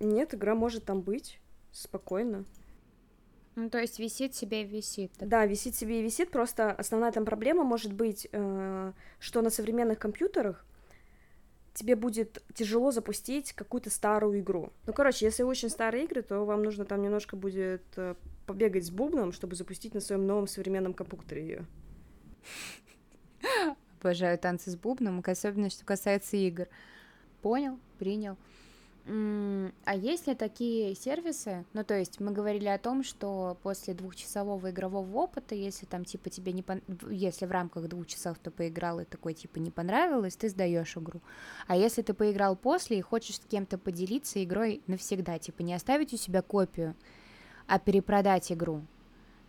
Нет, 0.00 0.34
игра 0.34 0.54
может 0.54 0.84
там 0.84 1.02
быть 1.02 1.40
спокойно. 1.72 2.44
Ну, 3.56 3.68
то 3.68 3.78
есть 3.78 3.98
висит 3.98 4.34
себе 4.34 4.62
и 4.62 4.66
висит. 4.66 5.12
Так. 5.18 5.28
Да, 5.28 5.46
висит 5.46 5.74
себе 5.74 6.00
и 6.00 6.02
висит, 6.02 6.30
просто 6.30 6.70
основная 6.72 7.12
там 7.12 7.24
проблема 7.24 7.64
может 7.64 7.92
быть, 7.92 8.28
э, 8.30 8.92
что 9.18 9.42
на 9.42 9.50
современных 9.50 9.98
компьютерах 9.98 10.64
тебе 11.74 11.96
будет 11.96 12.42
тяжело 12.54 12.90
запустить 12.90 13.52
какую-то 13.52 13.90
старую 13.90 14.40
игру. 14.40 14.72
Ну, 14.86 14.92
короче, 14.92 15.26
если 15.26 15.42
очень 15.42 15.68
старые 15.68 16.04
игры, 16.04 16.22
то 16.22 16.44
вам 16.44 16.62
нужно 16.62 16.84
там 16.84 17.02
немножко 17.02 17.36
будет 17.36 17.82
э, 17.96 18.14
побегать 18.46 18.86
с 18.86 18.90
бубном, 18.90 19.32
чтобы 19.32 19.56
запустить 19.56 19.94
на 19.94 20.00
своем 20.00 20.26
новом 20.26 20.46
современном 20.46 20.94
компьютере 20.94 21.42
ее. 21.42 21.66
Обожаю 24.00 24.38
танцы 24.38 24.70
с 24.70 24.76
бубном, 24.76 25.22
особенно 25.24 25.68
что 25.68 25.84
касается 25.84 26.36
игр. 26.36 26.66
Понял, 27.42 27.78
принял. 27.98 28.36
А 29.06 29.96
есть 29.96 30.26
ли 30.26 30.34
такие 30.34 30.94
сервисы? 30.94 31.64
Ну, 31.72 31.84
то 31.84 31.98
есть 31.98 32.20
мы 32.20 32.32
говорили 32.32 32.68
о 32.68 32.78
том, 32.78 33.02
что 33.02 33.56
после 33.62 33.92
двухчасового 33.92 34.70
игрового 34.70 35.16
опыта, 35.16 35.54
если 35.54 35.86
там 35.86 36.04
типа 36.04 36.30
тебе 36.30 36.52
не 36.52 36.62
пон... 36.62 36.82
если 37.10 37.46
в 37.46 37.50
рамках 37.50 37.88
двух 37.88 38.06
часов 38.06 38.38
ты 38.38 38.50
поиграл 38.50 39.00
и 39.00 39.04
такой 39.04 39.34
типа 39.34 39.58
не 39.58 39.70
понравилось, 39.70 40.36
ты 40.36 40.48
сдаешь 40.48 40.96
игру. 40.96 41.20
А 41.66 41.76
если 41.76 42.02
ты 42.02 42.14
поиграл 42.14 42.56
после 42.56 42.98
и 42.98 43.02
хочешь 43.02 43.36
с 43.36 43.40
кем-то 43.40 43.78
поделиться 43.78 44.42
игрой 44.44 44.80
навсегда, 44.86 45.38
типа 45.38 45.62
не 45.62 45.74
оставить 45.74 46.12
у 46.12 46.16
себя 46.16 46.42
копию, 46.42 46.94
а 47.66 47.78
перепродать 47.78 48.52
игру. 48.52 48.82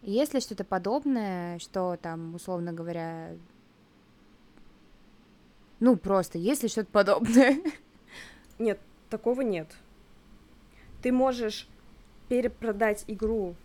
Есть 0.02 0.34
ли 0.34 0.40
что-то 0.40 0.64
подобное, 0.64 1.60
что 1.60 1.98
там, 2.02 2.34
условно 2.34 2.74
говоря, 2.74 3.36
ну 5.82 5.98
просто, 5.98 6.38
есть 6.38 6.62
ли 6.62 6.70
что-то 6.70 6.92
подобное? 6.92 7.60
Нет, 8.60 8.80
такого 9.10 9.42
нет. 9.42 9.68
Ты 11.02 11.12
можешь 11.12 11.68
перепродать 12.30 13.04
игру, 13.08 13.56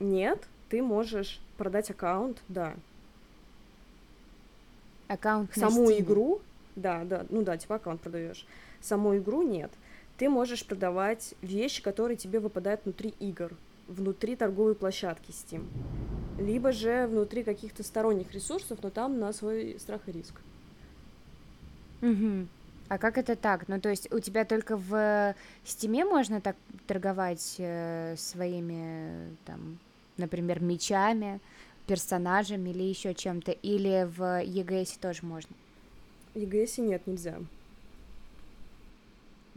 нет, 0.00 0.42
ты 0.68 0.82
можешь 0.82 1.40
продать 1.56 1.90
аккаунт, 1.90 2.42
да. 2.48 2.74
Аккаунт 5.06 5.54
Саму 5.54 5.92
игру, 5.92 6.40
да, 6.74 7.04
да, 7.04 7.24
ну 7.30 7.42
да, 7.42 7.56
типа 7.56 7.76
аккаунт 7.76 8.00
продаешь. 8.00 8.44
Саму 8.80 9.16
игру 9.16 9.42
нет. 9.42 9.70
Ты 10.18 10.28
можешь 10.28 10.66
продавать 10.66 11.34
вещи, 11.42 11.80
которые 11.80 12.16
тебе 12.16 12.40
выпадают 12.40 12.80
внутри 12.84 13.14
игр, 13.20 13.56
внутри 13.86 14.34
торговой 14.34 14.74
площадки 14.74 15.30
Steam. 15.30 15.64
Либо 16.38 16.72
же 16.72 17.06
внутри 17.06 17.44
каких-то 17.44 17.84
сторонних 17.84 18.32
ресурсов, 18.32 18.80
но 18.82 18.90
там 18.90 19.20
на 19.20 19.32
свой 19.32 19.78
страх 19.78 20.00
и 20.08 20.12
риск. 20.12 20.34
Угу. 22.02 22.46
А 22.88 22.98
как 22.98 23.18
это 23.18 23.34
так? 23.34 23.68
Ну, 23.68 23.80
то 23.80 23.88
есть 23.88 24.12
у 24.12 24.20
тебя 24.20 24.44
только 24.44 24.76
в 24.76 25.34
Steam 25.64 25.97
е 25.97 26.04
можно 26.04 26.40
так 26.40 26.56
торговать 26.86 27.56
э, 27.58 28.14
своими, 28.16 29.36
там, 29.44 29.78
например, 30.16 30.62
мечами, 30.62 31.40
персонажами 31.86 32.70
или 32.70 32.84
еще 32.84 33.12
чем-то, 33.14 33.50
или 33.50 34.08
в 34.16 34.42
EGS 34.42 34.98
тоже 34.98 35.24
можно? 35.24 35.54
В 36.34 36.38
EGS 36.38 36.78
нет, 36.78 37.06
нельзя. 37.06 37.36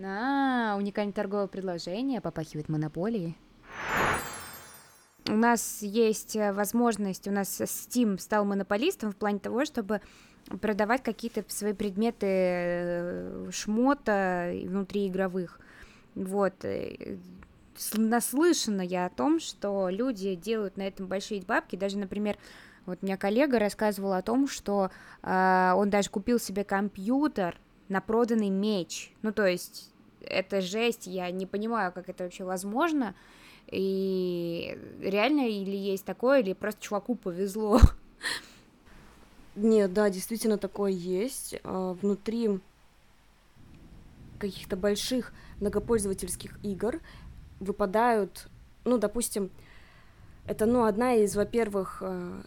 А, 0.01 0.75
уникальное 0.77 1.13
торговое 1.13 1.47
предложение 1.47 2.21
попахивает 2.21 2.69
монополией. 2.69 3.35
У 5.29 5.35
нас 5.35 5.83
есть 5.83 6.35
э, 6.35 6.51
возможность, 6.51 7.27
у 7.27 7.31
нас 7.31 7.61
Steam 7.61 8.19
стал 8.19 8.45
монополистом 8.45 9.11
в 9.11 9.15
плане 9.15 9.37
того, 9.37 9.63
чтобы 9.63 10.01
продавать 10.59 11.03
какие-то 11.03 11.45
свои 11.47 11.73
предметы 11.73 12.25
э, 12.27 13.49
шмота 13.51 14.51
внутриигровых. 14.65 15.59
Вот. 16.15 16.53
Э, 16.65 17.17
наслышана 17.93 18.81
я 18.81 19.05
о 19.05 19.09
том, 19.09 19.39
что 19.39 19.89
люди 19.89 20.33
делают 20.33 20.77
на 20.77 20.87
этом 20.87 21.05
большие 21.05 21.43
бабки. 21.43 21.75
Даже, 21.75 21.99
например, 21.99 22.35
вот 22.87 22.99
у 23.01 23.05
меня 23.05 23.15
коллега 23.15 23.59
рассказывал 23.59 24.13
о 24.13 24.23
том, 24.23 24.47
что 24.47 24.89
э, 25.21 25.73
он 25.75 25.91
даже 25.91 26.09
купил 26.09 26.39
себе 26.39 26.63
компьютер 26.63 27.55
на 27.87 28.01
проданный 28.01 28.49
меч. 28.49 29.13
Ну, 29.21 29.31
то 29.31 29.45
есть, 29.45 29.91
это 30.21 30.61
жесть, 30.61 31.05
я 31.05 31.29
не 31.29 31.45
понимаю, 31.45 31.91
как 31.91 32.09
это 32.09 32.23
вообще 32.23 32.43
возможно. 32.43 33.13
И 33.71 34.77
реально 35.01 35.47
или 35.47 35.75
есть 35.75 36.05
такое, 36.05 36.39
или 36.41 36.53
просто 36.53 36.81
чуваку 36.81 37.15
повезло. 37.15 37.79
Нет, 39.55 39.93
да, 39.93 40.09
действительно 40.09 40.57
такое 40.57 40.91
есть. 40.91 41.55
А, 41.63 41.93
внутри 41.93 42.59
каких-то 44.39 44.77
больших 44.77 45.33
многопользовательских 45.59 46.57
игр 46.63 46.99
выпадают, 47.59 48.47
ну, 48.85 48.97
допустим, 48.97 49.51
это, 50.47 50.65
ну, 50.65 50.85
одна 50.85 51.15
из, 51.15 51.35
во-первых, 51.35 52.01
а, 52.01 52.41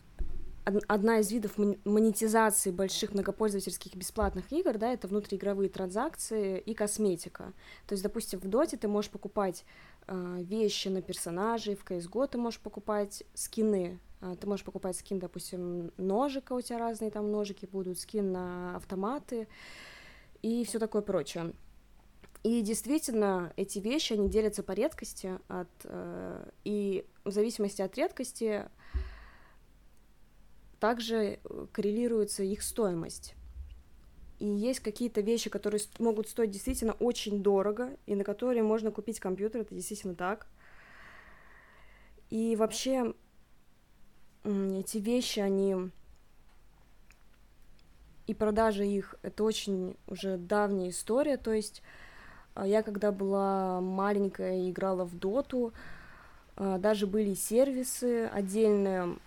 одна 0.64 1.18
из 1.18 1.30
видов 1.30 1.58
монетизации 1.84 2.70
больших 2.70 3.12
многопользовательских 3.12 3.94
бесплатных 3.94 4.52
игр, 4.52 4.78
да, 4.78 4.92
это 4.92 5.08
внутриигровые 5.08 5.68
транзакции 5.68 6.58
и 6.58 6.72
косметика. 6.72 7.52
То 7.86 7.94
есть, 7.94 8.02
допустим, 8.02 8.38
в 8.38 8.48
Доте 8.48 8.76
ты 8.76 8.88
можешь 8.88 9.10
покупать 9.10 9.64
вещи 10.08 10.88
на 10.88 11.02
персонажей, 11.02 11.74
в 11.74 11.84
CSGO 11.84 12.28
ты 12.28 12.38
можешь 12.38 12.60
покупать 12.60 13.22
скины 13.34 14.00
а, 14.22 14.36
ты 14.36 14.46
можешь 14.46 14.64
покупать 14.64 14.96
скин, 14.96 15.18
допустим, 15.18 15.90
ножика, 15.96 16.52
у 16.52 16.60
тебя 16.60 16.78
разные 16.78 17.10
там 17.10 17.30
ножики 17.30 17.66
будут, 17.66 17.98
скин 17.98 18.30
на 18.30 18.76
автоматы 18.76 19.48
и 20.42 20.64
все 20.64 20.78
такое 20.78 21.02
прочее. 21.02 21.52
И 22.44 22.62
действительно, 22.62 23.52
эти 23.56 23.80
вещи, 23.80 24.12
они 24.12 24.28
делятся 24.28 24.62
по 24.62 24.72
редкости, 24.72 25.38
от, 25.48 25.68
э, 25.84 26.50
и 26.64 27.04
в 27.24 27.32
зависимости 27.32 27.82
от 27.82 27.96
редкости 27.96 28.68
также 30.78 31.40
коррелируется 31.72 32.44
их 32.44 32.62
стоимость. 32.62 33.34
И 34.42 34.44
есть 34.44 34.80
какие-то 34.80 35.20
вещи, 35.20 35.48
которые 35.48 35.80
могут 36.00 36.28
стоить 36.28 36.50
действительно 36.50 36.94
очень 36.94 37.44
дорого, 37.44 37.96
и 38.06 38.16
на 38.16 38.24
которые 38.24 38.64
можно 38.64 38.90
купить 38.90 39.20
компьютер, 39.20 39.60
это 39.60 39.72
действительно 39.72 40.16
так. 40.16 40.48
И 42.28 42.56
вообще 42.56 43.14
эти 44.42 44.98
вещи, 44.98 45.38
они 45.38 45.76
и 48.26 48.34
продажа 48.34 48.82
их, 48.82 49.14
это 49.22 49.44
очень 49.44 49.94
уже 50.08 50.38
давняя 50.38 50.90
история, 50.90 51.36
то 51.36 51.52
есть 51.52 51.80
а, 52.56 52.66
я 52.66 52.82
когда 52.82 53.12
была 53.12 53.80
маленькая 53.80 54.58
и 54.58 54.72
играла 54.72 55.04
в 55.04 55.16
доту, 55.16 55.72
а, 56.56 56.78
даже 56.78 57.06
были 57.06 57.34
сервисы 57.34 58.26
отдельные, 58.26 59.18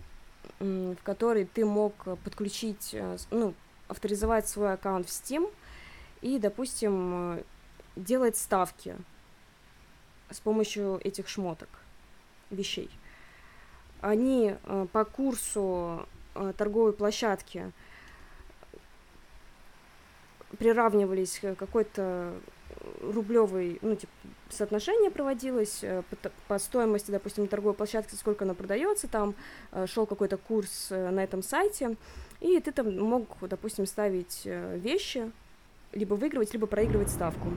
в 0.58 0.96
которые 1.02 1.46
ты 1.46 1.64
мог 1.64 1.94
подключить, 2.22 2.90
э, 2.92 3.16
ну, 3.30 3.54
авторизовать 3.88 4.48
свой 4.48 4.72
аккаунт 4.72 5.08
в 5.08 5.10
Steam 5.10 5.52
и, 6.20 6.38
допустим, 6.38 7.42
делать 7.96 8.36
ставки 8.36 8.96
с 10.30 10.40
помощью 10.40 11.00
этих 11.04 11.28
шмоток, 11.28 11.68
вещей. 12.50 12.90
Они 14.00 14.54
э, 14.62 14.86
по 14.92 15.04
курсу 15.04 16.06
э, 16.34 16.52
торговой 16.56 16.92
площадки 16.92 17.72
приравнивались 20.58 21.40
какой-то 21.58 22.34
рублевой, 23.00 23.78
ну, 23.82 23.96
типа, 23.96 24.12
соотношение 24.50 25.10
проводилось 25.10 25.82
э, 25.82 26.02
по 26.46 26.58
стоимости, 26.58 27.10
допустим, 27.10 27.48
торговой 27.48 27.74
площадки, 27.74 28.14
сколько 28.14 28.44
она 28.44 28.54
продается, 28.54 29.08
там 29.08 29.34
шел 29.86 30.06
какой-то 30.06 30.36
курс 30.36 30.90
на 30.90 31.22
этом 31.24 31.42
сайте, 31.42 31.96
и 32.40 32.60
ты 32.60 32.72
там 32.72 32.96
мог, 32.98 33.28
допустим, 33.40 33.86
ставить 33.86 34.42
вещи, 34.44 35.30
либо 35.92 36.14
выигрывать, 36.14 36.52
либо 36.52 36.66
проигрывать 36.66 37.10
ставку. 37.10 37.48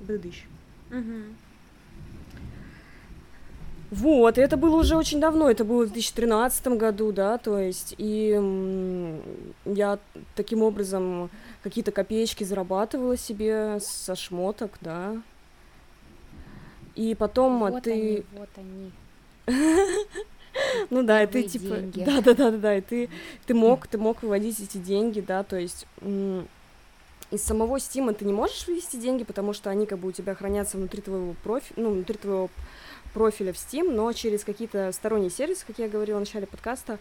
Быдыщ. 0.00 0.44
Угу. 0.90 1.34
Вот, 3.92 4.38
и 4.38 4.40
это 4.40 4.56
было 4.56 4.76
уже 4.76 4.96
очень 4.96 5.20
давно, 5.20 5.50
это 5.50 5.64
было 5.64 5.84
в 5.84 5.92
2013 5.92 6.66
году, 6.78 7.12
да, 7.12 7.36
то 7.36 7.58
есть, 7.58 7.94
и 7.98 8.40
я 9.66 9.98
таким 10.34 10.62
образом 10.62 11.28
какие-то 11.62 11.92
копеечки 11.92 12.42
зарабатывала 12.42 13.18
себе 13.18 13.80
со 13.80 14.16
шмоток, 14.16 14.78
да. 14.80 15.20
И 16.94 17.14
потом 17.14 17.58
вот 17.60 17.82
ты... 17.82 17.92
Они, 17.92 18.24
вот 18.32 18.48
они. 18.56 18.92
Ну 20.90 21.02
да, 21.02 21.22
и 21.22 21.26
ты 21.26 21.42
типа... 21.44 21.76
Да, 21.94 22.20
да, 22.20 22.34
да, 22.34 22.50
да, 22.50 22.56
да, 22.58 22.76
и 22.76 22.80
ты, 22.80 23.08
ты 23.46 23.54
мог, 23.54 23.86
ты 23.86 23.98
мог 23.98 24.22
выводить 24.22 24.60
эти 24.60 24.78
деньги, 24.78 25.20
да, 25.20 25.42
то 25.42 25.56
есть 25.56 25.86
из 27.30 27.42
самого 27.42 27.76
Steam 27.76 28.12
ты 28.14 28.24
не 28.24 28.32
можешь 28.32 28.66
вывести 28.66 28.96
деньги, 28.96 29.24
потому 29.24 29.52
что 29.54 29.70
они 29.70 29.86
как 29.86 29.98
бы 29.98 30.08
у 30.08 30.12
тебя 30.12 30.34
хранятся 30.34 30.76
внутри 30.76 31.00
твоего 31.00 31.34
профиля, 31.42 31.82
ну, 31.82 31.90
внутри 31.90 32.16
твоего 32.18 32.50
профиля 33.14 33.52
в 33.52 33.56
Steam, 33.56 33.90
но 33.90 34.12
через 34.12 34.44
какие-то 34.44 34.92
сторонние 34.92 35.30
сервисы, 35.30 35.64
как 35.66 35.78
я 35.78 35.88
говорила 35.88 36.18
в 36.18 36.20
начале 36.20 36.46
подкаста, 36.46 36.98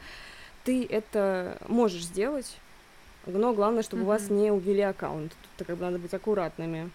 ты 0.63 0.86
это 0.86 1.57
можешь 1.67 2.03
сделать, 2.03 2.57
но 3.26 3.53
главное, 3.53 3.84
чтобы 3.84 4.03
mm-hmm. 4.03 4.05
у 4.05 4.09
вас 4.09 4.30
не 4.30 4.51
увели 4.51 4.82
аккаунт. 4.82 5.34
Тут 5.57 5.67
как 5.67 5.78
бы 5.78 5.86
надо 5.86 5.99
быть 5.99 6.13
аккуратными. 6.13 6.89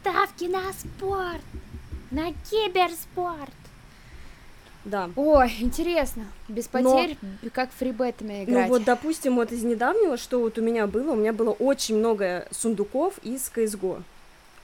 Ставки 0.00 0.44
на 0.44 0.72
спорт! 0.72 1.42
На 2.10 2.32
киберспорт! 2.50 3.52
Да. 4.84 5.10
Ой, 5.16 5.52
интересно. 5.60 6.24
Без 6.48 6.68
потерь, 6.68 7.16
Но... 7.42 7.50
как 7.50 7.70
фрибетами 7.72 8.38
ну 8.38 8.44
играть. 8.44 8.68
Ну 8.68 8.74
вот, 8.74 8.84
допустим, 8.84 9.36
вот 9.36 9.52
из 9.52 9.62
недавнего, 9.62 10.16
что 10.16 10.40
вот 10.40 10.58
у 10.58 10.62
меня 10.62 10.86
было, 10.86 11.12
у 11.12 11.16
меня 11.16 11.32
было 11.32 11.50
очень 11.50 11.96
много 11.96 12.46
сундуков 12.50 13.18
из 13.22 13.50
CSGO. 13.54 14.02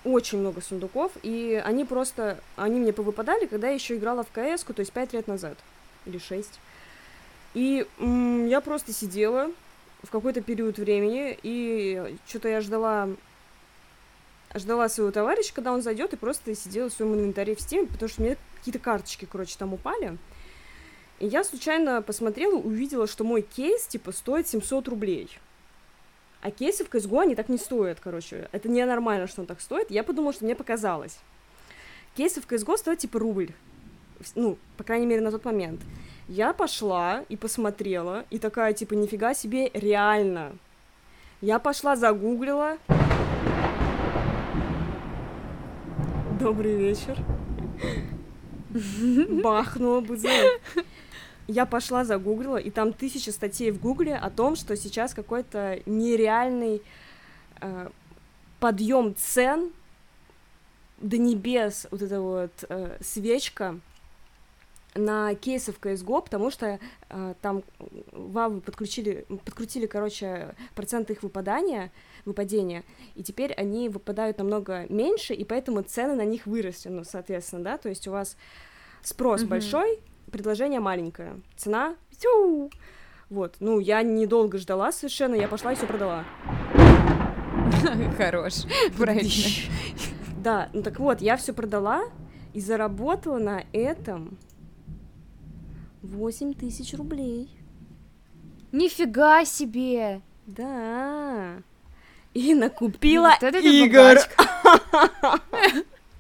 Очень 0.05 0.39
много 0.39 0.61
сундуков, 0.61 1.13
и 1.23 1.61
они 1.65 1.85
просто, 1.85 2.39
они 2.57 2.79
мне 2.79 2.93
повыпадали, 2.93 3.47
когда 3.47 3.69
я 3.69 3.75
еще 3.75 3.97
играла 3.97 4.23
в 4.23 4.29
КС, 4.29 4.63
то 4.65 4.75
есть 4.79 4.93
пять 4.93 5.15
лет 5.15 5.27
назад, 5.27 5.57
или 6.05 6.19
шесть. 6.19 6.61
И 7.55 7.87
м- 7.99 8.47
я 8.47 8.61
просто 8.61 8.93
сидела 8.93 9.51
в 10.03 10.11
какой-то 10.11 10.43
период 10.43 10.79
времени, 10.79 11.39
и 11.43 12.19
что-то 12.27 12.49
я 12.49 12.61
ждала 12.61 13.09
ждала 14.55 14.89
своего 14.89 15.11
товарища, 15.11 15.53
когда 15.53 15.73
он 15.73 15.83
зайдет, 15.83 16.13
и 16.13 16.17
просто 16.17 16.55
сидела 16.55 16.89
в 16.89 16.93
своем 16.93 17.15
инвентаре 17.15 17.57
в 17.57 17.61
стиме, 17.61 17.87
потому 17.87 18.09
что 18.09 18.23
мне 18.23 18.37
какие-то 18.65 18.79
карточки, 18.79 19.29
короче, 19.31 19.57
там 19.59 19.75
упали. 19.75 20.17
И 21.19 21.27
я 21.27 21.45
случайно 21.45 22.01
посмотрела, 22.01 22.55
увидела, 22.55 23.07
что 23.07 23.23
мой 23.23 23.43
кейс, 23.43 23.87
типа, 23.87 24.11
стоит 24.11 24.49
700 24.49 24.89
рублей. 24.89 25.39
А 26.41 26.51
кейсы 26.51 26.83
в 26.83 26.89
CSGO, 26.89 27.25
они 27.25 27.35
так 27.35 27.51
не 27.51 27.59
стоят, 27.59 28.01
короче. 28.01 28.49
Это 28.53 28.71
ненормально, 28.71 29.27
что 29.27 29.43
он 29.43 29.47
так 29.47 29.61
стоит. 29.61 29.91
Я 29.91 30.03
подумала, 30.03 30.33
что 30.33 30.47
мне 30.47 30.55
показалось. 30.55 31.19
Кейсы 32.17 32.41
в 32.41 32.47
CSGO 32.47 32.79
стоят, 32.79 33.01
типа, 33.01 33.19
рубль. 33.19 33.51
Ну, 34.35 34.57
по 34.79 34.85
крайней 34.85 35.07
мере, 35.07 35.21
на 35.21 35.31
тот 35.31 35.45
момент. 35.45 35.83
Я 36.27 36.55
пошла 36.55 37.23
и 37.29 37.37
посмотрела, 37.37 38.25
и 38.31 38.39
такая, 38.39 38.73
типа, 38.73 38.95
нифига 38.95 39.35
себе, 39.35 39.71
реально. 39.75 40.57
Я 41.43 41.59
пошла, 41.59 41.97
загуглила. 41.97 42.79
Добрый 46.41 46.77
вечер. 46.77 47.19
Бахнула 49.43 50.01
бы. 50.01 50.19
Я 51.47 51.67
пошла 51.67 52.05
загуглила, 52.05 52.57
и 52.57 52.71
там 52.71 52.93
тысяча 52.93 53.31
статей 53.31 53.71
в 53.71 53.81
гугле 53.81 54.17
о 54.17 54.31
том, 54.31 54.57
что 54.57 54.77
сейчас 54.77 55.13
какой-то 55.13 55.81
нереальный 55.85 56.83
э, 57.61 57.89
подъем 58.61 59.15
цен 59.15 59.71
до 60.99 61.19
небес, 61.19 61.87
вот 61.91 62.01
эта 62.01 62.21
вот 62.21 62.65
э, 62.69 62.97
свечка 63.03 63.79
на 64.95 65.35
кейсы 65.35 65.73
в 65.73 65.81
CSGO, 65.81 66.23
потому 66.23 66.51
что 66.51 66.79
э, 67.09 67.35
там 67.43 67.63
Valve 68.13 68.61
подключили, 68.61 69.27
подкрутили, 69.45 69.87
короче, 69.87 70.55
проценты 70.75 71.15
их 71.15 71.23
выпадания, 71.23 71.91
выпадения, 72.25 72.85
и 73.15 73.23
теперь 73.23 73.53
они 73.53 73.89
выпадают 73.89 74.39
намного 74.39 74.87
меньше, 74.89 75.35
и 75.35 75.45
поэтому 75.45 75.83
цены 75.83 76.15
на 76.15 76.25
них 76.25 76.47
выросли, 76.47 76.89
ну, 76.89 77.05
соответственно, 77.05 77.65
да, 77.65 77.79
то 77.79 77.89
есть 77.89 78.07
у 78.07 78.13
вас 78.13 78.37
спрос 79.03 79.43
mm-hmm. 79.43 79.49
большой, 79.49 79.99
предложение 80.31 80.81
маленькое, 80.81 81.41
цена, 81.57 81.97
тю, 82.19 82.71
вот, 83.31 83.57
ну, 83.61 83.81
я 83.81 84.03
недолго 84.03 84.59
ждала 84.59 84.93
совершенно, 84.93 85.35
я 85.35 85.49
пошла 85.49 85.73
и 85.73 85.77
все 85.77 85.87
продала. 85.87 86.25
Хорош, 88.17 88.65
правильно. 88.97 89.31
Да, 90.39 90.69
ну 90.73 90.83
так 90.83 90.99
вот, 91.01 91.21
я 91.21 91.37
все 91.37 91.53
продала 91.53 92.05
и 92.53 92.61
заработала 92.61 93.39
на 93.39 93.65
этом 93.73 94.39
8 96.05 96.55
тысяч 96.55 96.95
рублей. 96.95 97.49
Нифига 98.73 99.45
себе! 99.45 100.21
Да. 100.47 101.63
И 102.35 102.55
накупила 102.55 103.35
вот 103.41 103.55
игр. 103.55 104.19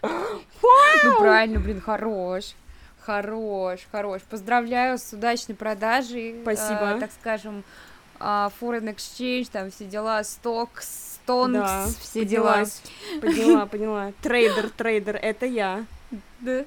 Ну 0.02 1.18
правильно, 1.18 1.60
блин, 1.60 1.80
хорош. 1.80 2.54
Хорош, 3.00 3.80
хорош. 3.92 4.22
Поздравляю 4.22 4.98
с 4.98 5.12
удачной 5.12 5.54
продажей. 5.54 6.38
Спасибо. 6.40 6.94
Э, 6.96 7.00
так 7.00 7.10
скажем, 7.20 7.62
э, 8.18 8.22
foreign 8.60 8.94
exchange, 8.94 9.48
там 9.52 9.70
все 9.70 9.84
дела, 9.84 10.24
stocks, 10.24 11.18
stonks, 11.24 11.58
да, 11.58 11.86
все 12.00 12.24
дела. 12.24 12.64
Поняла, 13.20 13.66
поняла. 13.70 14.12
Трейдер, 14.22 14.70
трейдер, 14.70 15.16
это 15.16 15.44
я. 15.44 15.84
Да. 16.40 16.64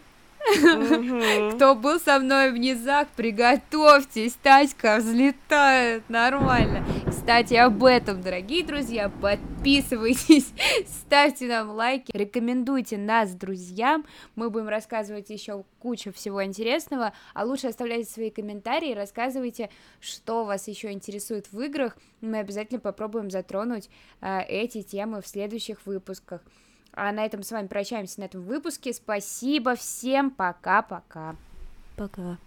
Кто 0.47 1.75
был 1.75 1.99
со 1.99 2.19
мной 2.19 2.51
в 2.51 2.57
низах, 2.57 3.09
приготовьтесь, 3.15 4.33
Татька 4.41 4.97
взлетает, 4.97 6.09
нормально. 6.09 6.85
Кстати, 7.05 7.55
об 7.55 7.83
этом, 7.83 8.21
дорогие 8.21 8.63
друзья, 8.63 9.09
подписывайтесь, 9.09 10.47
ставьте 10.87 11.47
нам 11.47 11.71
лайки, 11.71 12.15
рекомендуйте 12.15 12.97
нас 12.97 13.33
друзьям, 13.33 14.05
мы 14.35 14.49
будем 14.49 14.69
рассказывать 14.69 15.29
еще 15.29 15.65
кучу 15.79 16.13
всего 16.13 16.43
интересного, 16.43 17.11
а 17.33 17.43
лучше 17.43 17.67
оставляйте 17.67 18.09
свои 18.09 18.29
комментарии, 18.29 18.93
рассказывайте, 18.93 19.69
что 19.99 20.45
вас 20.45 20.69
еще 20.69 20.91
интересует 20.91 21.51
в 21.51 21.59
играх, 21.59 21.97
мы 22.21 22.37
обязательно 22.37 22.79
попробуем 22.79 23.29
затронуть 23.29 23.89
э, 24.21 24.43
эти 24.47 24.81
темы 24.81 25.21
в 25.21 25.27
следующих 25.27 25.85
выпусках. 25.85 26.41
А 26.99 27.11
на 27.11 27.23
этом 27.23 27.43
с 27.43 27.51
вами 27.51 27.67
прощаемся 27.67 28.19
на 28.21 28.25
этом 28.25 28.41
выпуске. 28.41 28.91
Спасибо 28.91 29.75
всем. 29.75 30.31
Пока-пока. 30.31 31.35
Пока. 31.95 32.11
-пока. 32.11 32.35
Пока. 32.35 32.46